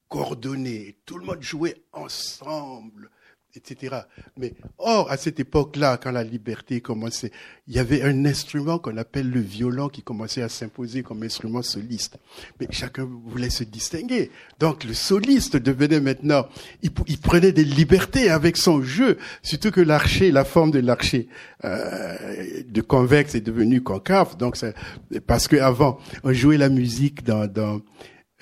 coordonnés, 0.10 0.98
tout 1.06 1.18
le 1.18 1.26
monde 1.26 1.42
jouait 1.42 1.82
ensemble 1.94 3.10
etc. 3.58 3.96
Mais 4.38 4.54
or, 4.78 5.12
à 5.12 5.18
cette 5.18 5.40
époque-là, 5.40 5.98
quand 6.02 6.12
la 6.12 6.24
liberté 6.24 6.80
commençait, 6.80 7.32
il 7.68 7.76
y 7.76 7.80
avait 7.80 8.04
un 8.04 8.26
instrument 8.26 8.80
qu'on 8.80 8.96
appelle 8.98 9.30
le 9.30 9.42
violon 9.42 9.90
qui 9.90 10.02
commençait 10.02 10.42
à 10.42 10.50
s'imposer 10.50 11.04
comme 11.04 11.24
instrument 11.24 11.62
soliste. 11.62 12.18
Mais 12.60 12.68
chacun 12.72 13.06
voulait 13.06 13.50
se 13.50 13.64
distinguer. 13.64 14.32
Donc 14.60 14.84
le 14.84 14.94
soliste 14.94 15.58
devenait 15.58 16.00
maintenant, 16.00 16.48
il, 16.82 16.92
prenait 16.92 17.52
des 17.52 17.66
libertés 17.66 18.30
avec 18.30 18.58
son 18.58 18.82
jeu, 18.82 19.18
surtout 19.42 19.72
que 19.72 19.82
l'archer, 19.82 20.32
la 20.32 20.46
forme 20.46 20.72
de 20.72 20.80
l'archer 20.80 21.28
euh, 21.66 22.64
de 22.68 22.82
convexe 22.82 23.36
est 23.36 23.42
devenue 23.42 23.82
concave. 23.82 24.38
Donc 24.38 24.58
parce 25.26 25.48
que 25.48 25.58
avant, 25.58 26.00
on 26.24 26.32
jouait 26.32 26.58
la 26.58 26.70
musique 26.70 27.24
dans, 27.24 27.48
dans 27.48 27.82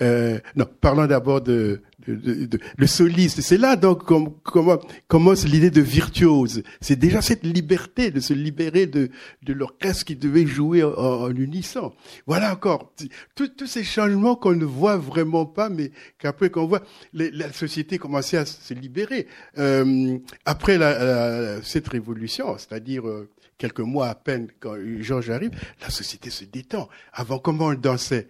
euh, 0.02 0.38
non, 0.56 0.66
parlons 0.80 1.06
d'abord 1.06 1.40
de, 1.40 1.80
le 2.06 2.86
soliste. 2.86 3.40
C'est 3.40 3.56
là 3.56 3.76
donc 3.76 4.04
comment 4.04 4.78
commence 5.08 5.46
l'idée 5.46 5.70
de 5.70 5.80
virtuose. 5.80 6.62
C'est 6.80 6.96
déjà 6.96 7.22
cette 7.22 7.44
liberté 7.44 8.10
de 8.10 8.20
se 8.20 8.34
libérer 8.34 8.86
de, 8.86 9.10
de 9.42 9.52
l'orchestre 9.52 10.04
qui 10.04 10.16
devait 10.16 10.46
jouer 10.46 10.82
en, 10.84 11.30
unisson. 11.34 11.92
Voilà 12.26 12.52
encore 12.52 12.92
tous 13.34 13.66
ces 13.66 13.84
changements 13.84 14.36
qu'on 14.36 14.54
ne 14.54 14.64
voit 14.64 14.98
vraiment 14.98 15.46
pas, 15.46 15.68
mais 15.70 15.90
qu'après 16.18 16.50
qu'on 16.50 16.66
voit, 16.66 16.82
la 17.14 17.52
société 17.52 17.98
commençait 17.98 18.36
à 18.36 18.46
se 18.46 18.74
libérer. 18.74 19.26
Euh, 19.58 20.18
après 20.44 20.76
la, 20.76 21.62
cette 21.62 21.88
révolution, 21.88 22.58
c'est-à-dire 22.58 23.08
euh, 23.08 23.30
quelques 23.56 23.80
mois 23.80 24.08
à 24.08 24.14
peine 24.14 24.48
quand 24.60 24.76
Georges 25.00 25.30
arrive, 25.30 25.52
la 25.80 25.88
société 25.90 26.28
se 26.28 26.44
détend. 26.44 26.88
Avant, 27.14 27.38
comment 27.38 27.66
on 27.66 27.74
dansait? 27.74 28.28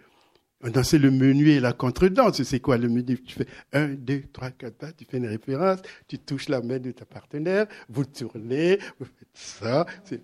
C'est 0.83 0.99
le 0.99 1.11
menu 1.11 1.51
et 1.51 1.61
la 1.61 1.73
contredanse. 1.73 2.43
C'est 2.43 2.61
quoi 2.61 2.79
le 2.79 2.89
menu? 2.89 3.23
Tu 3.23 3.35
fais 3.35 3.47
un, 3.73 3.89
deux, 3.89 4.23
trois, 4.33 4.51
quatre 4.51 4.77
pas, 4.77 4.93
tu 4.93 5.05
fais 5.05 5.19
une 5.19 5.27
référence, 5.27 5.81
tu 6.09 6.19
touches 6.19 6.49
la 6.49 6.61
main 6.61 6.79
de 6.79 6.93
ta 6.93 7.05
partenaire, 7.05 7.67
vous 7.89 8.05
tournez, 8.05 8.79
vous 8.99 9.07
faites 9.07 9.29
ça, 9.35 9.87
c'est 10.05 10.23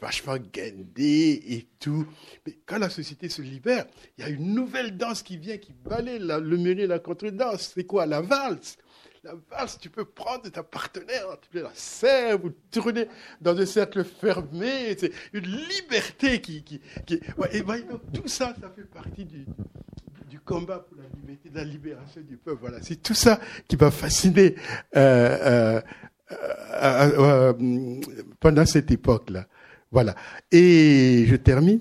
vachement 0.00 0.36
guindé 0.38 1.42
et 1.46 1.68
tout. 1.78 2.06
Mais 2.46 2.58
quand 2.64 2.78
la 2.78 2.88
société 2.88 3.28
se 3.28 3.42
libère, 3.42 3.86
il 4.16 4.24
y 4.24 4.26
a 4.26 4.30
une 4.30 4.54
nouvelle 4.54 4.96
danse 4.96 5.22
qui 5.22 5.36
vient, 5.36 5.58
qui 5.58 5.72
balaye 5.72 6.18
le 6.18 6.56
menu 6.56 6.82
et 6.82 6.86
la 6.86 6.98
contredanse. 6.98 7.72
C'est 7.74 7.84
quoi? 7.84 8.06
La 8.06 8.22
valse. 8.22 8.76
La 9.22 9.34
valse, 9.50 9.78
tu 9.78 9.90
peux 9.90 10.06
prendre 10.06 10.48
ta 10.48 10.62
partenaire, 10.62 11.26
tu 11.42 11.50
peux 11.50 11.62
la 11.62 11.70
serre, 11.74 12.38
vous 12.38 12.54
tourner 12.70 13.06
dans 13.38 13.54
un 13.58 13.66
cercle 13.66 14.02
fermé. 14.02 14.96
C'est 14.98 15.12
une 15.34 15.44
liberté 15.44 16.40
qui. 16.40 16.62
qui, 16.62 16.80
qui 17.04 17.20
et 17.52 17.62
tout 18.14 18.28
ça, 18.28 18.54
ça 18.58 18.70
fait 18.74 18.88
partie 18.90 19.26
du, 19.26 19.44
combat 20.42 20.78
pour 20.78 20.96
la 20.96 21.04
liberté, 21.20 21.50
de 21.50 21.54
la 21.54 21.64
libération 21.64 22.22
du 22.22 22.38
peuple. 22.38 22.60
Voilà, 22.62 22.80
c'est 22.80 23.02
tout 23.02 23.12
ça 23.12 23.38
qui 23.68 23.76
m'a 23.76 23.90
fasciné 23.90 24.54
euh, 24.96 25.82
euh, 26.32 26.32
euh, 26.82 28.00
pendant 28.40 28.64
cette 28.64 28.90
époque-là. 28.90 29.46
Voilà. 29.90 30.14
Et 30.50 31.26
je 31.28 31.36
termine 31.36 31.80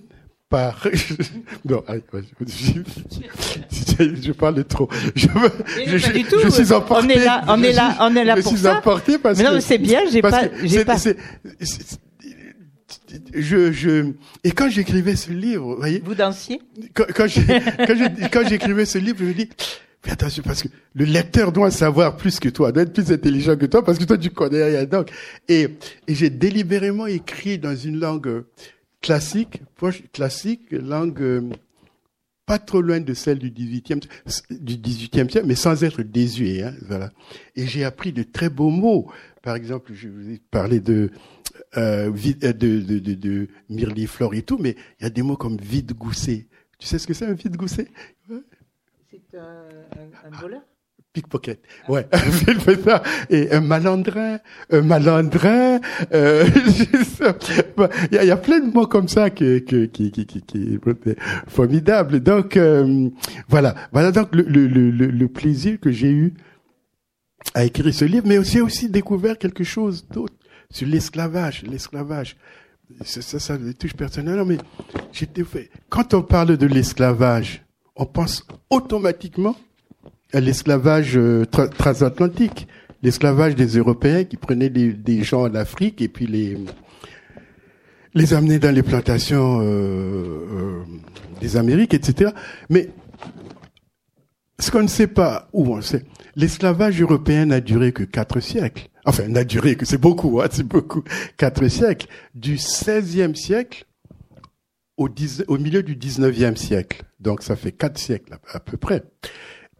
par. 0.49 0.85
non, 1.65 1.85
je, 2.45 2.81
parle 4.37 4.63
trop. 4.65 4.89
Je, 5.15 5.27
je, 5.85 5.97
je, 5.97 6.49
suis 6.49 6.73
emporté. 6.73 7.05
On 7.05 7.09
est 7.09 7.23
là, 7.23 7.43
on 7.47 7.63
est 7.63 7.73
là, 7.73 7.97
on 8.01 8.15
est 8.15 8.23
là 8.23 8.35
je 8.37 8.41
pour 8.41 8.57
suis 8.57 8.67
emporté 8.67 9.17
parce 9.17 9.37
mais 9.37 9.45
non, 9.45 9.59
c'est 9.59 9.77
bien, 9.77 10.01
j'ai 10.11 10.21
pas, 10.21 10.43
j'ai 10.63 10.85
pas. 10.85 10.97
je, 13.33 13.71
je, 13.71 14.11
et 14.43 14.51
quand 14.51 14.69
j'écrivais 14.69 15.15
ce 15.15 15.31
livre, 15.31 15.73
vous 15.73 15.77
voyez. 15.77 16.01
Vous 16.03 16.15
dansiez? 16.15 16.61
Quand, 16.93 17.05
quand 17.15 18.47
j'écrivais 18.47 18.85
ce 18.85 18.97
livre, 18.97 19.17
je 19.19 19.25
me 19.25 19.33
dis, 19.33 19.49
Fais 20.01 20.11
attention 20.11 20.43
parce 20.43 20.63
que 20.63 20.69
le 20.95 21.03
lecteur 21.03 21.51
doit 21.51 21.71
savoir 21.71 22.15
plus 22.15 22.39
que 22.39 22.47
toi, 22.47 22.71
doit 22.71 22.83
être 22.83 22.93
plus 22.93 23.11
intelligent 23.11 23.57
que 23.57 23.65
toi 23.65 23.83
parce 23.83 23.97
que 23.97 24.05
toi 24.05 24.17
tu 24.17 24.29
connais 24.29 24.63
rien 24.63 24.85
donc. 24.85 25.09
Et, 25.49 25.67
et 26.07 26.15
j'ai 26.15 26.29
délibérément 26.29 27.05
écrit 27.05 27.57
dans 27.57 27.75
une 27.75 27.99
langue 27.99 28.45
classique, 29.01 29.61
proche 29.75 30.03
classique, 30.13 30.71
langue 30.71 31.21
euh, 31.21 31.49
pas 32.49 32.57
trop 32.57 32.81
loin 32.81 32.99
de 32.99 33.13
celle 33.13 33.37
du 33.37 33.51
18e, 33.51 34.03
du 34.49 34.73
18e 34.73 35.29
siècle, 35.29 35.45
mais 35.45 35.53
sans 35.53 35.83
être 35.83 36.01
désuet. 36.01 36.63
Hein, 36.63 36.73
voilà. 36.87 37.11
Et 37.55 37.67
j'ai 37.67 37.83
appris 37.83 38.11
de 38.11 38.23
très 38.23 38.49
beaux 38.49 38.71
mots. 38.71 39.11
Par 39.43 39.55
exemple, 39.55 39.93
je 39.93 40.07
vous 40.07 40.31
ai 40.31 40.41
parlé 40.49 40.79
de 40.79 41.11
euh, 41.77 42.09
de, 42.09 42.51
de, 42.51 42.97
de, 42.97 43.13
de 43.13 43.49
mirliflore 43.69 44.33
et 44.33 44.41
tout, 44.41 44.57
mais 44.57 44.75
il 44.99 45.03
y 45.03 45.05
a 45.05 45.11
des 45.11 45.21
mots 45.21 45.37
comme 45.37 45.57
vide 45.57 45.93
goussé. 45.93 46.47
Tu 46.79 46.87
sais 46.87 46.97
ce 46.97 47.05
que 47.05 47.13
c'est 47.13 47.27
un 47.27 47.33
vide 47.33 47.55
goussé 47.55 47.87
C'est 49.11 49.37
un, 49.37 49.67
un, 50.25 50.29
voleur? 50.41 50.63
Pickpocket. 51.13 51.59
Ouais, 51.87 52.07
ça. 52.85 53.03
Et 53.29 53.51
un 53.51 53.61
malandrin, 53.61 54.39
un 54.71 54.81
malandrin. 54.81 55.79
Euh, 56.13 56.45
il 58.11 58.17
y, 58.23 58.31
a, 58.31 58.37
plein 58.37 58.59
de 58.59 58.71
mots 58.71 58.87
comme 58.87 59.07
ça 59.07 59.29
qui 59.29 59.63
qui 59.63 59.89
qui 59.89 60.11
qui 60.11 60.25
qui, 60.25 60.41
qui 60.41 60.79
formidable. 61.47 62.19
Donc 62.19 62.57
euh, 62.57 63.09
voilà, 63.47 63.75
voilà 63.91 64.11
donc 64.11 64.33
le, 64.35 64.43
le, 64.43 64.67
le, 64.67 64.89
le 64.91 65.27
plaisir 65.27 65.79
que 65.79 65.91
j'ai 65.91 66.11
eu 66.11 66.33
à 67.53 67.65
écrire 67.65 67.93
ce 67.93 68.05
livre, 68.05 68.27
mais 68.27 68.37
aussi 68.37 68.61
aussi 68.61 68.89
découvert 68.89 69.37
quelque 69.37 69.63
chose 69.63 70.07
d'autre 70.07 70.35
sur 70.71 70.87
l'esclavage, 70.87 71.63
l'esclavage. 71.63 72.37
Ça, 73.03 73.21
ça, 73.21 73.39
ça 73.39 73.57
me 73.57 73.73
touche 73.73 73.93
personnellement, 73.93 74.45
mais 74.45 74.57
j'étais 75.11 75.43
fait. 75.43 75.69
Quand 75.89 76.13
on 76.13 76.23
parle 76.23 76.57
de 76.57 76.65
l'esclavage, 76.65 77.63
on 77.95 78.05
pense 78.05 78.47
automatiquement 78.69 79.55
l'esclavage 80.33 81.17
euh, 81.17 81.45
transatlantique, 81.45 82.67
l'esclavage 83.01 83.55
des 83.55 83.77
Européens 83.77 84.23
qui 84.23 84.37
prenaient 84.37 84.69
des, 84.69 85.23
gens 85.23 85.43
en 85.43 85.55
Afrique 85.55 86.01
et 86.01 86.07
puis 86.07 86.27
les 86.27 86.57
les 88.15 88.33
amenaient 88.33 88.59
dans 88.59 88.73
les 88.73 88.81
plantations 88.81 89.61
euh, 89.61 89.63
euh, 89.63 90.83
des 91.39 91.57
Amériques, 91.57 91.93
etc. 91.93 92.31
Mais 92.69 92.89
ce 94.57 94.71
qu'on 94.71 94.81
ne 94.81 94.87
sait 94.87 95.07
pas, 95.07 95.47
où 95.53 95.75
on 95.75 95.81
sait, 95.81 96.05
l'esclavage 96.35 96.99
européen 96.99 97.45
n'a 97.45 97.61
duré 97.61 97.91
que 97.91 98.03
quatre 98.03 98.39
siècles. 98.39 98.87
Enfin, 99.05 99.27
n'a 99.27 99.43
duré 99.43 99.75
que 99.75 99.85
c'est 99.85 99.99
beaucoup, 99.99 100.41
hein, 100.41 100.47
c'est 100.51 100.67
beaucoup. 100.67 101.03
Quatre 101.37 101.67
siècles. 101.67 102.07
Du 102.33 102.55
16e 102.55 103.35
siècle 103.35 103.85
au 104.97 105.57
milieu 105.57 105.81
du 105.81 105.95
19e 105.95 106.55
siècle. 106.57 107.03
Donc 107.19 107.41
ça 107.41 107.55
fait 107.55 107.71
quatre 107.71 107.97
siècles 107.97 108.37
à 108.51 108.59
peu 108.59 108.75
près. 108.75 109.03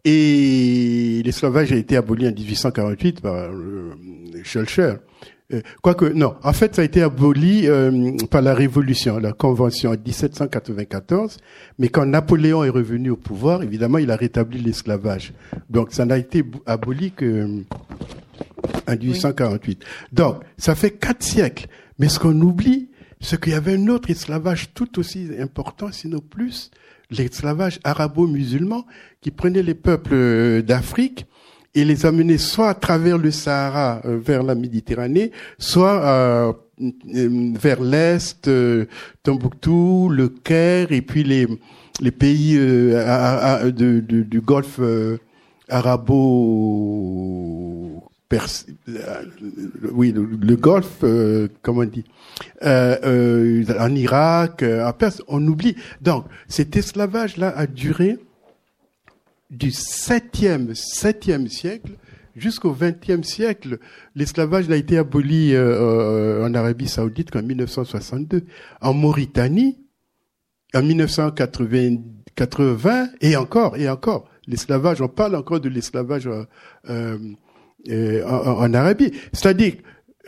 Et 0.04 1.22
l'esclavage 1.24 1.72
a 1.72 1.76
été 1.76 1.96
aboli 1.96 2.26
en 2.26 2.32
1848 2.32 3.20
par 3.20 3.34
euh, 3.34 3.94
Schulcher. 4.44 4.94
Euh, 5.52 5.62
quoique, 5.82 6.04
non, 6.04 6.36
en 6.42 6.52
fait, 6.52 6.76
ça 6.76 6.82
a 6.82 6.84
été 6.84 7.02
aboli 7.02 7.68
euh, 7.68 8.12
par 8.30 8.40
la 8.40 8.54
Révolution, 8.54 9.18
la 9.18 9.32
Convention 9.32 9.90
en 9.90 9.94
1794. 9.94 11.38
Mais 11.78 11.88
quand 11.88 12.06
Napoléon 12.06 12.64
est 12.64 12.70
revenu 12.70 13.10
au 13.10 13.16
pouvoir, 13.16 13.62
évidemment, 13.62 13.98
il 13.98 14.10
a 14.10 14.16
rétabli 14.16 14.60
l'esclavage. 14.60 15.32
Donc, 15.68 15.92
ça 15.92 16.06
n'a 16.06 16.18
été 16.18 16.44
aboli 16.66 17.12
que 17.12 17.62
en 18.86 18.92
1848. 18.92 19.84
Donc, 20.12 20.42
ça 20.56 20.74
fait 20.74 20.92
quatre 20.92 21.22
siècles. 21.22 21.66
Mais 21.98 22.08
ce 22.08 22.18
qu'on 22.18 22.40
oublie, 22.40 22.88
c'est 23.20 23.40
qu'il 23.40 23.52
y 23.52 23.56
avait 23.56 23.74
un 23.74 23.88
autre 23.88 24.10
esclavage 24.10 24.70
tout 24.72 24.98
aussi 24.98 25.28
important, 25.38 25.92
sinon 25.92 26.20
plus, 26.20 26.70
l'esclavage 27.10 27.80
arabo-musulman 27.84 28.84
qui 29.20 29.30
prenait 29.30 29.62
les 29.62 29.74
peuples 29.74 30.14
euh, 30.14 30.62
d'Afrique 30.62 31.26
et 31.74 31.84
les 31.84 32.06
amenait 32.06 32.38
soit 32.38 32.68
à 32.68 32.74
travers 32.74 33.18
le 33.18 33.30
Sahara 33.30 34.00
euh, 34.04 34.18
vers 34.18 34.42
la 34.42 34.54
Méditerranée, 34.54 35.30
soit 35.58 36.02
euh, 36.04 36.52
vers 37.58 37.82
l'est, 37.82 38.50
Tombouctou, 39.22 40.08
le 40.08 40.28
Caire 40.28 40.92
et 40.92 41.02
puis 41.02 41.22
les 41.24 41.46
pays 42.10 42.58
du 42.58 44.40
Golfe 44.40 44.80
arabo 45.68 47.39
oui, 49.92 50.12
le, 50.12 50.56
Golfe, 50.56 51.04
comment 51.62 51.80
on 51.80 51.84
dit, 51.84 52.04
en 52.62 53.94
Irak, 53.94 54.62
en 54.62 54.92
Perse, 54.92 55.22
on 55.28 55.44
oublie. 55.46 55.76
Donc, 56.00 56.26
cet 56.48 56.76
esclavage-là 56.76 57.48
a 57.56 57.66
duré 57.66 58.18
du 59.50 59.70
7e, 59.70 60.74
7e 60.74 61.48
siècle 61.48 61.92
jusqu'au 62.36 62.74
20e 62.74 63.22
siècle. 63.22 63.78
L'esclavage 64.14 64.70
a 64.70 64.76
été 64.76 64.98
aboli 64.98 65.54
euh, 65.54 66.40
euh, 66.40 66.46
en 66.46 66.54
Arabie 66.54 66.88
saoudite 66.88 67.30
qu'en 67.30 67.42
1962. 67.42 68.44
En 68.80 68.94
Mauritanie, 68.94 69.78
en 70.74 70.82
1980, 70.82 71.98
et 73.20 73.36
encore, 73.36 73.76
et 73.76 73.88
encore. 73.88 74.28
L'esclavage, 74.46 75.02
on 75.02 75.08
parle 75.08 75.36
encore 75.36 75.60
de 75.60 75.68
l'esclavage 75.68 76.28
euh, 77.88 78.24
en, 78.26 78.64
en, 78.64 78.74
Arabie. 78.74 79.12
C'est-à-dire 79.32 79.74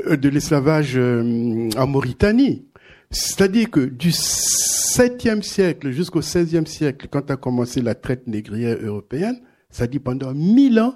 de 0.09 0.29
l'esclavage 0.29 0.97
en 0.97 1.87
Mauritanie. 1.87 2.67
C'est-à-dire 3.11 3.71
que 3.71 3.81
du 3.81 4.09
7e 4.09 5.43
siècle 5.43 5.91
jusqu'au 5.91 6.21
16e 6.21 6.67
siècle, 6.67 7.09
quand 7.11 7.31
a 7.31 7.37
commencé 7.37 7.83
la 7.83 7.95
traite 7.95 8.27
négrière 8.27 8.79
européenne, 8.83 9.41
dit 9.91 9.99
pendant 9.99 10.35
mille 10.35 10.81
ans, 10.81 10.95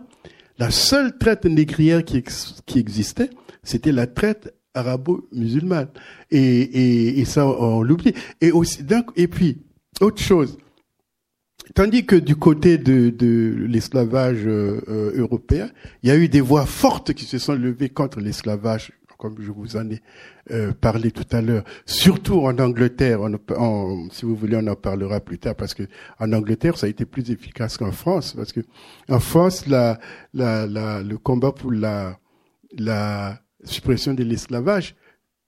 la 0.59 0.71
seule 0.71 1.17
traite 1.19 1.45
négrière 1.45 2.05
qui, 2.05 2.23
qui 2.65 2.79
existait, 2.79 3.31
c'était 3.63 3.93
la 3.93 4.07
traite 4.07 4.55
arabo-musulmane. 4.75 5.89
Et, 6.31 6.39
et, 6.39 7.21
et, 7.21 7.25
ça, 7.25 7.47
on 7.47 7.83
l'oublie. 7.83 8.15
Et 8.41 8.53
aussi, 8.53 8.83
donc, 8.83 9.11
et 9.17 9.29
puis, 9.29 9.59
autre 10.01 10.23
chose. 10.23 10.59
Tandis 11.75 12.07
que 12.07 12.17
du 12.17 12.37
côté 12.37 12.79
de, 12.79 13.11
de 13.11 13.55
l'esclavage 13.69 14.47
euh, 14.47 14.81
euh, 14.89 15.13
européen, 15.17 15.71
il 16.03 16.09
y 16.09 16.13
a 16.13 16.17
eu 16.17 16.29
des 16.29 16.41
voix 16.41 16.67
fortes 16.67 17.13
qui 17.13 17.25
se 17.25 17.39
sont 17.39 17.55
levées 17.55 17.89
contre 17.89 18.21
l'esclavage 18.21 18.93
comme 19.17 19.37
je 19.41 19.51
vous 19.51 19.77
en 19.77 19.91
ai 19.91 20.01
euh, 20.51 20.73
parlé 20.73 21.11
tout 21.11 21.27
à 21.33 21.41
l'heure, 21.41 21.65
surtout 21.87 22.41
en 22.41 22.59
Angleterre. 22.59 23.21
On, 23.57 24.09
si 24.11 24.25
vous 24.25 24.37
voulez, 24.37 24.57
on 24.57 24.67
en 24.67 24.77
parlera 24.77 25.21
plus 25.21 25.39
tard 25.39 25.55
parce 25.55 25.75
que 25.75 25.85
en 26.21 26.33
Angleterre, 26.33 26.77
ça 26.77 26.87
a 26.87 26.91
été 26.91 27.05
plus 27.05 27.31
efficace 27.31 27.77
qu'en 27.77 27.93
France 27.93 28.35
parce 28.35 28.53
que 28.53 28.61
en 29.09 29.21
France, 29.21 29.67
la, 29.67 29.99
la, 30.35 30.67
la, 30.67 31.03
le 31.03 31.19
combat 31.19 31.53
pour 31.53 31.73
la, 31.73 32.19
la 32.77 33.41
suppression 33.65 34.15
de 34.15 34.23
l'esclavage, 34.23 34.95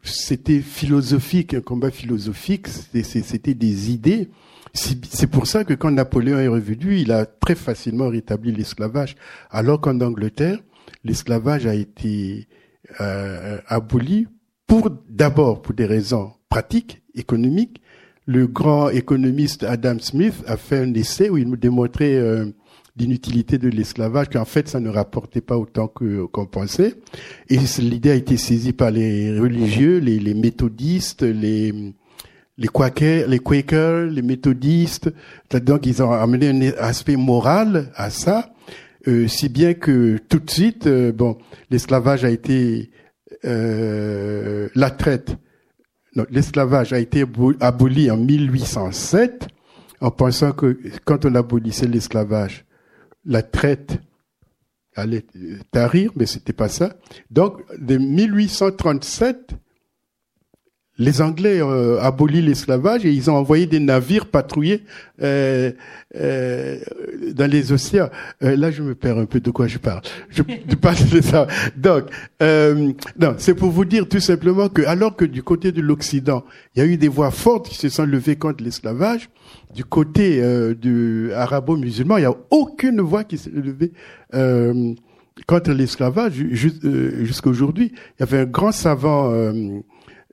c'était 0.03 0.61
philosophique, 0.61 1.55
un 1.55 1.61
combat 1.61 1.91
philosophique. 1.91 2.69
C'était 2.69 3.55
des 3.55 3.91
idées. 3.91 4.31
C'est 4.79 5.27
pour 5.27 5.47
ça 5.47 5.65
que 5.65 5.75
quand 5.75 5.91
Napoléon 5.91 6.39
est 6.39 6.49
revenu, 6.49 6.99
il 6.99 7.11
a 7.11 7.27
très 7.27 7.55
facilement 7.55 8.09
rétabli 8.09 8.53
l'esclavage, 8.53 9.17
alors 9.51 9.81
qu'en 9.81 10.01
Angleterre, 10.01 10.59
l'esclavage 11.05 11.67
a 11.67 11.75
été 11.75 12.47
euh, 13.01 13.59
aboli 13.67 14.29
pour 14.67 14.91
d'abord 15.09 15.63
pour 15.63 15.75
des 15.75 15.87
raisons 15.87 16.33
pratiques, 16.49 17.03
économiques. 17.15 17.83
Le 18.27 18.47
grand 18.47 18.91
économiste 18.91 19.65
Adam 19.65 19.99
Smith 19.99 20.45
a 20.47 20.57
fait 20.57 20.79
un 20.79 20.95
essai 20.95 21.31
où 21.31 21.39
il 21.39 21.51
démontrait 21.57 22.15
euh, 22.15 22.47
l'inutilité 22.97 23.59
de 23.59 23.69
l'esclavage, 23.69 24.29
qu'en 24.29 24.45
fait 24.45 24.69
ça 24.69 24.81
ne 24.81 24.91
rapportait 24.91 25.41
pas 25.41 25.57
autant 25.57 25.89
que 25.89 26.25
qu'on 26.27 26.47
pensait. 26.47 26.95
Et 27.49 27.59
l'idée 27.79 28.11
a 28.11 28.15
été 28.15 28.37
saisie 28.37 28.73
par 28.73 28.91
les 28.91 29.39
religieux, 29.39 29.99
les 29.99 30.35
méthodistes, 30.35 31.23
les 31.23 31.95
les 32.59 32.69
Quakers, 32.69 33.29
les 33.29 33.39
Quakers, 33.39 34.07
les 34.07 34.23
méthodistes. 34.23 35.11
Donc 35.51 35.87
ils 35.87 36.03
ont 36.03 36.13
amené 36.13 36.49
un 36.49 36.61
aspect 36.79 37.17
moral 37.17 37.91
à 37.95 38.11
ça. 38.11 38.53
si 39.27 39.49
bien 39.49 39.75
que 39.75 40.19
tout 40.29 40.41
de 40.41 40.51
suite, 40.51 40.89
bon, 40.89 41.39
l'esclavage 41.71 42.25
a 42.25 42.31
été 42.31 42.91
la 43.43 44.91
traite. 44.91 45.37
L'esclavage 46.31 46.93
a 46.93 46.99
été 46.99 47.25
aboli 47.61 48.11
en 48.11 48.17
1807 48.17 49.47
en 50.01 50.11
pensant 50.11 50.53
que 50.53 50.79
quand 51.05 51.25
on 51.25 51.35
abolissait 51.35 51.87
l'esclavage, 51.87 52.65
la 53.25 53.43
traite 53.43 54.01
allait 54.95 55.27
tarir, 55.71 56.11
mais 56.17 56.27
c'était 56.27 56.53
pas 56.53 56.69
ça. 56.69 56.97
Donc, 57.31 57.63
de 57.79 57.99
1837, 57.99 59.51
les 60.99 61.23
Anglais 61.23 61.63
ont 61.63 61.71
euh, 61.71 62.01
aboli 62.01 62.43
l'esclavage 62.43 63.07
et 63.07 63.13
ils 63.13 63.31
ont 63.31 63.37
envoyé 63.37 63.67
des 63.67 63.79
navires 63.79 64.27
patrouiller 64.27 64.83
euh, 65.23 65.71
euh, 66.17 66.79
dans 67.35 67.49
les 67.49 67.71
océans. 67.71 68.09
Euh, 68.43 68.57
là, 68.57 68.73
je 68.73 68.83
me 68.83 68.95
perds 68.97 69.19
un 69.19 69.25
peu 69.25 69.39
de 69.39 69.51
quoi 69.51 69.69
je 69.69 69.79
parle. 69.79 70.03
Je, 70.29 70.43
parle 70.81 71.09
de 71.09 71.21
ça. 71.21 71.47
Donc, 71.77 72.05
euh, 72.43 72.93
non, 73.19 73.35
c'est 73.39 73.55
pour 73.55 73.71
vous 73.71 73.85
dire 73.85 74.09
tout 74.09 74.19
simplement 74.19 74.69
que 74.69 74.83
alors 74.83 75.15
que 75.15 75.25
du 75.25 75.43
côté 75.43 75.71
de 75.71 75.81
l'Occident, 75.81 76.45
il 76.75 76.81
y 76.81 76.83
a 76.83 76.87
eu 76.87 76.97
des 76.97 77.09
voix 77.09 77.31
fortes 77.31 77.69
qui 77.69 77.77
se 77.77 77.89
sont 77.89 78.05
levées 78.05 78.37
contre 78.37 78.65
l'esclavage, 78.65 79.31
du 79.75 79.85
côté 79.85 80.43
du 80.75 81.31
arabo-musulman, 81.35 82.17
il 82.17 82.21
n'y 82.21 82.27
a 82.27 82.35
aucune 82.51 83.01
voix 83.01 83.23
qui 83.23 83.39
s'est 83.39 83.51
levée. 83.51 83.93
contre 85.47 85.73
l'esclavage 85.73 86.33
jusqu'à 86.33 87.51
aujourd'hui. 87.51 87.93
Il 87.95 88.21
y 88.21 88.23
avait 88.23 88.39
un 88.39 88.47
grand 88.47 88.73
savant 88.73 89.31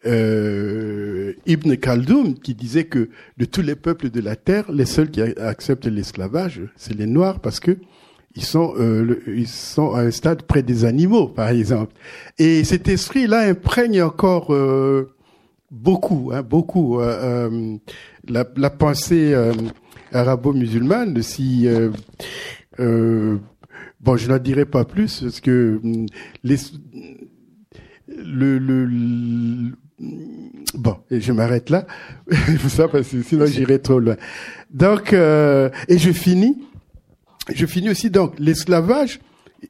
euh, 0.06 1.34
Ibn 1.46 1.76
Khaldoun 1.76 2.36
qui 2.36 2.56
disait 2.56 2.86
que 2.86 3.10
de 3.38 3.46
tous 3.46 3.62
les 3.62 3.76
peuples 3.76 4.10
de 4.10 4.22
la 4.22 4.36
terre, 4.36 4.72
les 4.72 4.86
seuls 4.86 5.10
qui 5.10 5.22
acceptent 5.22 5.88
l'esclavage, 5.88 6.62
c'est 6.76 6.96
les 6.96 7.08
Noirs 7.08 7.40
parce 7.40 7.60
que 7.60 7.78
ils 8.36 8.44
sont 8.44 8.74
euh, 8.78 9.22
ils 9.28 9.48
sont 9.48 9.94
à 9.94 10.02
un 10.02 10.12
stade 10.12 10.44
près 10.44 10.62
des 10.62 10.84
animaux, 10.86 11.28
par 11.28 11.50
exemple. 11.50 11.94
Et 12.38 12.64
cet 12.64 12.88
esprit-là 12.88 13.50
imprègne 13.50 14.02
encore 14.02 14.54
euh, 14.54 15.16
beaucoup, 15.72 16.32
hein, 16.34 16.42
beaucoup 16.42 17.00
euh, 17.00 17.50
euh, 17.50 17.78
la, 18.28 18.46
la, 18.58 18.70
pensée 18.70 19.34
arabo-musulmane. 20.12 21.22
Si 21.22 21.68
bon, 22.78 24.18
je 24.18 24.28
n'en 24.30 24.38
dirai 24.38 24.66
pas 24.66 24.84
plus 24.84 25.22
parce 25.22 25.40
que 25.40 25.80
les 26.44 26.58
le, 28.08 28.58
le, 28.60 28.86
Bon, 30.00 30.98
et 31.10 31.22
je 31.22 31.32
m'arrête 31.32 31.70
là, 31.70 31.88
ça 32.68 32.88
parce 32.88 33.08
que 33.08 33.22
sinon 33.22 33.46
j'irai 33.46 33.80
trop 33.80 34.00
loin. 34.00 34.18
Donc, 34.70 35.14
euh, 35.14 35.70
et 35.88 35.98
je 35.98 36.12
finis. 36.12 36.58
Je 37.54 37.66
finis 37.66 37.90
aussi 37.90 38.10
donc 38.10 38.34
l'esclavage. 38.40 39.20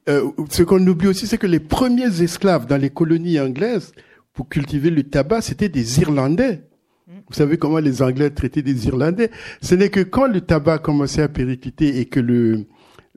Euh, 0.10 0.32
ce 0.50 0.64
qu'on 0.64 0.86
oublie 0.88 1.08
aussi, 1.08 1.28
c'est 1.28 1.38
que 1.38 1.48
les 1.48 1.60
premiers 1.60 2.22
esclaves 2.22 2.66
dans 2.66 2.78
les 2.78 2.90
colonies 2.90 3.40
anglaises 3.40 3.92
pour 4.34 4.50
cultiver 4.50 4.90
le 4.90 5.04
tabac, 5.04 5.42
c'était 5.42 5.70
des 5.70 6.02
Irlandais. 6.02 6.64
Vous 7.08 7.34
savez 7.34 7.58
comment 7.58 7.80
les 7.80 8.02
Anglais 8.02 8.30
traitaient 8.30 8.62
des 8.62 8.88
Irlandais 8.88 9.32
Ce 9.62 9.76
n'est 9.76 9.90
que 9.90 10.00
quand 10.02 10.28
le 10.28 10.42
tabac 10.42 10.80
commençait 10.80 11.22
à 11.22 11.28
péricliter 11.28 12.00
et 12.00 12.06
que 12.06 12.20
le, 12.20 12.66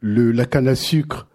le 0.00 0.30
la 0.30 0.44
canne 0.44 0.68
à 0.68 0.74
sucre 0.74 1.26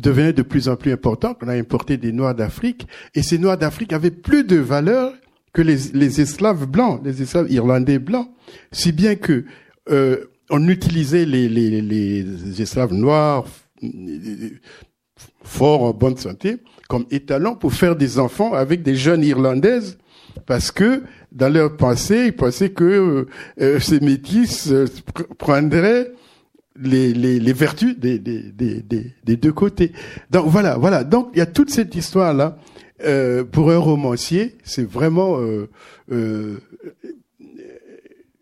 devenait 0.00 0.32
de 0.32 0.42
plus 0.42 0.68
en 0.68 0.76
plus 0.76 0.92
important, 0.92 1.34
qu'on 1.34 1.48
a 1.48 1.54
importé 1.54 1.96
des 1.96 2.12
Noirs 2.12 2.34
d'Afrique, 2.34 2.86
et 3.14 3.22
ces 3.22 3.38
Noirs 3.38 3.58
d'Afrique 3.58 3.92
avaient 3.92 4.10
plus 4.10 4.44
de 4.44 4.56
valeur 4.56 5.12
que 5.52 5.62
les, 5.62 5.76
les, 5.92 6.20
esclaves 6.20 6.66
blancs, 6.66 7.00
les 7.04 7.22
esclaves 7.22 7.50
irlandais 7.50 7.98
blancs, 7.98 8.30
si 8.70 8.92
bien 8.92 9.16
que 9.16 9.44
euh, 9.90 10.24
on 10.50 10.68
utilisait 10.68 11.24
les, 11.24 11.48
les, 11.48 11.82
les 11.82 12.62
esclaves 12.62 12.94
noirs 12.94 13.44
forts 15.42 15.82
en 15.82 15.92
bonne 15.92 16.16
santé 16.16 16.58
comme 16.88 17.06
étalons 17.10 17.54
pour 17.54 17.72
faire 17.72 17.96
des 17.96 18.18
enfants 18.18 18.52
avec 18.52 18.82
des 18.82 18.96
jeunes 18.96 19.24
irlandaises, 19.24 19.96
parce 20.44 20.70
que 20.70 21.02
dans 21.30 21.50
leur 21.50 21.76
pensée, 21.78 22.26
ils 22.26 22.36
pensaient 22.36 22.68
que 22.68 23.26
euh, 23.60 23.80
ces 23.80 24.00
métis 24.00 24.68
euh, 24.70 24.86
prendraient 25.38 26.12
les, 26.76 27.12
les, 27.12 27.38
les 27.38 27.52
vertus 27.52 27.98
des, 27.98 28.18
des, 28.18 28.52
des, 28.52 28.82
des, 28.82 29.36
deux 29.36 29.52
côtés. 29.52 29.92
Donc 30.30 30.46
voilà, 30.46 30.76
voilà. 30.76 31.04
Donc 31.04 31.30
il 31.34 31.38
y 31.38 31.42
a 31.42 31.46
toute 31.46 31.70
cette 31.70 31.94
histoire 31.94 32.34
là. 32.34 32.58
Euh, 33.04 33.42
pour 33.42 33.72
un 33.72 33.78
romancier, 33.78 34.56
c'est 34.62 34.88
vraiment 34.88 35.40
euh, 35.40 35.68
euh, 36.12 36.58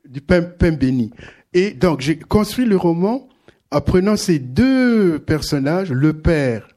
du 0.07 0.21
pain, 0.21 0.43
pain 0.43 0.73
béni. 0.73 1.13
Et 1.55 1.71
donc 1.71 2.01
j'ai 2.01 2.19
construit 2.19 2.67
le 2.67 2.77
roman 2.77 3.27
en 3.71 3.81
prenant 3.81 4.17
ces 4.17 4.39
deux 4.39 5.19
personnages, 5.19 5.91
le 5.91 6.13
père 6.13 6.69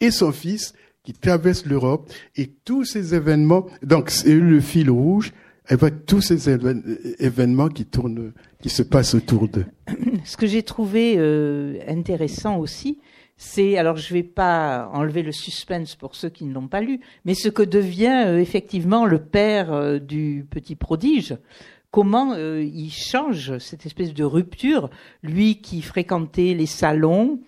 et 0.00 0.10
son 0.10 0.32
fils, 0.32 0.72
qui 1.02 1.12
traversent 1.12 1.66
l'Europe 1.66 2.10
et 2.36 2.50
tous 2.64 2.84
ces 2.84 3.14
événements. 3.14 3.66
Donc 3.82 4.10
c'est 4.10 4.34
le 4.34 4.60
fil 4.60 4.90
rouge 4.90 5.32
avec 5.70 6.04
tous 6.04 6.20
ces 6.20 6.50
événements 6.50 7.68
qui 7.68 7.86
tournent, 7.86 8.32
qui 8.60 8.68
se 8.68 8.82
passent 8.82 9.14
autour 9.14 9.48
d'eux. 9.48 9.66
Ce 10.24 10.36
que 10.36 10.46
j'ai 10.46 10.64
trouvé 10.64 11.14
euh, 11.16 11.78
intéressant 11.86 12.58
aussi, 12.58 12.98
c'est, 13.36 13.78
alors 13.78 13.96
je 13.96 14.12
ne 14.12 14.18
vais 14.18 14.24
pas 14.24 14.90
enlever 14.92 15.22
le 15.22 15.30
suspense 15.30 15.94
pour 15.94 16.16
ceux 16.16 16.28
qui 16.28 16.44
ne 16.44 16.52
l'ont 16.52 16.66
pas 16.66 16.80
lu, 16.80 17.00
mais 17.24 17.34
ce 17.34 17.48
que 17.48 17.62
devient 17.62 18.24
euh, 18.26 18.38
effectivement 18.38 19.06
le 19.06 19.20
père 19.20 19.72
euh, 19.72 19.98
du 20.00 20.44
petit 20.50 20.74
prodige. 20.74 21.36
Comment 21.92 22.36
il 22.36 22.90
change 22.90 23.58
cette 23.58 23.84
espèce 23.84 24.14
de 24.14 24.22
rupture, 24.22 24.90
lui 25.24 25.60
qui 25.60 25.82
fréquentait 25.82 26.54
les 26.54 26.66
salons, 26.66 27.40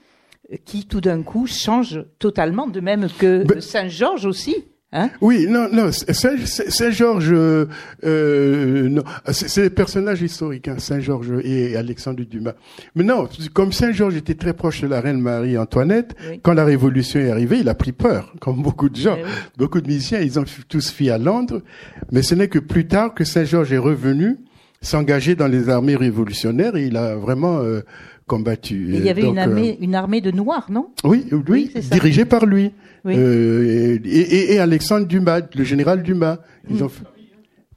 qui 0.64 0.86
tout 0.86 1.00
d'un 1.00 1.22
coup 1.22 1.46
change 1.46 2.04
totalement, 2.18 2.66
de 2.66 2.80
même 2.80 3.06
que 3.20 3.44
Saint 3.60 3.86
Georges 3.86 4.26
aussi. 4.26 4.64
Hein? 4.94 5.10
Oui, 5.22 5.46
non, 5.48 5.68
non, 5.72 5.90
Saint-Georges, 5.90 7.32
euh, 7.32 7.66
non, 8.04 9.02
c'est 9.30 9.62
des 9.62 9.70
personnages 9.70 10.20
historiques, 10.20 10.68
hein, 10.68 10.76
Saint-Georges 10.78 11.32
et 11.44 11.76
Alexandre 11.76 12.22
Dumas. 12.24 12.52
Mais 12.94 13.02
non, 13.02 13.26
comme 13.54 13.72
Saint-Georges 13.72 14.16
était 14.16 14.34
très 14.34 14.52
proche 14.52 14.82
de 14.82 14.88
la 14.88 15.00
reine 15.00 15.20
Marie-Antoinette, 15.20 16.14
quand 16.42 16.52
la 16.52 16.66
Révolution 16.66 17.20
est 17.20 17.30
arrivée, 17.30 17.60
il 17.60 17.68
a 17.70 17.74
pris 17.74 17.92
peur, 17.92 18.34
comme 18.40 18.62
beaucoup 18.62 18.90
de 18.90 18.96
gens. 18.96 19.16
Beaucoup 19.56 19.80
de 19.80 19.86
musiciens, 19.86 20.20
ils 20.20 20.38
ont 20.38 20.44
tous 20.68 20.90
fui 20.90 21.08
à 21.08 21.16
Londres, 21.16 21.62
mais 22.10 22.22
ce 22.22 22.34
n'est 22.34 22.48
que 22.48 22.58
plus 22.58 22.86
tard 22.86 23.14
que 23.14 23.24
Saint-Georges 23.24 23.72
est 23.72 23.78
revenu 23.78 24.36
s'engager 24.82 25.36
dans 25.36 25.46
les 25.46 25.68
armées 25.68 25.96
révolutionnaires 25.96 26.76
et 26.76 26.86
il 26.86 26.96
a 26.96 27.14
vraiment 27.14 27.58
euh, 27.60 27.80
combattu. 28.26 28.88
il 28.88 29.04
y 29.04 29.08
avait 29.08 29.22
une, 29.22 29.38
armée, 29.38 29.70
euh, 29.70 29.84
une 29.84 29.94
armée 29.94 30.20
de 30.20 30.30
Noirs, 30.30 30.66
non? 30.70 30.88
Oui, 31.04 31.26
oui, 31.48 31.72
dirigée 31.90 32.24
par 32.24 32.44
lui. 32.44 32.72
Euh, 33.06 33.98
et, 34.04 34.54
et, 34.54 34.58
Alexandre 34.58 35.06
Dumas, 35.06 35.42
le 35.54 35.64
général 35.64 36.02
Dumas. 36.02 36.38
Ils 36.70 36.84
ont 36.84 36.88
fait... 36.88 37.04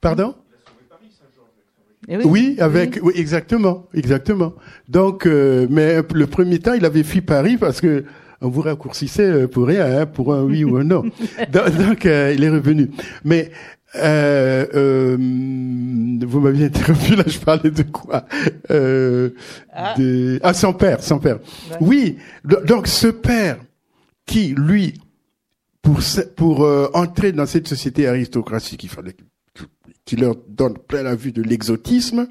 Pardon? 0.00 0.34
Eh 2.08 2.18
oui, 2.18 2.56
avec 2.60 3.00
oui. 3.02 3.12
exactement, 3.16 3.88
exactement. 3.92 4.54
Donc, 4.88 5.26
euh, 5.26 5.66
mais 5.68 6.00
le 6.14 6.26
premier 6.28 6.60
temps, 6.60 6.74
il 6.74 6.84
avait 6.84 7.02
fui 7.02 7.20
Paris 7.20 7.56
parce 7.56 7.80
que 7.80 8.04
on 8.40 8.48
vous 8.48 8.60
raccourcissait 8.60 9.22
euh, 9.28 9.48
pour 9.48 9.66
rien, 9.66 10.02
hein, 10.02 10.06
pour 10.06 10.32
un 10.32 10.42
oui 10.42 10.62
ou 10.62 10.76
un 10.76 10.84
non. 10.84 11.02
donc, 11.52 12.04
il 12.04 12.44
est 12.44 12.48
revenu. 12.48 12.90
Mais 13.24 13.50
euh, 13.98 14.66
euh, 14.74 15.16
vous 16.26 16.40
m'aviez 16.40 16.66
interrompu 16.66 17.14
là, 17.14 17.24
je 17.26 17.38
parlais 17.38 17.70
de 17.70 17.82
quoi? 17.82 18.26
Euh, 18.70 19.30
ah. 19.72 19.94
De... 19.96 20.40
ah, 20.42 20.52
son 20.54 20.72
père, 20.72 21.02
son 21.02 21.18
père. 21.18 21.38
Oui, 21.80 22.18
donc 22.44 22.88
ce 22.88 23.08
père 23.08 23.58
qui, 24.26 24.54
lui, 24.56 24.94
pour, 25.86 26.00
pour 26.34 26.64
euh, 26.64 26.88
entrer 26.94 27.30
dans 27.30 27.46
cette 27.46 27.68
société 27.68 28.08
aristocratique, 28.08 28.82
il 28.82 28.90
fallait 28.90 29.14
qu'il 30.04 30.20
leur 30.20 30.34
donne 30.48 30.76
plein 30.78 31.04
la 31.04 31.14
vue 31.14 31.30
de 31.30 31.42
l'exotisme. 31.42 32.26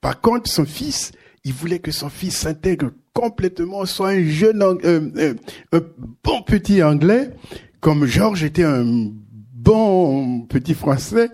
Par 0.00 0.22
contre, 0.22 0.50
son 0.50 0.64
fils, 0.64 1.12
il 1.44 1.52
voulait 1.52 1.80
que 1.80 1.90
son 1.90 2.08
fils 2.08 2.34
s'intègre 2.34 2.92
complètement, 3.12 3.84
soit 3.84 4.08
un 4.08 4.24
jeune, 4.24 4.62
euh, 4.62 5.10
euh, 5.16 5.34
un 5.72 5.80
bon 6.22 6.40
petit 6.42 6.82
anglais, 6.82 7.30
comme 7.80 8.06
Georges 8.06 8.42
était 8.42 8.64
un 8.64 9.10
bon 9.52 10.40
petit 10.46 10.74
français. 10.74 11.28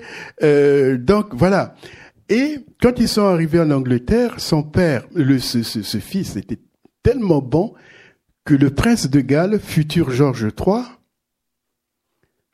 donc 0.99 1.35
voilà. 1.35 1.77
Et 2.29 2.59
quand 2.83 2.99
ils 2.99 3.09
sont 3.09 3.25
arrivés 3.25 3.61
en 3.61 3.71
Angleterre, 3.71 4.41
son 4.41 4.65
père, 4.65 5.07
le, 5.15 5.39
ce, 5.39 5.63
ce, 5.63 5.83
ce 5.83 5.99
fils 5.99 6.35
était 6.35 6.59
tellement 7.05 7.41
bon 7.41 7.75
que 8.45 8.55
le 8.55 8.71
prince 8.71 9.09
de 9.09 9.21
Galles, 9.21 9.61
futur 9.61 10.11
Georges 10.11 10.49
III, 10.59 10.83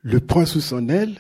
le 0.07 0.21
prend 0.21 0.47
sous 0.47 0.61
son 0.61 0.89
aile 0.89 1.17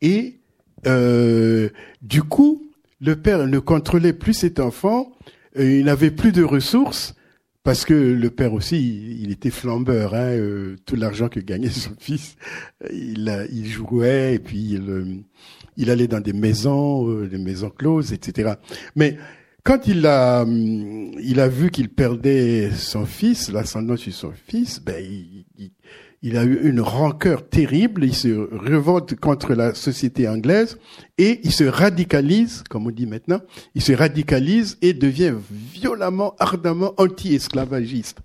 et 0.00 0.38
euh, 0.86 1.68
du 2.00 2.22
coup, 2.22 2.62
le 3.00 3.14
père 3.14 3.46
ne 3.46 3.58
contrôlait 3.58 4.14
plus 4.14 4.32
cet 4.32 4.58
enfant, 4.58 5.12
il 5.58 5.84
n'avait 5.84 6.10
plus 6.10 6.32
de 6.32 6.42
ressources 6.42 7.14
parce 7.62 7.84
que 7.84 7.92
le 7.92 8.30
père 8.30 8.54
aussi, 8.54 9.20
il, 9.20 9.30
était 9.32 9.50
flambeur. 9.50 10.14
Hein, 10.14 10.30
euh, 10.30 10.76
tout 10.86 10.96
l'argent 10.96 11.28
que 11.28 11.40
gagnait 11.40 11.68
son 11.68 11.94
fils, 11.98 12.36
il, 12.90 13.66
jouait 13.66 14.34
et 14.34 14.38
puis 14.38 14.78
il, 14.78 14.88
euh, 14.88 15.90
allait 15.92 16.08
dans 16.08 16.20
des 16.20 16.32
maisons, 16.32 17.22
des 17.26 17.38
maisons 17.38 17.70
closes, 17.70 18.14
etc. 18.14 18.54
Mais 18.94 19.18
quand 19.62 19.86
il 19.88 20.06
a, 20.06 20.46
il 20.46 21.40
a 21.40 21.48
vu 21.48 21.70
qu'il 21.70 21.90
perdait 21.90 22.70
son 22.70 23.04
fils, 23.04 23.50
l'ascendant 23.52 23.96
sur 23.96 24.14
son 24.14 24.32
fils, 24.32 24.80
ben, 24.80 25.04
il, 25.04 25.70
a 26.34 26.44
eu 26.44 26.58
une 26.66 26.80
rancœur 26.80 27.46
terrible. 27.46 28.04
Il 28.04 28.14
se 28.14 28.48
révolte 28.50 29.14
contre 29.16 29.52
la 29.52 29.74
société 29.74 30.26
anglaise 30.26 30.78
et 31.18 31.40
il 31.44 31.52
se 31.52 31.64
radicalise, 31.64 32.64
comme 32.70 32.86
on 32.86 32.90
dit 32.90 33.06
maintenant, 33.06 33.40
il 33.74 33.82
se 33.82 33.92
radicalise 33.92 34.78
et 34.80 34.94
devient 34.94 35.34
violemment, 35.50 36.34
ardemment 36.38 36.94
anti-esclavagiste. 36.96 38.20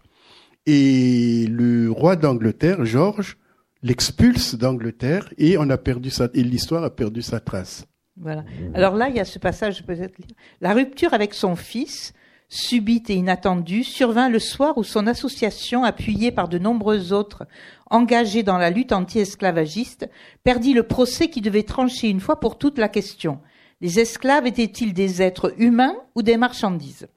Et 0.65 1.47
le 1.49 1.91
roi 1.91 2.15
d'Angleterre, 2.15 2.85
George, 2.85 3.37
l'expulse 3.83 4.55
d'Angleterre 4.55 5.27
et 5.37 5.57
on 5.57 5.69
a 5.69 5.77
perdu 5.77 6.09
sa, 6.09 6.29
et 6.33 6.43
l'histoire 6.43 6.85
a 6.85 6.95
perdu 6.95 7.21
sa 7.21 7.41
trace. 7.41 7.85
Voilà. 8.15 8.45
Alors 8.73 8.95
là, 8.95 9.09
il 9.09 9.15
y 9.15 9.19
a 9.19 9.25
ce 9.25 9.39
passage, 9.39 9.83
peut-être. 9.83 10.15
La 10.61 10.73
rupture 10.73 11.13
avec 11.13 11.33
son 11.33 11.55
fils, 11.55 12.13
subite 12.51 13.09
et 13.09 13.15
inattendue, 13.15 13.83
survint 13.83 14.29
le 14.29 14.37
soir 14.37 14.77
où 14.77 14.83
son 14.83 15.07
association, 15.07 15.83
appuyée 15.83 16.31
par 16.31 16.49
de 16.49 16.59
nombreux 16.59 17.13
autres 17.13 17.47
engagés 17.91 18.43
dans 18.43 18.57
la 18.57 18.69
lutte 18.69 18.91
anti-esclavagiste, 18.91 20.09
perdit 20.43 20.73
le 20.73 20.83
procès 20.83 21.29
qui 21.29 21.41
devait 21.41 21.63
trancher 21.63 22.09
une 22.09 22.19
fois 22.19 22.39
pour 22.39 22.57
toutes 22.57 22.79
la 22.79 22.89
question. 22.89 23.39
Les 23.81 23.99
esclaves 23.99 24.47
étaient-ils 24.47 24.93
des 24.93 25.21
êtres 25.21 25.53
humains 25.57 25.95
ou 26.15 26.21
des 26.21 26.37
marchandises? 26.37 27.07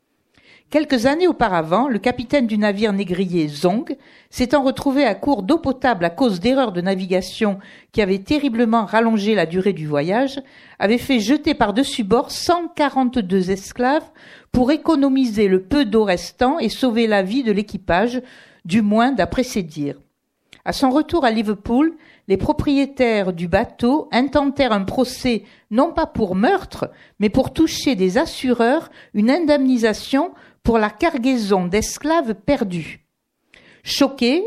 Quelques 0.70 1.06
années 1.06 1.28
auparavant, 1.28 1.86
le 1.86 2.00
capitaine 2.00 2.48
du 2.48 2.58
navire 2.58 2.92
négrier 2.92 3.46
Zong, 3.46 3.96
s'étant 4.28 4.64
retrouvé 4.64 5.04
à 5.04 5.14
court 5.14 5.44
d'eau 5.44 5.58
potable 5.58 6.04
à 6.04 6.10
cause 6.10 6.40
d'erreurs 6.40 6.72
de 6.72 6.80
navigation 6.80 7.58
qui 7.92 8.02
avaient 8.02 8.18
terriblement 8.18 8.84
rallongé 8.84 9.36
la 9.36 9.46
durée 9.46 9.72
du 9.72 9.86
voyage, 9.86 10.42
avait 10.80 10.98
fait 10.98 11.20
jeter 11.20 11.54
par-dessus 11.54 12.02
bord 12.02 12.32
142 12.32 13.52
esclaves 13.52 14.10
pour 14.50 14.72
économiser 14.72 15.46
le 15.46 15.62
peu 15.62 15.84
d'eau 15.84 16.02
restant 16.02 16.58
et 16.58 16.68
sauver 16.68 17.06
la 17.06 17.22
vie 17.22 17.44
de 17.44 17.52
l'équipage, 17.52 18.20
du 18.64 18.82
moins 18.82 19.12
d'après 19.12 19.44
ses 19.44 19.62
dires. 19.62 20.00
À 20.64 20.72
son 20.72 20.90
retour 20.90 21.24
à 21.24 21.30
Liverpool, 21.30 21.94
les 22.26 22.38
propriétaires 22.38 23.34
du 23.34 23.48
bateau 23.48 24.08
intentèrent 24.12 24.72
un 24.72 24.84
procès 24.84 25.44
non 25.70 25.92
pas 25.92 26.06
pour 26.06 26.34
meurtre, 26.34 26.90
mais 27.18 27.28
pour 27.28 27.52
toucher 27.52 27.96
des 27.96 28.16
assureurs 28.16 28.90
une 29.12 29.30
indemnisation 29.30 30.32
pour 30.62 30.78
la 30.78 30.88
cargaison 30.88 31.66
d'esclaves 31.66 32.34
perdus. 32.34 33.04
Choqué, 33.82 34.42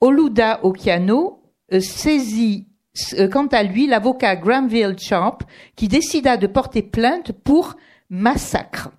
Oluda 0.00 0.58
Okiano 0.64 1.44
euh, 1.72 1.80
saisit 1.80 2.66
euh, 3.14 3.28
quant 3.28 3.46
à 3.46 3.62
lui 3.62 3.86
l'avocat 3.86 4.34
Granville 4.34 4.96
Champ 4.98 5.38
qui 5.76 5.86
décida 5.86 6.36
de 6.36 6.48
porter 6.48 6.82
plainte 6.82 7.30
pour 7.30 7.76
massacre. 8.10 8.90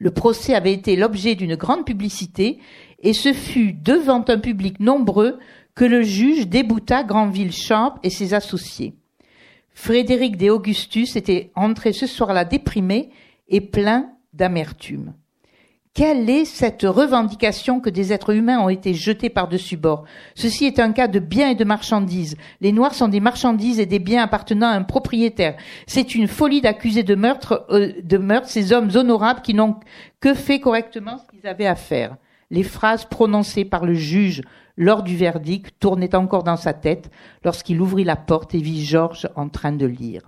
Le 0.00 0.10
procès 0.10 0.54
avait 0.54 0.72
été 0.72 0.96
l'objet 0.96 1.34
d'une 1.34 1.56
grande 1.56 1.84
publicité 1.84 2.58
et 3.02 3.12
ce 3.12 3.34
fut 3.34 3.74
devant 3.74 4.24
un 4.28 4.38
public 4.38 4.80
nombreux 4.80 5.38
que 5.74 5.84
le 5.84 6.02
juge 6.02 6.48
débouta 6.48 7.04
Granville 7.04 7.52
Champ 7.52 7.94
et 8.02 8.08
ses 8.08 8.32
associés. 8.32 8.94
Frédéric 9.74 10.38
de 10.38 10.48
Augustus 10.48 11.16
était 11.16 11.52
entré 11.54 11.92
ce 11.92 12.06
soir-là 12.06 12.46
déprimé 12.46 13.10
et 13.48 13.60
plein 13.60 14.10
d'amertume. 14.32 15.12
Quelle 15.92 16.30
est 16.30 16.44
cette 16.44 16.82
revendication 16.82 17.80
que 17.80 17.90
des 17.90 18.12
êtres 18.12 18.32
humains 18.32 18.60
ont 18.60 18.68
été 18.68 18.94
jetés 18.94 19.28
par-dessus 19.28 19.76
bord? 19.76 20.04
Ceci 20.36 20.64
est 20.64 20.78
un 20.78 20.92
cas 20.92 21.08
de 21.08 21.18
biens 21.18 21.50
et 21.50 21.56
de 21.56 21.64
marchandises. 21.64 22.36
Les 22.60 22.70
Noirs 22.70 22.94
sont 22.94 23.08
des 23.08 23.18
marchandises 23.18 23.80
et 23.80 23.86
des 23.86 23.98
biens 23.98 24.22
appartenant 24.22 24.68
à 24.68 24.76
un 24.76 24.84
propriétaire. 24.84 25.56
C'est 25.88 26.14
une 26.14 26.28
folie 26.28 26.60
d'accuser 26.60 27.02
de 27.02 27.16
meurtre, 27.16 27.66
euh, 27.70 27.92
de 28.04 28.18
meurtre 28.18 28.48
ces 28.48 28.72
hommes 28.72 28.90
honorables 28.94 29.42
qui 29.42 29.52
n'ont 29.52 29.76
que 30.20 30.32
fait 30.32 30.60
correctement 30.60 31.18
ce 31.18 31.24
qu'ils 31.36 31.48
avaient 31.48 31.66
à 31.66 31.74
faire. 31.74 32.16
Les 32.52 32.62
phrases 32.62 33.04
prononcées 33.04 33.64
par 33.64 33.84
le 33.84 33.94
juge 33.94 34.42
lors 34.76 35.02
du 35.02 35.16
verdict 35.16 35.74
tournaient 35.80 36.14
encore 36.14 36.44
dans 36.44 36.56
sa 36.56 36.72
tête 36.72 37.10
lorsqu'il 37.44 37.80
ouvrit 37.80 38.04
la 38.04 38.16
porte 38.16 38.54
et 38.54 38.58
vit 38.58 38.84
Georges 38.84 39.28
en 39.34 39.48
train 39.48 39.72
de 39.72 39.86
lire. 39.86 40.22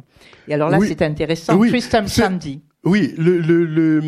Et 0.48 0.54
alors 0.54 0.70
là, 0.70 0.78
c'est 0.80 1.02
intéressant. 1.02 1.56
Oui, 1.56 1.68
Tristan 1.68 2.06
Sandy. 2.08 2.62
Oui, 2.84 3.14
le, 3.16 3.38
le, 3.38 3.64
le 3.64 4.00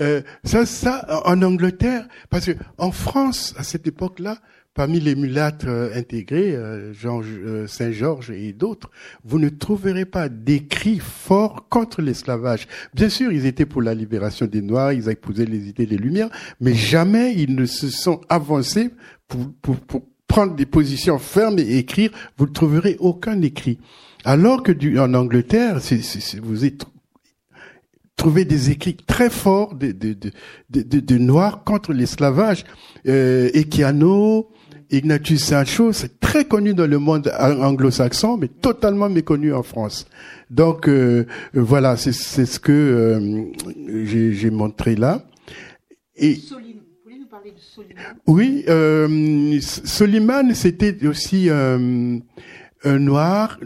euh, 0.00 0.22
ça, 0.44 0.66
ça, 0.66 1.22
en 1.24 1.42
Angleterre, 1.42 2.06
parce 2.28 2.46
que 2.46 2.52
en 2.78 2.92
France, 2.92 3.54
à 3.56 3.62
cette 3.62 3.86
époque-là, 3.86 4.38
parmi 4.74 5.00
les 5.00 5.14
mulâtres 5.14 5.66
euh, 5.68 5.90
intégrés, 5.94 6.54
euh, 6.54 6.92
euh, 7.04 7.66
Saint-Georges 7.66 8.30
et 8.30 8.52
d'autres, 8.52 8.90
vous 9.24 9.38
ne 9.38 9.48
trouverez 9.48 10.04
pas 10.04 10.28
d'écrits 10.28 11.00
forts 11.00 11.68
contre 11.68 12.02
l'esclavage. 12.02 12.68
Bien 12.94 13.08
sûr, 13.08 13.32
ils 13.32 13.46
étaient 13.46 13.66
pour 13.66 13.82
la 13.82 13.94
libération 13.94 14.46
des 14.46 14.62
Noirs, 14.62 14.92
ils 14.92 15.08
épousaient 15.08 15.44
les 15.44 15.68
idées 15.68 15.86
des 15.86 15.98
Lumières, 15.98 16.30
mais 16.60 16.74
jamais 16.74 17.34
ils 17.36 17.54
ne 17.54 17.66
se 17.66 17.88
sont 17.88 18.20
avancés 18.28 18.90
pour, 19.28 19.52
pour, 19.60 19.76
pour 19.76 20.02
prendre 20.26 20.54
des 20.54 20.66
positions 20.66 21.18
fermes 21.18 21.58
et 21.58 21.78
écrire. 21.78 22.10
Vous 22.38 22.46
ne 22.46 22.52
trouverez 22.52 22.96
aucun 23.00 23.42
écrit. 23.42 23.78
Alors 24.24 24.62
que 24.62 24.72
du, 24.72 24.98
en 24.98 25.14
Angleterre, 25.14 25.80
c'est, 25.80 26.00
vous 26.40 26.64
trouver 28.20 28.44
des 28.44 28.70
écrits 28.70 28.96
très 28.96 29.30
forts 29.30 29.74
de, 29.74 29.92
de, 29.92 30.12
de, 30.12 30.30
de, 30.68 31.00
de 31.00 31.18
Noirs 31.18 31.64
contre 31.64 31.94
l'esclavage. 31.94 32.64
Euh, 33.08 33.48
Equiano, 33.54 34.50
Ignatius 34.90 35.44
Sancho, 35.44 35.94
c'est 35.94 36.20
très 36.20 36.44
connu 36.44 36.74
dans 36.74 36.86
le 36.86 36.98
monde 36.98 37.32
anglo-saxon, 37.38 38.36
mais 38.36 38.48
totalement 38.48 39.08
méconnu 39.08 39.54
en 39.54 39.62
France. 39.62 40.06
Donc 40.50 40.86
euh, 40.86 41.24
voilà, 41.54 41.96
c'est 41.96 42.12
ce 42.12 42.60
que 42.60 42.72
euh, 42.72 44.04
j'ai 44.04 44.50
montré 44.50 44.96
là. 44.96 45.24
Et 46.14 46.38
nous 47.18 47.26
parler 47.26 47.52
de 47.52 47.58
Soliman 47.58 48.02
oui, 48.26 48.64
euh, 48.68 49.58
Soliman, 49.62 50.54
c'était 50.54 51.06
aussi 51.06 51.48
euh, 51.48 52.18
un 52.84 52.98
noir. 52.98 53.58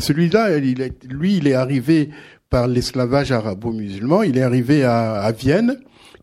Celui-là, 0.00 0.58
lui, 0.58 1.36
il 1.38 1.48
est 1.48 1.54
arrivé 1.54 2.10
par 2.50 2.68
l'esclavage 2.68 3.32
arabo-musulman. 3.32 4.22
Il 4.22 4.38
est 4.38 4.42
arrivé 4.42 4.84
à, 4.84 5.14
à 5.14 5.32
Vienne, 5.32 5.80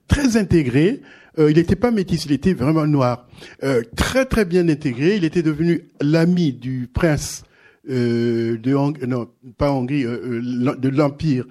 très 0.07 0.37
intégré. 0.37 1.01
Euh, 1.39 1.49
il 1.49 1.57
n'était 1.57 1.75
pas 1.75 1.91
métis, 1.91 2.25
il 2.25 2.31
était 2.31 2.53
vraiment 2.53 2.85
noir. 2.85 3.27
Euh, 3.63 3.81
très 3.95 4.25
très 4.25 4.45
bien 4.45 4.67
intégré. 4.69 5.15
Il 5.17 5.25
était 5.25 5.41
devenu 5.41 5.87
l'ami 6.01 6.53
du 6.53 6.87
prince 6.91 7.43
euh, 7.89 8.57
de 8.57 8.73
Hong 8.73 8.97
non 9.05 9.27
pas 9.57 9.71
Hongrie, 9.71 10.05
euh, 10.05 10.41
euh, 10.41 10.75
de 10.75 10.89
l'empire, 10.89 11.45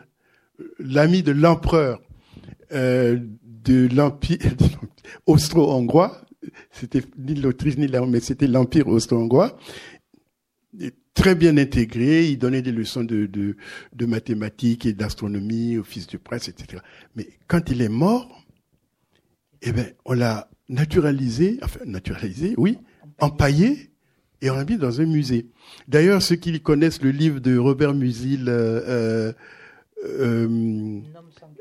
l'ami 0.79 1.23
de 1.23 1.33
l'empereur 1.33 2.01
de 2.71 3.95
l'empire 3.95 4.39
austro-hongrois. 5.27 6.23
C'était 6.71 7.03
ni 7.19 7.35
l'Autriche 7.35 7.77
ni 7.77 7.87
la, 7.87 8.05
mais 8.07 8.21
c'était 8.21 8.47
l'empire 8.47 8.89
austro-hongrois 8.89 9.59
très 11.15 11.35
bien 11.35 11.57
intégré. 11.57 12.29
Il 12.29 12.39
donnait 12.39 12.63
des 12.63 12.73
leçons 12.73 13.05
de, 13.05 13.27
de, 13.27 13.57
de 13.93 14.07
mathématiques 14.07 14.87
et 14.87 14.93
d'astronomie 14.93 15.79
au 15.79 15.85
fils 15.85 16.07
du 16.07 16.19
prince, 16.19 16.49
etc. 16.49 16.83
Mais 17.17 17.29
quand 17.49 17.71
il 17.71 17.83
est 17.83 17.89
mort, 17.89 18.45
eh 19.63 19.73
ben, 19.73 19.87
on 20.05 20.15
l'a 20.15 20.49
naturalisé, 20.69 21.59
enfin 21.63 21.81
naturalisé, 21.87 22.55
oui, 22.57 22.79
empaillé 23.21 23.91
et 24.41 24.51
on 24.51 24.57
l'a 24.57 24.65
mis 24.65 24.77
dans 24.77 25.01
un 25.01 25.07
musée. 25.07 25.47
D'ailleurs, 25.87 26.21
ceux 26.23 26.37
qui 26.37 26.61
connaissent 26.61 27.03
le 27.03 27.11
livre 27.11 27.41
de 27.41 27.57
Robert 27.57 27.95
Musil, 27.95 28.47
euh, 28.49 29.33
euh, 30.05 31.01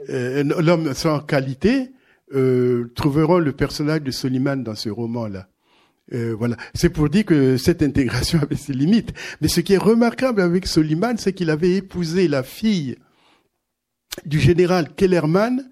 euh, 0.10 0.44
L'homme 0.62 0.94
sans 0.94 1.20
qualité, 1.20 1.92
euh, 2.34 2.92
trouveront 2.96 3.40
le 3.40 3.52
personnage 3.52 4.02
de 4.02 4.12
Soliman 4.12 4.64
dans 4.64 4.76
ce 4.76 4.90
roman-là. 4.90 5.48
Euh, 6.14 6.36
voilà. 6.38 6.58
C'est 6.74 6.90
pour 6.90 7.10
dire 7.10 7.26
que 7.26 7.58
cette 7.58 7.82
intégration 7.82 8.40
avait 8.42 8.56
ses 8.56 8.74
limites. 8.74 9.14
Mais 9.42 9.48
ce 9.48 9.62
qui 9.62 9.74
est 9.74 9.78
remarquable 9.78 10.42
avec 10.42 10.68
Soliman, 10.68 11.18
c'est 11.18 11.34
qu'il 11.34 11.50
avait 11.50 11.76
épousé 11.76 12.28
la 12.28 12.44
fille 12.44 12.98
du 14.26 14.40
général 14.40 14.94
Kellerman, 14.94 15.70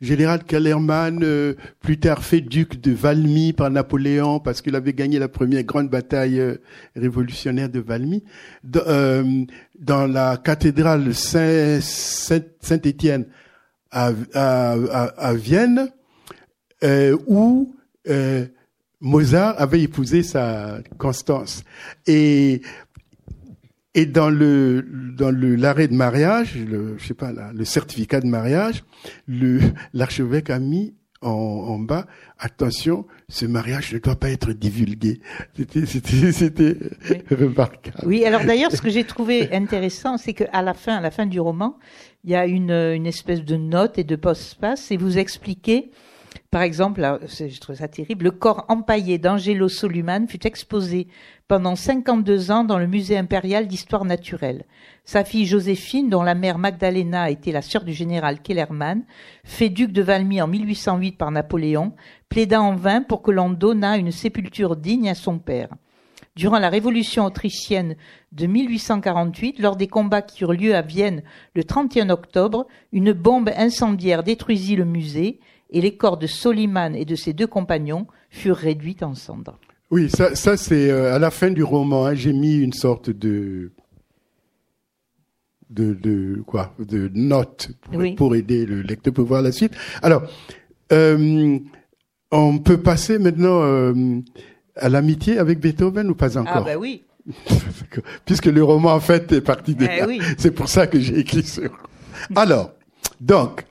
général 0.00 0.44
Kellerman, 0.44 1.22
euh, 1.22 1.54
plus 1.80 1.98
tard 1.98 2.24
fait 2.24 2.40
duc 2.40 2.80
de 2.80 2.92
Valmy 2.92 3.52
par 3.52 3.70
Napoléon, 3.70 4.40
parce 4.40 4.62
qu'il 4.62 4.74
avait 4.76 4.94
gagné 4.94 5.18
la 5.18 5.28
première 5.28 5.64
grande 5.64 5.90
bataille 5.90 6.40
euh, 6.40 6.56
révolutionnaire 6.94 7.68
de 7.68 7.80
Valmy, 7.80 8.24
dans 8.64 10.06
la 10.06 10.38
cathédrale 10.38 11.14
Saint-Étienne 11.14 13.26
à, 13.90 14.12
à, 14.32 14.72
à, 14.72 15.34
Vienne, 15.34 15.90
où 17.26 17.74
Mozart 19.00 19.54
avait 19.58 19.82
épousé 19.82 20.22
sa 20.22 20.78
Constance. 20.98 21.64
Et, 22.06 22.62
et 23.94 24.06
dans 24.06 24.30
le, 24.30 24.86
dans 25.16 25.30
le, 25.30 25.56
l'arrêt 25.56 25.88
de 25.88 25.94
mariage, 25.94 26.56
le, 26.56 26.96
je 26.98 27.06
sais 27.06 27.14
pas, 27.14 27.32
le 27.32 27.64
certificat 27.64 28.20
de 28.20 28.26
mariage, 28.26 28.84
le, 29.26 29.60
l'archevêque 29.92 30.50
a 30.50 30.58
mis 30.58 30.94
en, 31.22 31.30
en, 31.30 31.78
bas, 31.78 32.06
attention, 32.38 33.06
ce 33.28 33.46
mariage 33.46 33.92
ne 33.92 33.98
doit 33.98 34.16
pas 34.16 34.30
être 34.30 34.52
divulgué. 34.52 35.20
C'était, 35.56 35.86
c'était, 35.86 36.32
c'était 36.32 37.34
remarquable. 37.34 37.96
Oui, 38.04 38.24
alors 38.24 38.44
d'ailleurs, 38.44 38.70
ce 38.70 38.82
que 38.82 38.90
j'ai 38.90 39.04
trouvé 39.04 39.52
intéressant, 39.52 40.18
c'est 40.18 40.34
qu'à 40.34 40.62
la 40.62 40.74
fin, 40.74 40.96
à 40.96 41.00
la 41.00 41.10
fin 41.10 41.26
du 41.26 41.40
roman, 41.40 41.78
il 42.24 42.30
y 42.30 42.34
a 42.34 42.46
une, 42.46 42.70
une 42.70 43.06
espèce 43.06 43.44
de 43.44 43.56
note 43.56 43.98
et 43.98 44.04
de 44.04 44.16
post-passe, 44.16 44.90
et 44.90 44.96
vous 44.96 45.16
expliquez 45.18 45.90
par 46.50 46.62
exemple, 46.62 47.18
je 47.28 47.60
trouve 47.60 47.76
ça 47.76 47.88
terrible, 47.88 48.24
le 48.24 48.30
corps 48.30 48.64
empaillé 48.68 49.18
d'Angelo 49.18 49.68
Soliman 49.68 50.26
fut 50.28 50.46
exposé 50.46 51.08
pendant 51.48 51.76
52 51.76 52.50
ans 52.50 52.64
dans 52.64 52.78
le 52.78 52.86
musée 52.86 53.16
impérial 53.16 53.66
d'histoire 53.66 54.04
naturelle. 54.04 54.64
Sa 55.04 55.24
fille 55.24 55.46
Joséphine, 55.46 56.10
dont 56.10 56.22
la 56.22 56.34
mère 56.34 56.58
Magdalena 56.58 57.30
était 57.30 57.52
la 57.52 57.62
sœur 57.62 57.84
du 57.84 57.92
général 57.92 58.42
Kellerman, 58.42 59.04
fait 59.44 59.68
duc 59.68 59.92
de 59.92 60.02
Valmy 60.02 60.42
en 60.42 60.48
1808 60.48 61.12
par 61.16 61.30
Napoléon, 61.30 61.92
plaida 62.28 62.60
en 62.60 62.74
vain 62.74 63.02
pour 63.02 63.22
que 63.22 63.30
l'on 63.30 63.50
donnât 63.50 63.98
une 63.98 64.12
sépulture 64.12 64.76
digne 64.76 65.08
à 65.08 65.14
son 65.14 65.38
père. 65.38 65.68
Durant 66.34 66.58
la 66.58 66.68
Révolution 66.68 67.24
autrichienne 67.24 67.96
de 68.32 68.46
1848, 68.46 69.58
lors 69.58 69.76
des 69.76 69.86
combats 69.86 70.20
qui 70.20 70.42
eurent 70.42 70.52
lieu 70.52 70.74
à 70.74 70.82
Vienne 70.82 71.22
le 71.54 71.64
31 71.64 72.10
octobre, 72.10 72.66
une 72.92 73.12
bombe 73.12 73.50
incendiaire 73.56 74.22
détruisit 74.22 74.76
le 74.76 74.84
musée 74.84 75.40
et 75.70 75.80
les 75.80 75.96
corps 75.96 76.16
de 76.16 76.26
Soliman 76.26 76.94
et 76.94 77.04
de 77.04 77.14
ses 77.14 77.32
deux 77.32 77.46
compagnons 77.46 78.06
furent 78.30 78.56
réduits 78.56 78.96
en 79.02 79.14
cendres. 79.14 79.58
Oui, 79.90 80.10
ça, 80.10 80.34
ça 80.34 80.56
c'est 80.56 80.90
euh, 80.90 81.14
à 81.14 81.18
la 81.18 81.30
fin 81.30 81.50
du 81.50 81.62
roman. 81.62 82.06
Hein, 82.06 82.14
j'ai 82.14 82.32
mis 82.32 82.56
une 82.56 82.72
sorte 82.72 83.10
de 83.10 83.70
de, 85.70 85.94
de 85.94 86.42
quoi 86.46 86.74
de 86.78 87.10
note 87.14 87.70
pour, 87.80 88.02
pour, 88.16 88.36
aider 88.36 88.66
le 88.66 88.82
lecteur 88.82 89.12
pour 89.12 89.26
voir 89.26 89.42
la 89.42 89.52
suite. 89.52 89.72
Alors, 90.02 90.22
euh, 90.92 91.58
on 92.30 92.58
peut 92.58 92.78
passer 92.78 93.18
maintenant 93.18 93.62
euh, 93.62 93.94
à 94.76 94.88
l'amitié 94.88 95.38
avec 95.38 95.58
Beethoven 95.58 96.08
ou 96.08 96.14
pas 96.14 96.38
encore? 96.38 96.56
Ah 96.58 96.62
ben 96.62 96.76
oui. 96.76 97.04
Puisque 98.24 98.46
le 98.46 98.62
roman 98.62 98.94
en 98.94 99.00
fait 99.00 99.32
est 99.32 99.40
parti 99.40 99.74
de 99.74 99.84
eh 99.84 100.00
là. 100.00 100.24
C'est 100.38 100.52
pour 100.52 100.68
ça 100.68 100.86
que 100.86 101.00
j'ai 101.00 101.18
écrit 101.18 101.42
sur. 101.42 101.70
Alors, 102.34 102.72
donc, 103.20 103.64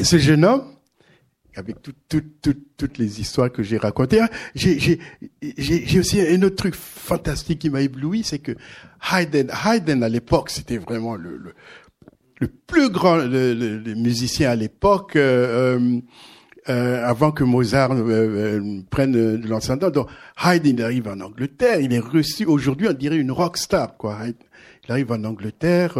ce 0.00 0.18
jeune 0.18 0.44
homme 0.44 0.73
avec 1.56 1.76
toutes 1.82 2.98
les 2.98 3.20
histoires 3.20 3.50
que 3.50 3.62
j'ai 3.62 3.78
racontées. 3.78 4.20
Hein, 4.20 4.28
j'ai 4.54 5.98
aussi 5.98 6.20
un 6.20 6.42
autre 6.42 6.56
truc 6.56 6.74
fantastique 6.74 7.60
qui 7.60 7.70
m'a 7.70 7.82
ébloui, 7.82 8.22
c'est 8.24 8.38
que 8.38 8.52
Haydn, 9.12 9.50
Haydn 9.64 10.02
à 10.02 10.08
l'époque, 10.08 10.50
c'était 10.50 10.78
vraiment 10.78 11.14
le, 11.14 11.36
le, 11.36 11.54
le, 12.40 12.48
plus 12.48 12.90
grand 12.90 13.16
le, 13.16 13.94
musicien 13.94 14.50
à 14.50 14.56
l'époque, 14.56 15.16
euh, 15.16 15.78
euh, 15.78 16.00
euh 16.68 17.04
avant 17.04 17.30
que 17.30 17.44
Mozart 17.44 17.92
euh, 17.92 18.02
euh 18.08 18.82
prenne 18.90 19.12
de 19.12 19.48
l'ascendant. 19.48 19.90
Donc 19.90 20.08
Haydn, 20.42 20.80
arrive 20.80 21.08
en 21.08 21.20
Angleterre, 21.20 21.80
il 21.80 21.92
est 21.92 21.98
reçu 21.98 22.46
aujourd'hui, 22.46 22.88
on 22.88 22.92
dirait 22.92 23.16
une 23.16 23.32
rock 23.32 23.58
star, 23.58 23.96
quoi. 23.96 24.18
Il 24.26 24.92
arrive 24.92 25.12
en 25.12 25.24
Angleterre 25.24 25.98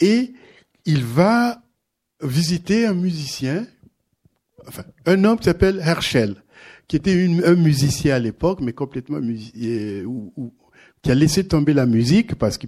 et 0.00 0.32
il 0.86 1.04
va 1.04 1.62
visiter 2.22 2.86
un 2.86 2.94
musicien 2.94 3.66
un 5.06 5.24
homme 5.24 5.38
qui 5.38 5.44
s'appelle 5.44 5.80
Herschel, 5.84 6.36
qui 6.88 6.96
était 6.96 7.28
un 7.44 7.54
musicien 7.54 8.16
à 8.16 8.18
l'époque, 8.18 8.60
mais 8.60 8.72
complètement 8.72 9.20
qui 11.02 11.10
a 11.10 11.14
laissé 11.14 11.46
tomber 11.46 11.72
la 11.72 11.86
musique 11.86 12.34
parce 12.34 12.58
que 12.58 12.66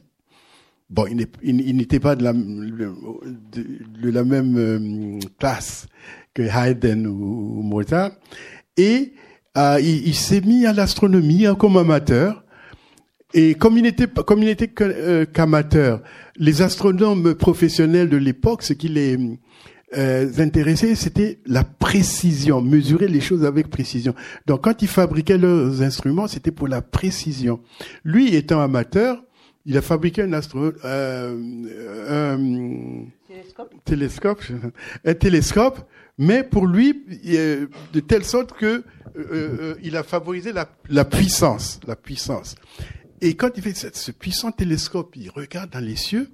bon, 0.88 1.07
il 1.42 1.76
n'était 1.76 2.00
pas 2.00 2.16
de 2.16 2.24
la, 2.24 2.32
même 4.24 4.57
euh, 4.57 5.18
classe 5.38 5.86
que 6.34 6.42
Haydn 6.42 7.07
ou, 7.07 7.62
Mozart, 7.62 8.12
et 8.76 9.12
euh, 9.57 9.78
il, 9.80 10.14
s'est 10.14 10.40
mis 10.40 10.66
à 10.66 10.72
l'astronomie 10.72 11.46
hein, 11.46 11.55
comme 11.55 11.76
amateur. 11.76 12.44
Et 13.34 13.55
comme 13.55 13.78
il 13.78 13.84
n'était 13.84 14.07
comme 14.07 14.40
il 14.40 14.44
n'était 14.44 14.70
euh, 14.82 15.24
qu'amateur, 15.24 16.03
les 16.36 16.61
astronomes 16.61 17.34
professionnels 17.34 18.11
de 18.11 18.18
l'époque, 18.18 18.62
ce 18.62 18.74
qu'il 18.74 18.98
est 18.98 19.18
euh, 19.97 20.30
intéressés, 20.38 20.95
c'était 20.95 21.38
la 21.47 21.64
précision, 21.64 22.62
mesurer 22.62 23.09
les 23.09 23.20
choses 23.20 23.45
avec 23.45 23.68
précision. 23.68 24.14
Donc 24.47 24.64
quand 24.64 24.82
ils 24.82 24.88
fabriquaient 24.88 25.38
leurs 25.38 25.82
instruments, 25.82 26.26
c'était 26.26 26.51
pour 26.51 26.68
la 26.68 26.82
précision. 26.82 27.61
Lui, 28.05 28.34
étant 28.34 28.61
amateur, 28.61 29.22
il 29.66 29.76
a 29.76 29.82
fabriqué 29.82 30.22
un 30.22 30.32
astro, 30.32 30.72
euh, 30.84 31.36
un 32.09 33.07
télescope. 33.28 33.74
télescope, 33.84 34.43
un 35.05 35.14
télescope, 35.14 35.78
mais 36.18 36.43
pour 36.43 36.66
lui, 36.66 37.05
de 37.93 38.01
telle 38.01 38.24
sorte 38.24 38.53
que 38.53 38.84
euh, 39.16 39.74
il 39.82 39.97
a 39.97 40.03
favorisé 40.03 40.53
la, 40.53 40.68
la, 40.88 41.05
puissance, 41.05 41.80
la 41.86 41.97
puissance. 41.97 42.55
Et 43.20 43.34
quand 43.34 43.51
il 43.57 43.62
fait 43.62 43.95
ce 43.95 44.11
puissant 44.11 44.51
télescope, 44.53 45.14
il 45.16 45.30
regarde 45.30 45.70
dans 45.70 45.84
les 45.84 45.97
cieux, 45.97 46.30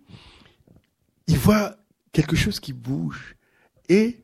il 1.27 1.37
voit 1.37 1.77
quelque 2.13 2.37
chose 2.37 2.61
qui 2.61 2.73
bouge. 2.73 3.37
Et 3.89 4.19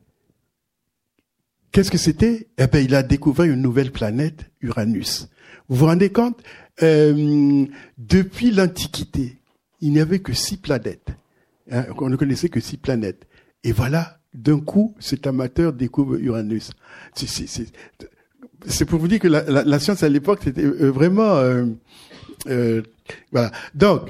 qu'est-ce 1.71 1.91
que 1.91 1.97
c'était? 1.97 2.47
Eh 2.57 2.67
ben, 2.67 2.83
il 2.83 2.95
a 2.95 3.03
découvert 3.03 3.45
une 3.45 3.61
nouvelle 3.61 3.91
planète, 3.91 4.51
Uranus. 4.61 5.29
Vous 5.67 5.77
vous 5.77 5.85
rendez 5.85 6.11
compte? 6.11 6.41
Euh, 6.83 7.65
Depuis 7.97 8.51
l'Antiquité, 8.51 9.37
il 9.81 9.91
n'y 9.91 9.99
avait 9.99 10.19
que 10.19 10.33
six 10.33 10.57
planètes. 10.57 11.09
Hein, 11.71 11.85
on 11.97 12.09
ne 12.09 12.15
connaissait 12.15 12.49
que 12.49 12.59
six 12.59 12.77
planètes. 12.77 13.25
Et 13.63 13.71
voilà, 13.71 14.19
d'un 14.33 14.59
coup, 14.59 14.95
cet 14.99 15.25
amateur 15.25 15.73
découvre 15.73 16.17
Uranus. 16.17 16.71
C'est 17.15 18.85
pour 18.85 18.99
vous 18.99 19.07
dire 19.07 19.19
que 19.19 19.27
la, 19.27 19.79
science 19.79 20.03
à 20.03 20.09
l'époque, 20.09 20.41
c'était 20.43 20.65
euh, 20.65 20.91
vraiment... 20.91 21.35
Euh, 22.47 22.81
voilà. 23.31 23.51
Donc, 23.73 24.09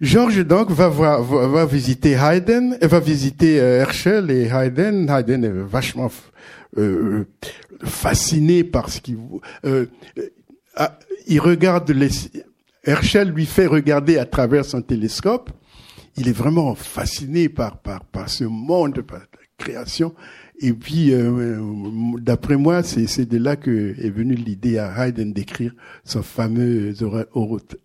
Georges 0.00 0.44
donc 0.44 0.70
va, 0.70 0.88
voir, 0.88 1.22
va, 1.22 1.66
visiter 1.66 2.12
Haydn, 2.12 2.76
va 2.80 3.00
visiter 3.00 3.60
euh, 3.60 3.80
Herschel 3.80 4.30
et 4.30 4.48
Haydn. 4.48 5.08
Haydn 5.08 5.44
est 5.44 5.52
vachement 5.52 6.10
euh, 6.76 7.24
fasciné 7.82 8.64
par 8.64 8.90
ce 8.90 9.00
qu'il 9.00 9.18
euh, 9.64 9.86
ah, 10.76 10.98
il 11.26 11.40
regarde 11.40 11.90
les 11.90 12.10
Herschel 12.82 13.30
lui 13.30 13.46
fait 13.46 13.66
regarder 13.66 14.18
à 14.18 14.26
travers 14.26 14.64
son 14.64 14.82
télescope. 14.82 15.50
Il 16.16 16.28
est 16.28 16.36
vraiment 16.36 16.74
fasciné 16.74 17.48
par 17.48 17.78
par 17.78 18.04
par 18.04 18.28
ce 18.28 18.44
monde, 18.44 19.00
par 19.02 19.20
la 19.20 19.26
création. 19.56 20.14
Et 20.60 20.72
puis, 20.72 21.12
euh, 21.12 21.58
d'après 22.20 22.56
moi, 22.56 22.82
c'est 22.82 23.28
de 23.28 23.38
là 23.38 23.56
que 23.56 23.94
est 23.98 24.10
venue 24.10 24.34
l'idée 24.34 24.78
à 24.78 24.92
Haydn 24.96 25.32
d'écrire 25.32 25.74
son 26.04 26.22
fameux 26.22 26.94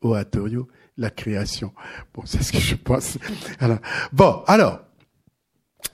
oratorio 0.02 0.68
la 1.00 1.10
création. 1.10 1.74
Bon, 2.14 2.22
c'est 2.26 2.44
ce 2.44 2.52
que 2.52 2.60
je 2.60 2.76
pense. 2.76 3.18
Bon, 4.14 4.44
alors, 4.46 4.82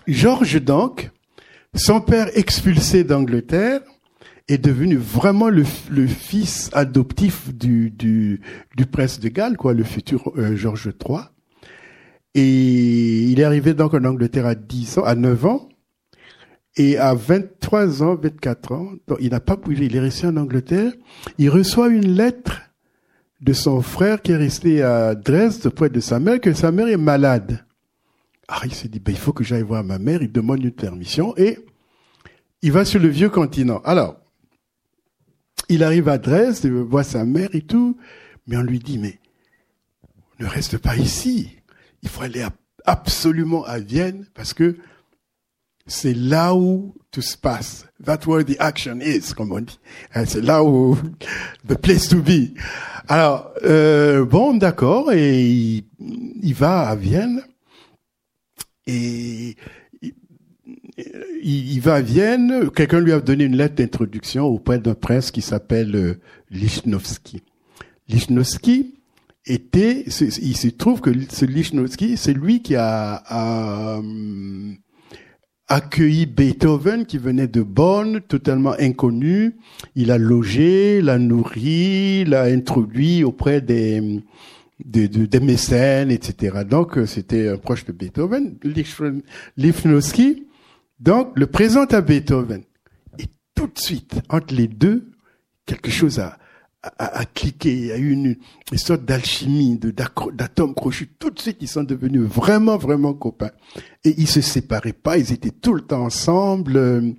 Georges 0.07 0.61
donc, 0.61 1.11
son 1.73 2.01
père 2.01 2.29
expulsé 2.37 3.03
d'Angleterre, 3.03 3.81
est 4.47 4.57
devenu 4.59 4.95
vraiment 4.95 5.49
le, 5.49 5.63
fils 5.63 6.69
adoptif 6.73 7.53
du, 7.53 7.89
du, 7.89 8.39
prince 8.91 9.19
de 9.19 9.29
Galles, 9.29 9.57
quoi, 9.57 9.73
le 9.73 9.83
futur 9.83 10.31
euh, 10.37 10.55
Georges 10.55 10.91
III. 11.03 11.21
Et 12.35 13.23
il 13.23 13.39
est 13.39 13.43
arrivé 13.43 13.73
donc 13.73 13.93
en 13.93 14.03
Angleterre 14.03 14.45
à 14.45 14.55
10 14.55 14.99
ans, 14.99 15.03
à 15.03 15.15
9 15.15 15.45
ans. 15.45 15.69
Et 16.77 16.97
à 16.97 17.13
23 17.13 18.03
ans, 18.03 18.15
24 18.15 18.71
ans, 18.73 18.91
il 19.21 19.29
n'a 19.29 19.39
pas 19.39 19.55
bougé, 19.55 19.85
il 19.85 19.95
est 19.95 19.99
resté 19.99 20.27
en 20.27 20.35
Angleterre. 20.35 20.91
Il 21.37 21.49
reçoit 21.49 21.87
une 21.87 22.13
lettre 22.15 22.64
de 23.45 23.53
son 23.53 23.83
frère 23.83 24.23
qui 24.23 24.31
est 24.31 24.37
resté 24.37 24.81
à 24.81 25.13
Dresde 25.13 25.69
près 25.69 25.89
de 25.89 25.99
sa 25.99 26.19
mère, 26.19 26.41
que 26.41 26.53
sa 26.53 26.71
mère 26.71 26.87
est 26.87 26.97
malade. 26.97 27.63
Ah, 28.47 28.61
il 28.65 28.73
s'est 28.73 28.87
dit, 28.87 28.99
ben, 28.99 29.11
il 29.11 29.17
faut 29.17 29.33
que 29.33 29.43
j'aille 29.43 29.61
voir 29.61 29.83
ma 29.83 29.99
mère, 29.99 30.23
il 30.23 30.31
demande 30.31 30.63
une 30.63 30.71
permission 30.71 31.37
et 31.37 31.59
il 32.63 32.71
va 32.71 32.85
sur 32.85 32.99
le 32.99 33.07
vieux 33.07 33.29
continent. 33.29 33.81
Alors, 33.85 34.17
il 35.69 35.83
arrive 35.83 36.09
à 36.09 36.17
Dresde, 36.17 36.63
il 36.63 36.71
voit 36.71 37.03
sa 37.03 37.23
mère 37.23 37.49
et 37.53 37.61
tout, 37.61 37.97
mais 38.47 38.57
on 38.57 38.63
lui 38.63 38.79
dit, 38.79 38.97
mais 38.97 39.19
ne 40.39 40.47
reste 40.47 40.79
pas 40.79 40.97
ici. 40.97 41.55
Il 42.01 42.09
faut 42.09 42.23
aller 42.23 42.43
absolument 42.85 43.63
à 43.65 43.77
Vienne 43.77 44.25
parce 44.33 44.55
que 44.55 44.75
c'est 45.87 46.13
là 46.13 46.55
où 46.55 46.95
tout 47.11 47.21
se 47.21 47.37
passe. 47.37 47.85
That's 48.03 48.25
where 48.25 48.43
the 48.43 48.57
action 48.59 48.99
is, 48.99 49.33
comme 49.35 49.51
on 49.51 49.61
dit. 49.61 49.79
Hein, 50.13 50.25
c'est 50.25 50.41
là 50.41 50.63
où 50.63 50.97
the 51.67 51.75
place 51.75 52.09
to 52.09 52.21
be. 52.21 52.53
Alors 53.07 53.51
euh, 53.63 54.25
bon, 54.25 54.55
d'accord, 54.55 55.11
et 55.11 55.83
il, 55.99 56.53
va 56.53 56.87
à 56.87 56.95
Vienne 56.95 57.43
et 58.87 59.55
il, 61.41 61.79
va 61.79 61.95
à 61.95 62.01
Vienne. 62.01 62.69
Quelqu'un 62.71 62.99
lui 62.99 63.13
a 63.13 63.19
donné 63.19 63.45
une 63.45 63.55
lettre 63.55 63.75
d'introduction 63.75 64.45
auprès 64.45 64.79
d'un 64.79 64.95
prince 64.95 65.31
qui 65.31 65.41
s'appelle 65.41 65.95
euh, 65.95 66.19
Lichnowsky. 66.49 67.43
Lichnowsky 68.07 68.95
était, 69.45 70.05
il 70.05 70.57
se 70.57 70.67
trouve 70.69 71.01
que 71.01 71.11
ce 71.29 71.45
Lichnowsky, 71.45 72.17
c'est 72.17 72.33
lui 72.33 72.63
qui 72.63 72.75
a, 72.75 73.23
a 73.27 74.01
accueilli 75.67 76.25
Beethoven 76.25 77.05
qui 77.05 77.17
venait 77.17 77.47
de 77.47 77.61
Bonn, 77.61 78.21
totalement 78.21 78.73
inconnu. 78.79 79.55
Il 79.95 80.11
a 80.11 80.17
logé, 80.17 81.01
l'a 81.01 81.17
nourri, 81.17 82.25
l'a 82.25 82.43
introduit 82.43 83.23
auprès 83.23 83.61
des, 83.61 84.21
des, 84.83 85.07
des 85.07 85.39
mécènes, 85.39 86.11
etc. 86.11 86.63
Donc 86.69 86.97
euh, 86.97 87.05
c'était 87.05 87.49
un 87.49 87.57
proche 87.57 87.85
de 87.85 87.91
Beethoven, 87.91 88.57
Lichnowsky. 89.57 90.47
Donc 90.99 91.31
le 91.35 91.47
présente 91.47 91.93
à 91.93 92.01
Beethoven. 92.01 92.61
Et 93.19 93.25
tout 93.55 93.67
de 93.67 93.79
suite, 93.79 94.21
entre 94.29 94.53
les 94.53 94.67
deux, 94.67 95.11
quelque 95.65 95.89
chose 95.89 96.19
a, 96.19 96.37
a, 96.97 97.25
cliqué, 97.25 97.73
il 97.73 97.85
y 97.85 97.91
a 97.91 97.97
eu 97.97 98.11
une, 98.11 98.35
une 98.71 98.77
sorte 98.77 99.05
d'alchimie, 99.05 99.77
d'atomes 99.77 100.73
crochus. 100.73 101.09
Tout 101.19 101.29
de 101.29 101.39
suite, 101.39 101.57
ils 101.61 101.67
sont 101.67 101.83
devenus 101.83 102.21
vraiment, 102.21 102.77
vraiment 102.77 103.13
copains. 103.13 103.51
Et 104.03 104.13
ils 104.17 104.27
se 104.27 104.41
séparaient 104.41 104.93
pas, 104.93 105.17
ils 105.17 105.31
étaient 105.33 105.51
tout 105.51 105.73
le 105.73 105.81
temps 105.81 106.03
ensemble. 106.03 106.77
Euh, 106.77 107.11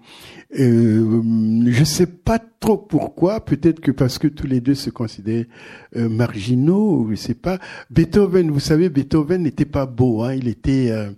euh 0.58 1.22
je 1.66 1.84
sais 1.84 2.06
pas 2.06 2.38
trop 2.38 2.76
pourquoi, 2.76 3.44
peut-être 3.44 3.80
que 3.80 3.90
parce 3.90 4.18
que 4.18 4.28
tous 4.28 4.46
les 4.46 4.60
deux 4.60 4.74
se 4.74 4.90
considéraient 4.90 5.48
euh, 5.96 6.08
marginaux, 6.08 7.06
je 7.10 7.16
sais 7.16 7.34
pas. 7.34 7.58
Beethoven, 7.90 8.50
vous 8.50 8.60
savez, 8.60 8.88
Beethoven 8.88 9.42
n'était 9.42 9.64
pas 9.64 9.86
beau, 9.86 10.22
hein, 10.22 10.34
il 10.34 10.48
était... 10.48 10.90
Euh, 10.90 11.10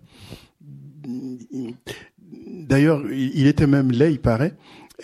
D'ailleurs, 2.69 3.03
il 3.11 3.47
était 3.47 3.67
même 3.67 3.91
laid, 3.91 4.13
il 4.13 4.21
paraît. 4.21 4.55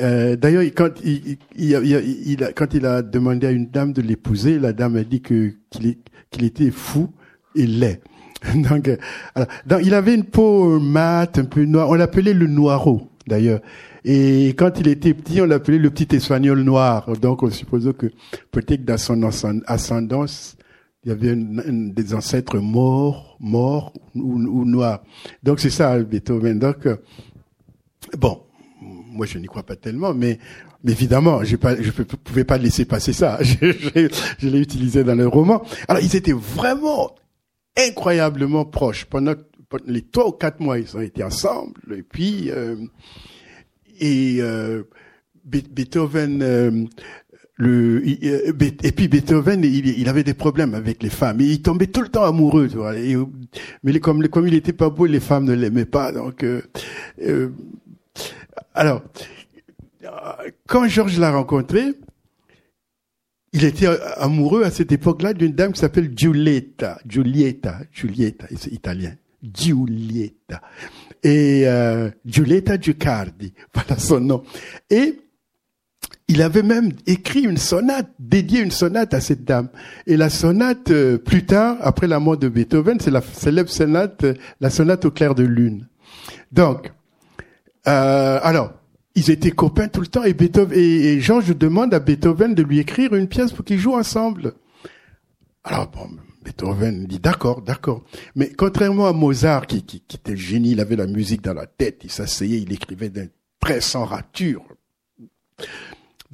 Euh, 0.00 0.36
D'ailleurs, 0.36 0.62
quand 0.74 0.90
il, 1.04 1.38
il, 1.56 2.16
il, 2.26 2.44
a, 2.44 2.52
quand 2.52 2.74
il 2.74 2.84
a 2.86 3.02
demandé 3.02 3.46
à 3.46 3.50
une 3.50 3.66
dame 3.66 3.92
de 3.92 4.02
l'épouser, 4.02 4.58
la 4.58 4.72
dame 4.72 4.96
a 4.96 5.04
dit 5.04 5.20
qu'il 5.20 6.44
était 6.44 6.70
fou 6.70 7.10
et 7.54 7.66
laid. 7.66 8.00
donc, 8.54 8.88
euh, 8.88 8.96
donc, 9.66 9.80
il 9.84 9.94
avait 9.94 10.14
une 10.14 10.24
peau 10.24 10.78
mate, 10.78 11.38
un 11.38 11.44
peu 11.44 11.64
noire. 11.64 11.88
On 11.88 11.94
l'appelait 11.94 12.34
le 12.34 12.46
noiro, 12.46 13.08
d'ailleurs. 13.26 13.60
Et 14.04 14.48
quand 14.48 14.78
il 14.78 14.88
était 14.88 15.14
petit, 15.14 15.40
on 15.40 15.46
l'appelait 15.46 15.78
le 15.78 15.90
petit 15.90 16.14
espagnol 16.14 16.60
noir. 16.60 17.10
Donc, 17.20 17.42
on 17.42 17.50
suppose 17.50 17.90
que 17.96 18.06
peut-être 18.50 18.84
dans 18.84 18.98
son 18.98 19.22
ascendance, 19.66 20.56
il 21.04 21.08
y 21.08 21.12
avait 21.12 21.34
des 21.36 22.14
ancêtres 22.14 22.58
morts, 22.58 23.36
morts 23.40 23.92
ou, 24.14 24.36
ou 24.36 24.64
noirs. 24.64 25.02
Donc, 25.42 25.60
c'est 25.60 25.70
ça, 25.70 25.98
Beethoven. 25.98 26.58
Donc, 26.58 26.86
euh, 26.86 26.96
bon, 28.18 28.40
moi 29.14 29.26
je 29.26 29.38
n'y 29.38 29.46
crois 29.46 29.62
pas 29.62 29.76
tellement, 29.76 30.12
mais, 30.12 30.38
évidemment, 30.86 31.42
je 31.44 31.56
ne 31.56 32.02
pouvais 32.02 32.44
pas 32.44 32.58
laisser 32.58 32.84
passer 32.84 33.12
ça. 33.12 33.38
Je, 33.42 34.48
l'ai 34.48 34.58
utilisé 34.58 35.04
dans 35.04 35.14
le 35.14 35.26
roman. 35.26 35.62
Alors 35.88 36.02
ils 36.02 36.14
étaient 36.16 36.32
vraiment 36.32 37.14
incroyablement 37.76 38.64
proches 38.64 39.06
pendant, 39.06 39.34
les 39.86 40.02
trois 40.02 40.28
ou 40.28 40.32
quatre 40.32 40.60
mois. 40.60 40.78
Ils 40.78 40.96
ont 40.96 41.00
été 41.00 41.22
ensemble 41.24 41.94
et 41.96 42.02
puis 42.02 42.50
euh, 42.50 42.76
et 44.00 44.38
euh, 44.40 44.82
Beethoven. 45.44 46.42
Euh, 46.42 46.84
le, 47.56 48.02
et 48.04 48.92
puis 48.92 49.06
Beethoven, 49.06 49.62
il, 49.62 50.08
avait 50.08 50.24
des 50.24 50.34
problèmes 50.34 50.74
avec 50.74 51.04
les 51.04 51.08
femmes. 51.08 51.40
il 51.40 51.62
tombait 51.62 51.86
tout 51.86 52.02
le 52.02 52.08
temps 52.08 52.24
amoureux. 52.24 52.66
Tu 52.68 52.76
vois, 52.78 52.94
mais 53.84 54.00
comme, 54.00 54.26
comme 54.26 54.48
il 54.48 54.54
était 54.54 54.72
pas 54.72 54.90
beau, 54.90 55.06
les 55.06 55.20
femmes 55.20 55.44
ne 55.44 55.54
l'aimaient 55.54 55.84
pas. 55.84 56.10
Donc, 56.10 56.44
alors, 58.74 59.02
quand 60.66 60.86
Georges 60.88 61.18
l'a 61.18 61.30
rencontré, 61.30 61.94
il 63.52 63.64
était 63.64 63.86
amoureux 64.16 64.64
à 64.64 64.70
cette 64.70 64.90
époque-là 64.90 65.32
d'une 65.32 65.52
dame 65.52 65.72
qui 65.72 65.80
s'appelle 65.80 66.10
Giulietta. 66.14 66.98
Giulietta, 67.06 67.78
Giulietta, 67.92 68.46
c'est 68.56 68.72
italien. 68.72 69.14
Giulietta. 69.42 70.60
Et 71.22 71.62
euh, 71.66 72.10
Giulietta 72.24 72.78
Giucardi, 72.78 73.52
voilà 73.74 73.98
son 73.98 74.20
nom. 74.20 74.42
Et 74.90 75.20
il 76.26 76.42
avait 76.42 76.62
même 76.62 76.90
écrit 77.06 77.42
une 77.42 77.58
sonate, 77.58 78.10
dédié 78.18 78.60
une 78.60 78.70
sonate 78.70 79.14
à 79.14 79.20
cette 79.20 79.44
dame. 79.44 79.68
Et 80.06 80.16
la 80.16 80.30
sonate, 80.30 80.90
euh, 80.90 81.18
plus 81.18 81.44
tard, 81.44 81.76
après 81.80 82.06
la 82.06 82.18
mort 82.18 82.38
de 82.38 82.48
Beethoven, 82.48 82.98
c'est 82.98 83.10
la 83.10 83.20
célèbre 83.20 83.70
sonate, 83.70 84.24
euh, 84.24 84.34
la 84.60 84.70
sonate 84.70 85.04
au 85.04 85.10
clair 85.10 85.34
de 85.34 85.44
lune. 85.44 85.86
Donc, 86.50 86.90
euh, 87.86 88.40
alors, 88.42 88.72
ils 89.14 89.30
étaient 89.30 89.50
copains 89.50 89.88
tout 89.88 90.00
le 90.00 90.06
temps 90.06 90.24
et 90.24 90.34
Beethoven 90.34 90.76
et, 90.78 91.20
Georges 91.20 91.56
demande 91.56 91.94
à 91.94 92.00
Beethoven 92.00 92.54
de 92.54 92.62
lui 92.62 92.78
écrire 92.78 93.14
une 93.14 93.28
pièce 93.28 93.52
pour 93.52 93.64
qu'ils 93.64 93.78
jouent 93.78 93.94
ensemble. 93.96 94.54
Alors 95.62 95.88
bon, 95.88 96.08
Beethoven 96.44 97.06
dit 97.06 97.20
d'accord, 97.20 97.62
d'accord. 97.62 98.02
Mais 98.34 98.50
contrairement 98.52 99.06
à 99.06 99.12
Mozart 99.12 99.66
qui, 99.66 99.82
qui, 99.82 100.00
qui 100.00 100.16
était 100.16 100.36
génie, 100.36 100.72
il 100.72 100.80
avait 100.80 100.96
la 100.96 101.06
musique 101.06 101.42
dans 101.42 101.54
la 101.54 101.66
tête, 101.66 102.00
il 102.04 102.10
s'asseyait, 102.10 102.60
il 102.60 102.72
écrivait 102.72 103.10
d'un 103.10 103.26
trait 103.60 103.80
sans 103.80 104.04
rature. 104.04 104.64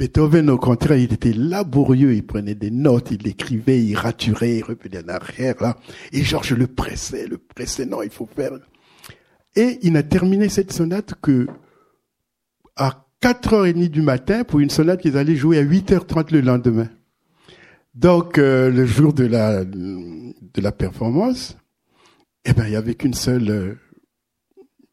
Beethoven, 0.01 0.48
au 0.48 0.57
contraire, 0.57 0.96
il 0.96 1.12
était 1.12 1.34
laborieux, 1.34 2.14
il 2.14 2.24
prenait 2.24 2.55
des 2.55 2.70
notes, 2.70 3.11
il 3.11 3.28
écrivait, 3.28 3.84
il 3.84 3.94
raturait, 3.94 4.57
il 4.57 4.64
revenait 4.64 5.05
en 5.05 5.09
arrière, 5.09 5.57
là. 5.61 5.76
Et 6.12 6.22
Georges 6.22 6.55
le 6.55 6.66
pressait, 6.66 7.26
le 7.26 7.36
pressait, 7.36 7.84
non, 7.84 8.03
il 8.03 8.09
faut 8.09 8.28
faire 8.34 8.53
et 9.57 9.78
il 9.82 9.92
n'a 9.92 10.03
terminé 10.03 10.48
cette 10.48 10.72
sonate 10.72 11.14
que 11.20 11.46
à 12.76 13.07
4h30 13.22 13.88
du 13.88 14.03
matin 14.03 14.44
pour 14.44 14.61
une 14.61 14.70
sonate 14.70 15.01
qu'ils 15.03 15.16
allaient 15.16 15.36
jouer 15.36 15.59
à 15.59 15.64
8h30 15.64 16.32
le 16.32 16.40
lendemain. 16.40 16.88
Donc, 17.94 18.38
euh, 18.38 18.70
le 18.70 18.86
jour 18.86 19.12
de 19.12 19.24
la, 19.24 19.64
de 19.64 20.61
la 20.61 20.72
performance, 20.72 21.57
eh 22.44 22.53
ben, 22.53 22.66
il 22.66 22.72
y 22.72 22.76
avait 22.76 22.94
qu'une 22.94 23.14
seule 23.14 23.51
euh, 23.51 23.74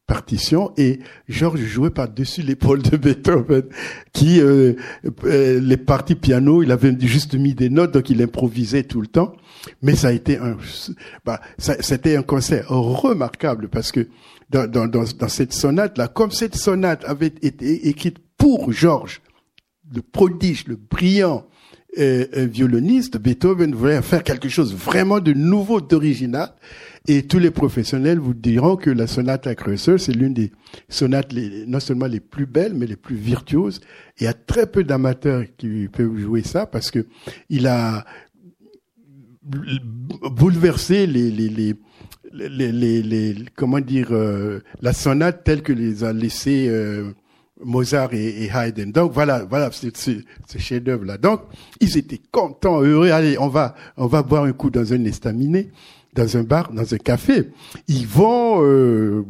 partition 0.08 0.72
et 0.76 0.98
Georges 1.28 1.60
jouait 1.60 1.90
par-dessus 1.90 2.42
l'épaule 2.42 2.82
de 2.82 2.96
Beethoven 2.96 3.62
qui 4.12 4.40
euh, 4.40 4.74
les 5.22 5.76
parties 5.76 6.16
piano 6.16 6.64
il 6.64 6.72
avait 6.72 6.96
juste 6.98 7.34
mis 7.34 7.54
des 7.54 7.70
notes 7.70 7.92
donc 7.92 8.10
il 8.10 8.20
improvisait 8.20 8.82
tout 8.82 9.00
le 9.00 9.06
temps 9.06 9.36
mais 9.82 9.94
ça 9.94 10.08
a 10.08 10.12
été 10.12 10.38
un 10.38 10.56
bah, 11.24 11.40
c'était 11.58 12.16
un 12.16 12.22
concert 12.22 12.68
remarquable 12.68 13.68
parce 13.68 13.92
que 13.92 14.08
dans, 14.50 14.66
dans, 14.70 14.86
dans, 14.86 15.28
cette 15.28 15.52
sonate-là, 15.52 16.08
comme 16.08 16.30
cette 16.30 16.56
sonate 16.56 17.04
avait 17.04 17.26
été 17.26 17.88
écrite 17.88 18.18
pour 18.36 18.72
Georges, 18.72 19.20
le 19.94 20.02
prodige, 20.02 20.66
le 20.66 20.76
brillant 20.76 21.46
euh, 21.98 22.26
euh, 22.36 22.46
violoniste, 22.46 23.18
Beethoven 23.18 23.74
voulait 23.74 24.02
faire 24.02 24.22
quelque 24.22 24.48
chose 24.48 24.74
vraiment 24.74 25.20
de 25.20 25.32
nouveau, 25.32 25.80
d'original. 25.80 26.52
Et 27.10 27.22
tous 27.22 27.38
les 27.38 27.50
professionnels 27.50 28.18
vous 28.18 28.34
diront 28.34 28.76
que 28.76 28.90
la 28.90 29.06
sonate 29.06 29.46
à 29.46 29.54
Kreutzer, 29.54 29.96
c'est 29.96 30.12
l'une 30.12 30.34
des 30.34 30.52
sonates 30.90 31.32
non 31.66 31.80
seulement 31.80 32.06
les 32.06 32.20
plus 32.20 32.44
belles, 32.44 32.74
mais 32.74 32.86
les 32.86 32.96
plus 32.96 33.16
virtuoses. 33.16 33.80
Il 34.20 34.24
y 34.24 34.26
a 34.26 34.34
très 34.34 34.66
peu 34.66 34.84
d'amateurs 34.84 35.44
qui 35.56 35.88
peuvent 35.88 36.18
jouer 36.18 36.42
ça 36.42 36.66
parce 36.66 36.90
que 36.90 37.06
il 37.48 37.66
a 37.66 38.04
bouleversé 39.42 41.06
les, 41.06 41.30
les, 41.30 41.48
les 41.48 41.76
les, 42.30 42.72
les, 42.72 43.02
les, 43.02 43.36
comment 43.56 43.80
dire 43.80 44.08
euh, 44.10 44.60
la 44.82 44.92
sonate 44.92 45.44
telle 45.44 45.62
que 45.62 45.72
les 45.72 46.04
a 46.04 46.12
laissés 46.12 46.66
euh, 46.68 47.12
Mozart 47.64 48.12
et, 48.12 48.50
Haydn. 48.54 48.92
Donc 48.92 49.12
voilà, 49.12 49.44
voilà 49.44 49.70
ce, 49.72 49.88
chef-d'œuvre 50.58 51.04
là. 51.04 51.18
Donc 51.18 51.40
ils 51.80 51.96
étaient 51.96 52.20
contents, 52.30 52.82
heureux. 52.82 53.10
Allez, 53.10 53.38
on 53.38 53.48
va 53.48 53.74
on 53.96 54.06
va 54.06 54.22
boire 54.22 54.44
un 54.44 54.52
coup 54.52 54.70
dans 54.70 54.92
un 54.92 55.04
estaminet, 55.04 55.70
dans 56.14 56.36
un 56.36 56.42
bar, 56.42 56.72
dans 56.72 56.94
un 56.94 56.98
café. 56.98 57.50
Ils 57.86 58.06
vont 58.06 58.64
euh, 58.64 59.24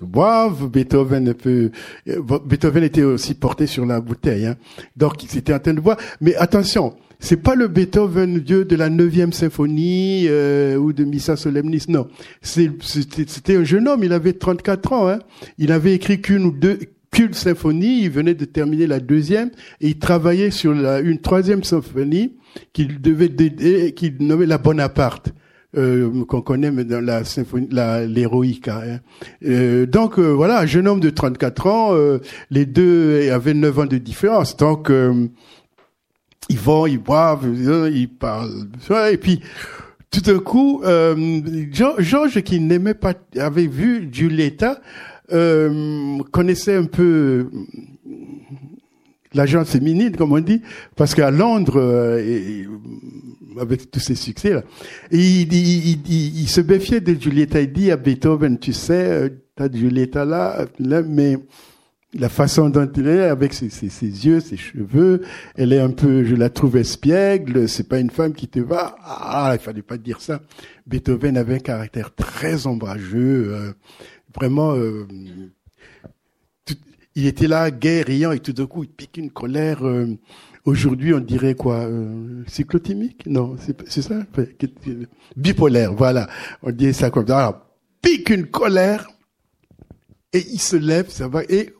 boivent. 0.00 0.68
Beethoven 0.68 1.34
peu, 1.34 1.70
Beethoven 2.06 2.84
était 2.84 3.02
aussi 3.02 3.34
porté 3.34 3.66
sur 3.66 3.86
la 3.86 4.00
bouteille. 4.00 4.46
Hein. 4.46 4.56
Donc 4.96 5.22
ils 5.22 5.38
étaient 5.38 5.54
en 5.54 5.60
train 5.60 5.74
de 5.74 5.80
boire. 5.80 5.98
Mais 6.20 6.34
attention, 6.36 6.94
c'est 7.20 7.36
pas 7.36 7.54
le 7.54 7.68
Beethoven 7.68 8.38
vieux 8.38 8.64
de 8.64 8.74
la 8.74 8.90
neuvième 8.90 9.32
symphonie 9.32 10.26
euh, 10.28 10.76
ou 10.76 10.92
de 10.92 11.04
Missa 11.04 11.36
Solemnis, 11.36 11.84
non. 11.88 12.08
C'était 12.42 13.56
un 13.56 13.64
jeune 13.64 13.86
homme, 13.86 14.02
il 14.02 14.12
avait 14.12 14.32
34 14.32 14.92
ans. 14.92 15.08
Hein. 15.08 15.20
Il 15.58 15.70
avait 15.70 15.94
écrit 15.94 16.20
qu'une 16.20 16.44
ou 16.46 16.50
deux 16.50 16.78
qu'une 17.12 17.34
symphonie, 17.34 18.02
il 18.02 18.10
venait 18.10 18.34
de 18.34 18.46
terminer 18.46 18.86
la 18.86 18.98
deuxième 18.98 19.50
et 19.80 19.88
il 19.88 19.98
travaillait 19.98 20.50
sur 20.50 20.74
la, 20.74 21.00
une 21.00 21.20
troisième 21.20 21.62
symphonie 21.62 22.32
qu'il 22.72 23.00
devait 23.00 23.30
qu'il 23.92 24.16
nommait 24.20 24.46
la 24.46 24.58
Bonaparte. 24.58 25.32
Euh, 25.74 26.26
qu'on 26.26 26.42
connaît 26.42 26.70
dans 26.70 27.02
la 27.02 27.24
symphonie, 27.24 27.68
l'héroïque. 28.06 28.68
Hein. 28.68 29.00
Euh, 29.42 29.86
donc 29.86 30.18
euh, 30.18 30.28
voilà, 30.28 30.58
un 30.58 30.66
jeune 30.66 30.86
homme 30.86 31.00
de 31.00 31.08
34 31.08 31.66
ans, 31.66 31.94
euh, 31.94 32.18
les 32.50 32.66
deux 32.66 33.30
avaient 33.30 33.54
9 33.54 33.78
ans 33.78 33.86
de 33.86 33.96
différence. 33.96 34.54
Donc 34.54 34.92
ils 36.50 36.58
vont, 36.58 36.86
ils 36.86 36.98
boivent, 36.98 37.48
ils 37.90 38.08
parlent. 38.10 38.68
Et 39.10 39.16
puis, 39.16 39.40
tout 40.10 40.20
d'un 40.20 40.40
coup, 40.40 40.82
euh, 40.84 41.40
Georges, 41.98 42.42
qui 42.42 42.60
n'aimait 42.60 42.92
pas, 42.92 43.14
avait 43.38 43.66
vu 43.66 44.10
Giulietta, 44.12 44.78
euh, 45.32 46.18
connaissait 46.32 46.76
un 46.76 46.84
peu 46.84 47.48
l'agence 49.32 49.70
féminine, 49.70 50.14
comme 50.14 50.32
on 50.32 50.40
dit, 50.40 50.60
parce 50.96 51.14
qu'à 51.14 51.30
Londres, 51.30 51.78
euh, 51.78 52.64
avec 53.60 53.90
tous 53.90 54.00
ses 54.00 54.14
succès, 54.14 54.54
là, 54.54 54.62
il, 55.10 55.52
il, 55.52 55.98
il, 56.08 56.48
se 56.48 56.60
méfiait 56.60 57.00
de 57.00 57.14
Giulietta. 57.14 57.60
Il 57.60 57.72
dit 57.72 57.90
à 57.90 57.96
Beethoven, 57.96 58.58
tu 58.58 58.72
sais, 58.72 59.32
tas 59.54 59.68
de 59.68 59.76
Julieta 59.76 60.24
là, 60.24 60.66
mais 61.06 61.38
la 62.14 62.28
façon 62.28 62.68
dont 62.68 62.90
elle 62.96 63.08
est, 63.08 63.24
avec 63.24 63.54
ses, 63.54 63.70
ses, 63.70 63.88
yeux, 63.90 64.40
ses 64.40 64.56
cheveux, 64.56 65.22
elle 65.54 65.72
est 65.72 65.80
un 65.80 65.90
peu, 65.90 66.24
je 66.24 66.34
la 66.34 66.50
trouve 66.50 66.76
espiègle, 66.76 67.68
c'est 67.68 67.88
pas 67.88 67.98
une 67.98 68.10
femme 68.10 68.34
qui 68.34 68.48
te 68.48 68.60
va, 68.60 68.96
ah, 69.02 69.50
il 69.54 69.58
fallait 69.58 69.82
pas 69.82 69.96
dire 69.96 70.20
ça. 70.20 70.42
Beethoven 70.86 71.36
avait 71.36 71.54
un 71.56 71.60
caractère 71.60 72.14
très 72.14 72.66
ombrageux, 72.66 73.54
euh, 73.54 73.72
vraiment, 74.34 74.74
euh, 74.74 75.06
il 77.14 77.26
était 77.26 77.48
là, 77.48 77.70
gai, 77.70 78.02
riant, 78.02 78.32
et 78.32 78.40
tout 78.40 78.52
d'un 78.52 78.66
coup, 78.66 78.84
il 78.84 78.90
pique 78.90 79.16
une 79.16 79.30
colère, 79.30 79.86
euh, 79.86 80.06
aujourd'hui, 80.64 81.12
on 81.14 81.20
dirait 81.20 81.54
quoi, 81.54 81.80
euh, 81.80 82.42
cyclotimique? 82.46 83.26
Non, 83.26 83.56
c'est 83.86 84.02
ça? 84.02 84.22
Bipolaire, 85.36 85.94
voilà. 85.94 86.28
On 86.62 86.70
dit 86.70 86.92
ça 86.94 87.10
comme 87.10 87.26
ça. 87.26 87.38
Alors, 87.38 87.66
pique 88.00 88.30
une 88.30 88.46
colère, 88.46 89.08
et 90.32 90.44
il 90.52 90.60
se 90.60 90.76
lève, 90.76 91.10
ça 91.10 91.28
va, 91.28 91.42
et 91.48 91.74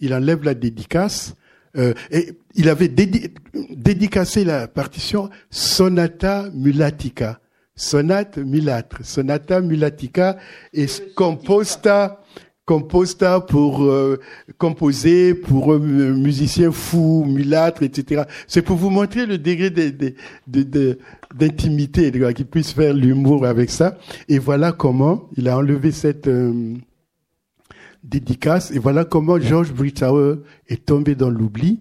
il 0.00 0.14
enlève 0.14 0.42
la 0.44 0.54
dédicace. 0.54 1.34
Euh, 1.76 1.92
et 2.10 2.32
il 2.54 2.68
avait 2.68 2.88
dédicacé 2.88 4.44
la 4.44 4.66
partition 4.66 5.30
Sonata 5.50 6.48
Mulatica. 6.54 7.40
Sonate 7.78 8.38
mulâtre, 8.38 9.04
Sonata 9.04 9.60
Mulatica 9.60 10.38
et 10.72 10.86
Composta, 11.14 12.22
Composta 12.66 13.40
pour 13.40 13.84
euh, 13.84 14.20
composer 14.58 15.34
pour 15.34 15.72
un 15.72 15.78
musicien 15.78 16.72
fou, 16.72 17.24
mulâtre, 17.24 17.84
etc. 17.84 18.24
C'est 18.48 18.62
pour 18.62 18.76
vous 18.76 18.90
montrer 18.90 19.24
le 19.24 19.38
degré 19.38 19.70
d'intimité, 19.70 22.10
de, 22.10 22.18
de, 22.18 22.32
qu'il 22.32 22.46
puisse 22.46 22.72
faire 22.72 22.92
l'humour 22.92 23.46
avec 23.46 23.70
ça. 23.70 23.96
Et 24.28 24.40
voilà 24.40 24.72
comment 24.72 25.30
il 25.36 25.48
a 25.48 25.56
enlevé 25.56 25.92
cette 25.92 26.26
euh, 26.26 26.74
dédicace. 28.02 28.72
Et 28.72 28.80
voilà 28.80 29.04
comment 29.04 29.38
Georges 29.38 29.72
Britauer 29.72 30.40
est 30.66 30.84
tombé 30.84 31.14
dans 31.14 31.30
l'oubli. 31.30 31.78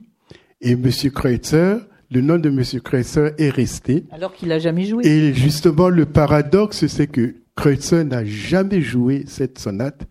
Et 0.61 0.75
Monsieur 0.75 1.09
Kreutzer, 1.09 1.77
le 2.11 2.21
nom 2.21 2.38
de 2.38 2.51
Monsieur 2.51 2.79
Kreutzer 2.79 3.31
est 3.39 3.49
resté. 3.49 4.05
Alors 4.11 4.33
qu'il 4.33 4.49
n'a 4.49 4.59
jamais 4.59 4.86
joué. 4.86 5.03
Et 5.05 5.33
justement, 5.33 5.89
le 5.89 6.05
paradoxe, 6.05 6.86
c'est 6.86 7.07
que 7.07 7.33
Kreutzer 7.55 8.03
n'a 8.03 8.23
jamais 8.23 8.81
joué 8.81 9.23
cette 9.27 9.57
sonate. 9.57 10.05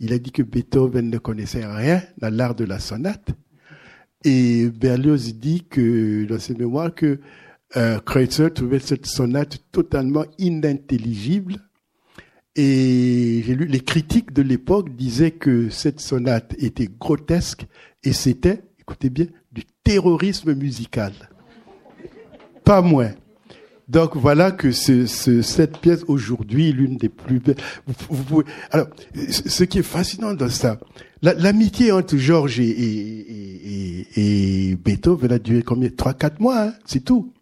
Il 0.00 0.12
a 0.12 0.18
dit 0.18 0.32
que 0.32 0.42
Beethoven 0.42 1.10
ne 1.10 1.18
connaissait 1.18 1.66
rien 1.66 2.02
dans 2.18 2.32
l'art 2.34 2.54
de 2.54 2.64
la 2.64 2.78
sonate. 2.78 3.30
Et 4.24 4.68
Berlioz 4.68 5.34
dit 5.34 5.64
que, 5.68 6.24
dans 6.24 6.38
ses 6.38 6.54
mémoires, 6.54 6.94
que 6.94 7.20
euh, 7.76 7.98
Kreutzer 8.00 8.52
trouvait 8.52 8.78
cette 8.78 9.06
sonate 9.06 9.58
totalement 9.72 10.24
inintelligible 10.38 11.56
et 12.60 13.40
j'ai 13.46 13.54
lu 13.54 13.66
les 13.66 13.78
critiques 13.78 14.32
de 14.32 14.42
l'époque 14.42 14.96
disaient 14.96 15.30
que 15.30 15.70
cette 15.70 16.00
sonate 16.00 16.56
était 16.58 16.88
grotesque 16.88 17.66
et 18.02 18.12
c'était, 18.12 18.64
écoutez 18.80 19.10
bien, 19.10 19.26
du 19.52 19.62
terrorisme 19.84 20.54
musical. 20.54 21.12
Pas 22.64 22.82
moins. 22.82 23.12
Donc 23.88 24.16
voilà 24.16 24.50
que 24.50 24.70
ce, 24.70 25.06
ce, 25.06 25.40
cette 25.40 25.78
pièce 25.78 26.04
aujourd'hui, 26.08 26.72
l'une 26.72 26.98
des 26.98 27.08
plus 27.08 27.40
belles. 27.40 27.56
Vous, 27.86 28.16
vous, 28.28 28.42
alors, 28.70 28.88
ce 29.30 29.64
qui 29.64 29.78
est 29.78 29.82
fascinant 29.82 30.34
dans 30.34 30.50
ça, 30.50 30.78
l'amitié 31.22 31.90
entre 31.90 32.18
Georges 32.18 32.60
et, 32.60 32.68
et, 32.68 34.06
et, 34.14 34.70
et, 34.70 34.76
Beethoven 34.76 35.32
a 35.32 35.38
duré 35.38 35.62
combien? 35.62 35.88
Trois, 35.88 36.12
quatre 36.12 36.38
mois, 36.38 36.64
hein 36.64 36.74
c'est 36.84 37.02
tout. 37.02 37.32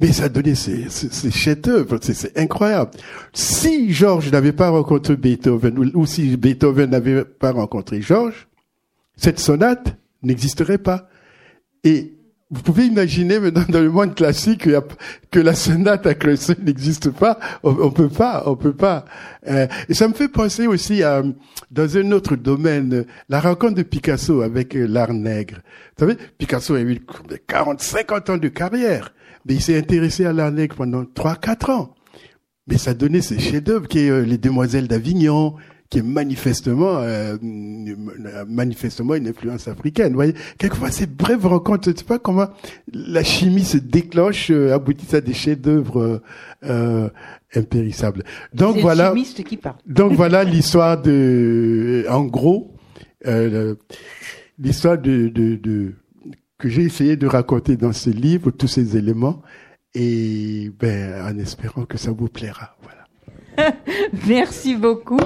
Mais 0.00 0.12
ça 0.12 0.24
a 0.24 0.28
donné 0.28 0.56
ces, 0.56 0.90
ces, 0.90 1.08
c'est 1.10 2.36
incroyable. 2.36 2.90
Si 3.32 3.92
Georges 3.92 4.32
n'avait 4.32 4.52
pas 4.52 4.70
rencontré 4.70 5.16
Beethoven, 5.16 5.92
ou, 5.94 6.04
si 6.04 6.36
Beethoven 6.36 6.90
n'avait 6.90 7.24
pas 7.24 7.52
rencontré 7.52 8.02
Georges, 8.02 8.48
cette 9.16 9.38
sonate 9.38 9.96
n'existerait 10.24 10.78
pas. 10.78 11.08
Et 11.84 12.14
vous 12.50 12.62
pouvez 12.62 12.86
imaginer 12.86 13.40
maintenant 13.40 13.64
dans 13.68 13.80
le 13.80 13.90
monde 13.90 14.14
classique 14.14 14.68
que 15.30 15.40
la 15.40 15.54
sonate 15.54 16.06
à 16.06 16.14
Kreutzer 16.14 16.54
n'existe 16.62 17.10
pas. 17.10 17.38
On, 17.62 17.90
peut 17.90 18.08
pas, 18.08 18.42
on 18.46 18.54
peut 18.54 18.74
pas. 18.74 19.04
Euh, 19.48 19.66
et 19.88 19.94
ça 19.94 20.08
me 20.08 20.14
fait 20.14 20.28
penser 20.28 20.66
aussi 20.66 21.02
à 21.02 21.22
dans 21.70 21.96
un 21.96 22.12
autre 22.12 22.36
domaine, 22.36 23.04
la 23.28 23.40
rencontre 23.40 23.74
de 23.74 23.82
Picasso 23.82 24.42
avec 24.42 24.74
l'art 24.74 25.12
nègre. 25.12 25.56
Vous 25.96 26.06
savez, 26.06 26.16
Picasso 26.38 26.74
a 26.74 26.80
eu 26.80 27.00
40, 27.46 27.80
50 27.80 28.30
ans 28.30 28.36
de 28.36 28.48
carrière. 28.48 29.12
Mais 29.46 29.54
il 29.54 29.60
s'est 29.60 29.76
intéressé 29.76 30.24
à 30.24 30.32
l'art 30.32 30.52
nègre 30.52 30.76
pendant 30.76 31.02
3-4 31.02 31.70
ans. 31.72 31.94
Mais 32.66 32.78
ça 32.78 32.94
donnait 32.94 33.20
ses 33.20 33.38
chefs-d'œuvre 33.38 33.88
qui 33.88 34.00
est 34.00 34.10
euh, 34.10 34.22
Les 34.22 34.38
Demoiselles 34.38 34.88
d'Avignon, 34.88 35.56
qui 35.94 36.00
est 36.00 36.02
manifestement, 36.02 36.96
euh, 36.96 37.36
manifestement 38.48 39.14
une 39.14 39.28
influence 39.28 39.68
africaine. 39.68 40.08
Vous 40.08 40.16
voyez, 40.16 40.34
quelquefois 40.58 40.90
ces 40.90 41.06
brèves 41.06 41.46
rencontres, 41.46 41.84
je 41.84 41.90
ne 41.90 41.96
sais 41.96 42.04
pas 42.04 42.18
comment 42.18 42.48
la 42.92 43.22
chimie 43.22 43.62
se 43.62 43.76
décloche, 43.76 44.50
euh, 44.50 44.74
aboutit 44.74 45.14
à 45.14 45.20
des 45.20 45.34
chefs-d'œuvre 45.34 46.20
euh, 46.64 47.08
impérissables. 47.54 48.24
Donc 48.52 48.78
voilà. 48.78 49.14
Qui 49.14 49.56
parle. 49.56 49.76
Donc 49.86 50.12
voilà 50.16 50.42
l'histoire 50.42 51.00
de, 51.00 52.04
en 52.10 52.24
gros, 52.24 52.74
euh, 53.28 53.76
l'histoire 54.58 54.98
de, 54.98 55.28
de, 55.28 55.54
de 55.54 55.92
que 56.58 56.68
j'ai 56.68 56.82
essayé 56.82 57.16
de 57.16 57.28
raconter 57.28 57.76
dans 57.76 57.92
ce 57.92 58.10
livre, 58.10 58.50
tous 58.50 58.66
ces 58.66 58.96
éléments, 58.96 59.42
et 59.94 60.72
ben, 60.76 61.24
en 61.24 61.38
espérant 61.38 61.84
que 61.84 61.98
ça 61.98 62.10
vous 62.10 62.26
plaira. 62.28 62.76
Voilà. 62.82 63.03
Merci 64.26 64.76
beaucoup. 64.76 65.20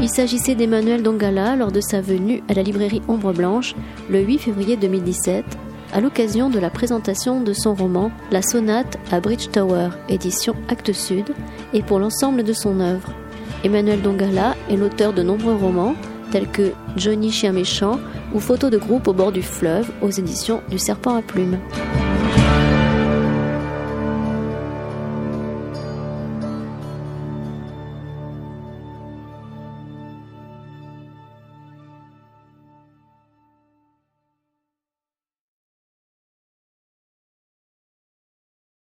Il 0.00 0.08
s'agissait 0.08 0.54
d'Emmanuel 0.54 1.02
Dongala 1.02 1.56
lors 1.56 1.72
de 1.72 1.80
sa 1.80 2.00
venue 2.00 2.42
à 2.48 2.54
la 2.54 2.62
librairie 2.62 3.02
Ombre 3.06 3.32
Blanche 3.32 3.74
le 4.08 4.20
8 4.20 4.38
février 4.38 4.76
2017 4.76 5.44
à 5.92 6.00
l'occasion 6.00 6.50
de 6.50 6.58
la 6.58 6.70
présentation 6.70 7.40
de 7.40 7.52
son 7.52 7.74
roman 7.74 8.10
La 8.30 8.42
Sonate 8.42 8.98
à 9.10 9.20
Bridge 9.20 9.48
Tower, 9.50 9.90
édition 10.08 10.54
Actes 10.68 10.92
Sud, 10.92 11.34
et 11.72 11.82
pour 11.82 11.98
l'ensemble 11.98 12.44
de 12.44 12.52
son 12.52 12.80
œuvre. 12.80 13.12
Emmanuel 13.64 14.00
Dongala 14.00 14.56
est 14.70 14.76
l'auteur 14.76 15.12
de 15.12 15.22
nombreux 15.22 15.54
romans 15.54 15.94
tels 16.30 16.48
que 16.48 16.72
Johnny 16.96 17.30
Chien 17.30 17.52
Méchant 17.52 17.98
ou 18.34 18.40
Photos 18.40 18.70
de 18.70 18.78
groupe 18.78 19.08
au 19.08 19.12
bord 19.12 19.32
du 19.32 19.42
fleuve 19.42 19.90
aux 20.02 20.10
éditions 20.10 20.62
du 20.70 20.78
Serpent 20.78 21.16
à 21.16 21.22
Plumes. 21.22 21.58